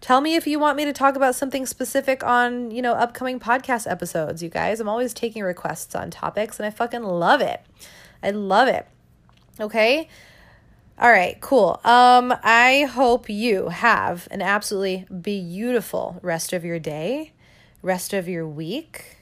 Tell 0.00 0.20
me 0.20 0.36
if 0.36 0.46
you 0.46 0.58
want 0.58 0.76
me 0.76 0.84
to 0.84 0.92
talk 0.92 1.16
about 1.16 1.34
something 1.34 1.66
specific 1.66 2.22
on, 2.22 2.70
you 2.70 2.82
know, 2.82 2.94
upcoming 2.94 3.40
podcast 3.40 3.90
episodes, 3.90 4.42
you 4.42 4.48
guys. 4.48 4.80
I'm 4.80 4.88
always 4.88 5.12
taking 5.12 5.42
requests 5.42 5.94
on 5.94 6.10
topics 6.10 6.58
and 6.58 6.66
I 6.66 6.70
fucking 6.70 7.02
love 7.02 7.40
it. 7.40 7.62
I 8.22 8.30
love 8.30 8.68
it. 8.68 8.86
Okay? 9.60 10.08
All 11.00 11.10
right, 11.10 11.40
cool. 11.40 11.80
Um 11.84 12.34
I 12.42 12.88
hope 12.90 13.28
you 13.28 13.68
have 13.68 14.26
an 14.30 14.42
absolutely 14.42 15.06
beautiful 15.14 16.18
rest 16.22 16.52
of 16.52 16.64
your 16.64 16.78
day, 16.78 17.32
rest 17.82 18.12
of 18.12 18.28
your 18.28 18.46
week 18.46 19.18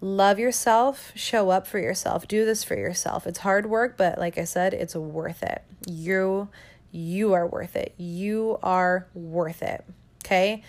love 0.00 0.38
yourself, 0.38 1.12
show 1.14 1.50
up 1.50 1.66
for 1.66 1.78
yourself, 1.78 2.28
do 2.28 2.44
this 2.44 2.64
for 2.64 2.76
yourself. 2.76 3.26
It's 3.26 3.40
hard 3.40 3.66
work, 3.66 3.96
but 3.96 4.18
like 4.18 4.38
I 4.38 4.44
said, 4.44 4.74
it's 4.74 4.94
worth 4.94 5.42
it. 5.42 5.62
You 5.86 6.48
you 6.90 7.34
are 7.34 7.46
worth 7.46 7.76
it. 7.76 7.94
You 7.98 8.58
are 8.62 9.06
worth 9.12 9.62
it. 9.62 9.84
Okay? 10.24 10.62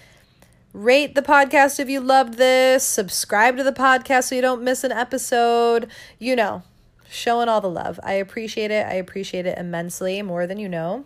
Rate 0.73 1.15
the 1.15 1.21
podcast 1.21 1.79
if 1.79 1.89
you 1.89 2.01
loved 2.01 2.33
this. 2.35 2.83
Subscribe 2.83 3.55
to 3.57 3.63
the 3.63 3.71
podcast 3.71 4.25
so 4.25 4.35
you 4.35 4.41
don't 4.41 4.61
miss 4.61 4.83
an 4.83 4.91
episode. 4.91 5.87
You 6.19 6.35
know, 6.35 6.63
showing 7.09 7.49
all 7.49 7.61
the 7.61 7.69
love. 7.69 7.99
I 8.03 8.13
appreciate 8.13 8.71
it. 8.71 8.85
I 8.85 8.93
appreciate 8.93 9.45
it 9.45 9.57
immensely, 9.57 10.21
more 10.21 10.47
than 10.47 10.59
you 10.59 10.69
know. 10.69 11.05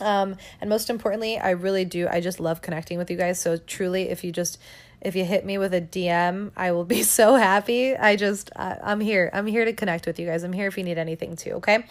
Um, 0.00 0.36
and 0.60 0.68
most 0.68 0.90
importantly, 0.90 1.38
I 1.38 1.50
really 1.50 1.84
do. 1.84 2.08
I 2.08 2.20
just 2.20 2.40
love 2.40 2.62
connecting 2.62 2.98
with 2.98 3.10
you 3.10 3.16
guys. 3.16 3.40
So 3.40 3.56
truly, 3.56 4.08
if 4.08 4.24
you 4.24 4.32
just 4.32 4.58
if 5.02 5.16
you 5.16 5.24
hit 5.24 5.44
me 5.44 5.58
with 5.58 5.74
a 5.74 5.80
DM, 5.80 6.52
I 6.56 6.70
will 6.70 6.84
be 6.84 7.02
so 7.02 7.34
happy. 7.34 7.94
I 7.96 8.16
just, 8.16 8.50
uh, 8.54 8.76
I'm 8.82 9.00
here. 9.00 9.28
I'm 9.32 9.46
here 9.46 9.64
to 9.64 9.72
connect 9.72 10.06
with 10.06 10.18
you 10.18 10.26
guys. 10.26 10.44
I'm 10.44 10.52
here 10.52 10.68
if 10.68 10.78
you 10.78 10.84
need 10.84 10.96
anything 10.96 11.36
too, 11.36 11.52
okay? 11.54 11.84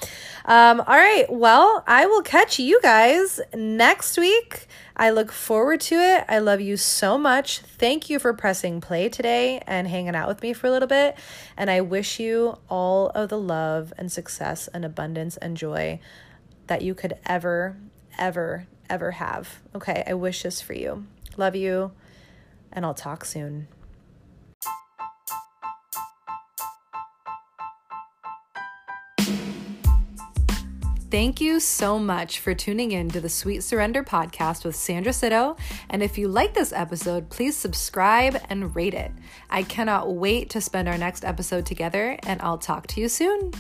Um, 0.46 0.80
all 0.80 0.96
right. 0.96 1.26
Well, 1.30 1.84
I 1.86 2.06
will 2.06 2.22
catch 2.22 2.58
you 2.58 2.80
guys 2.82 3.42
next 3.54 4.18
week. 4.18 4.68
I 4.96 5.10
look 5.10 5.32
forward 5.32 5.82
to 5.82 5.96
it. 5.96 6.26
I 6.30 6.40
love 6.40 6.62
you 6.62 6.78
so 6.78 7.18
much. 7.18 7.60
Thank 7.60 8.10
you 8.10 8.18
for 8.18 8.34
pressing 8.34 8.80
play 8.80 9.10
today 9.10 9.62
and 9.68 9.88
hanging 9.88 10.16
out 10.16 10.28
with 10.28 10.42
me 10.42 10.54
for 10.54 10.68
a 10.68 10.72
little 10.72 10.88
bit. 10.88 11.18
And 11.58 11.70
I 11.70 11.82
wish 11.82 12.20
you 12.20 12.58
all 12.70 13.10
of 13.10 13.30
the 13.30 13.40
love 13.40 13.94
and 13.98 14.12
success 14.12 14.70
and 14.70 14.86
abundance 14.86 15.38
and 15.38 15.58
joy 15.58 16.00
that 16.68 16.82
you 16.82 16.96
could 16.96 17.16
ever, 17.26 17.76
ever, 18.18 18.68
ever 18.90 19.12
have. 19.12 19.60
Okay. 19.76 20.04
I 20.08 20.14
wish 20.14 20.44
this 20.44 20.62
for 20.62 20.74
you. 20.74 21.06
Love 21.36 21.56
you 21.56 21.92
and 22.72 22.86
I'll 22.86 22.94
talk 22.94 23.26
soon. 23.26 23.68
Thank 31.12 31.42
you 31.42 31.60
so 31.60 32.00
much 32.00 32.40
for 32.40 32.54
tuning 32.54 32.94
in 32.94 33.10
to 33.10 33.20
the 33.20 33.28
Sweet 33.28 33.64
Surrender 33.64 34.02
podcast 34.02 34.64
with 34.64 34.78
Sandra 34.78 35.12
Sito. 35.12 35.60
And 35.90 36.02
if 36.02 36.18
you 36.18 36.30
like 36.30 36.54
this 36.54 36.72
episode, 36.72 37.30
please 37.30 37.58
subscribe 37.58 38.42
and 38.50 38.74
rate 38.74 38.94
it. 38.94 39.12
I 39.50 39.64
cannot 39.64 40.16
wait 40.16 40.50
to 40.52 40.62
spend 40.62 40.88
our 40.88 40.98
next 40.98 41.26
episode 41.26 41.66
together, 41.66 42.18
and 42.24 42.42
I'll 42.42 42.58
talk 42.58 42.88
to 42.88 43.02
you 43.02 43.10
soon. 43.10 43.52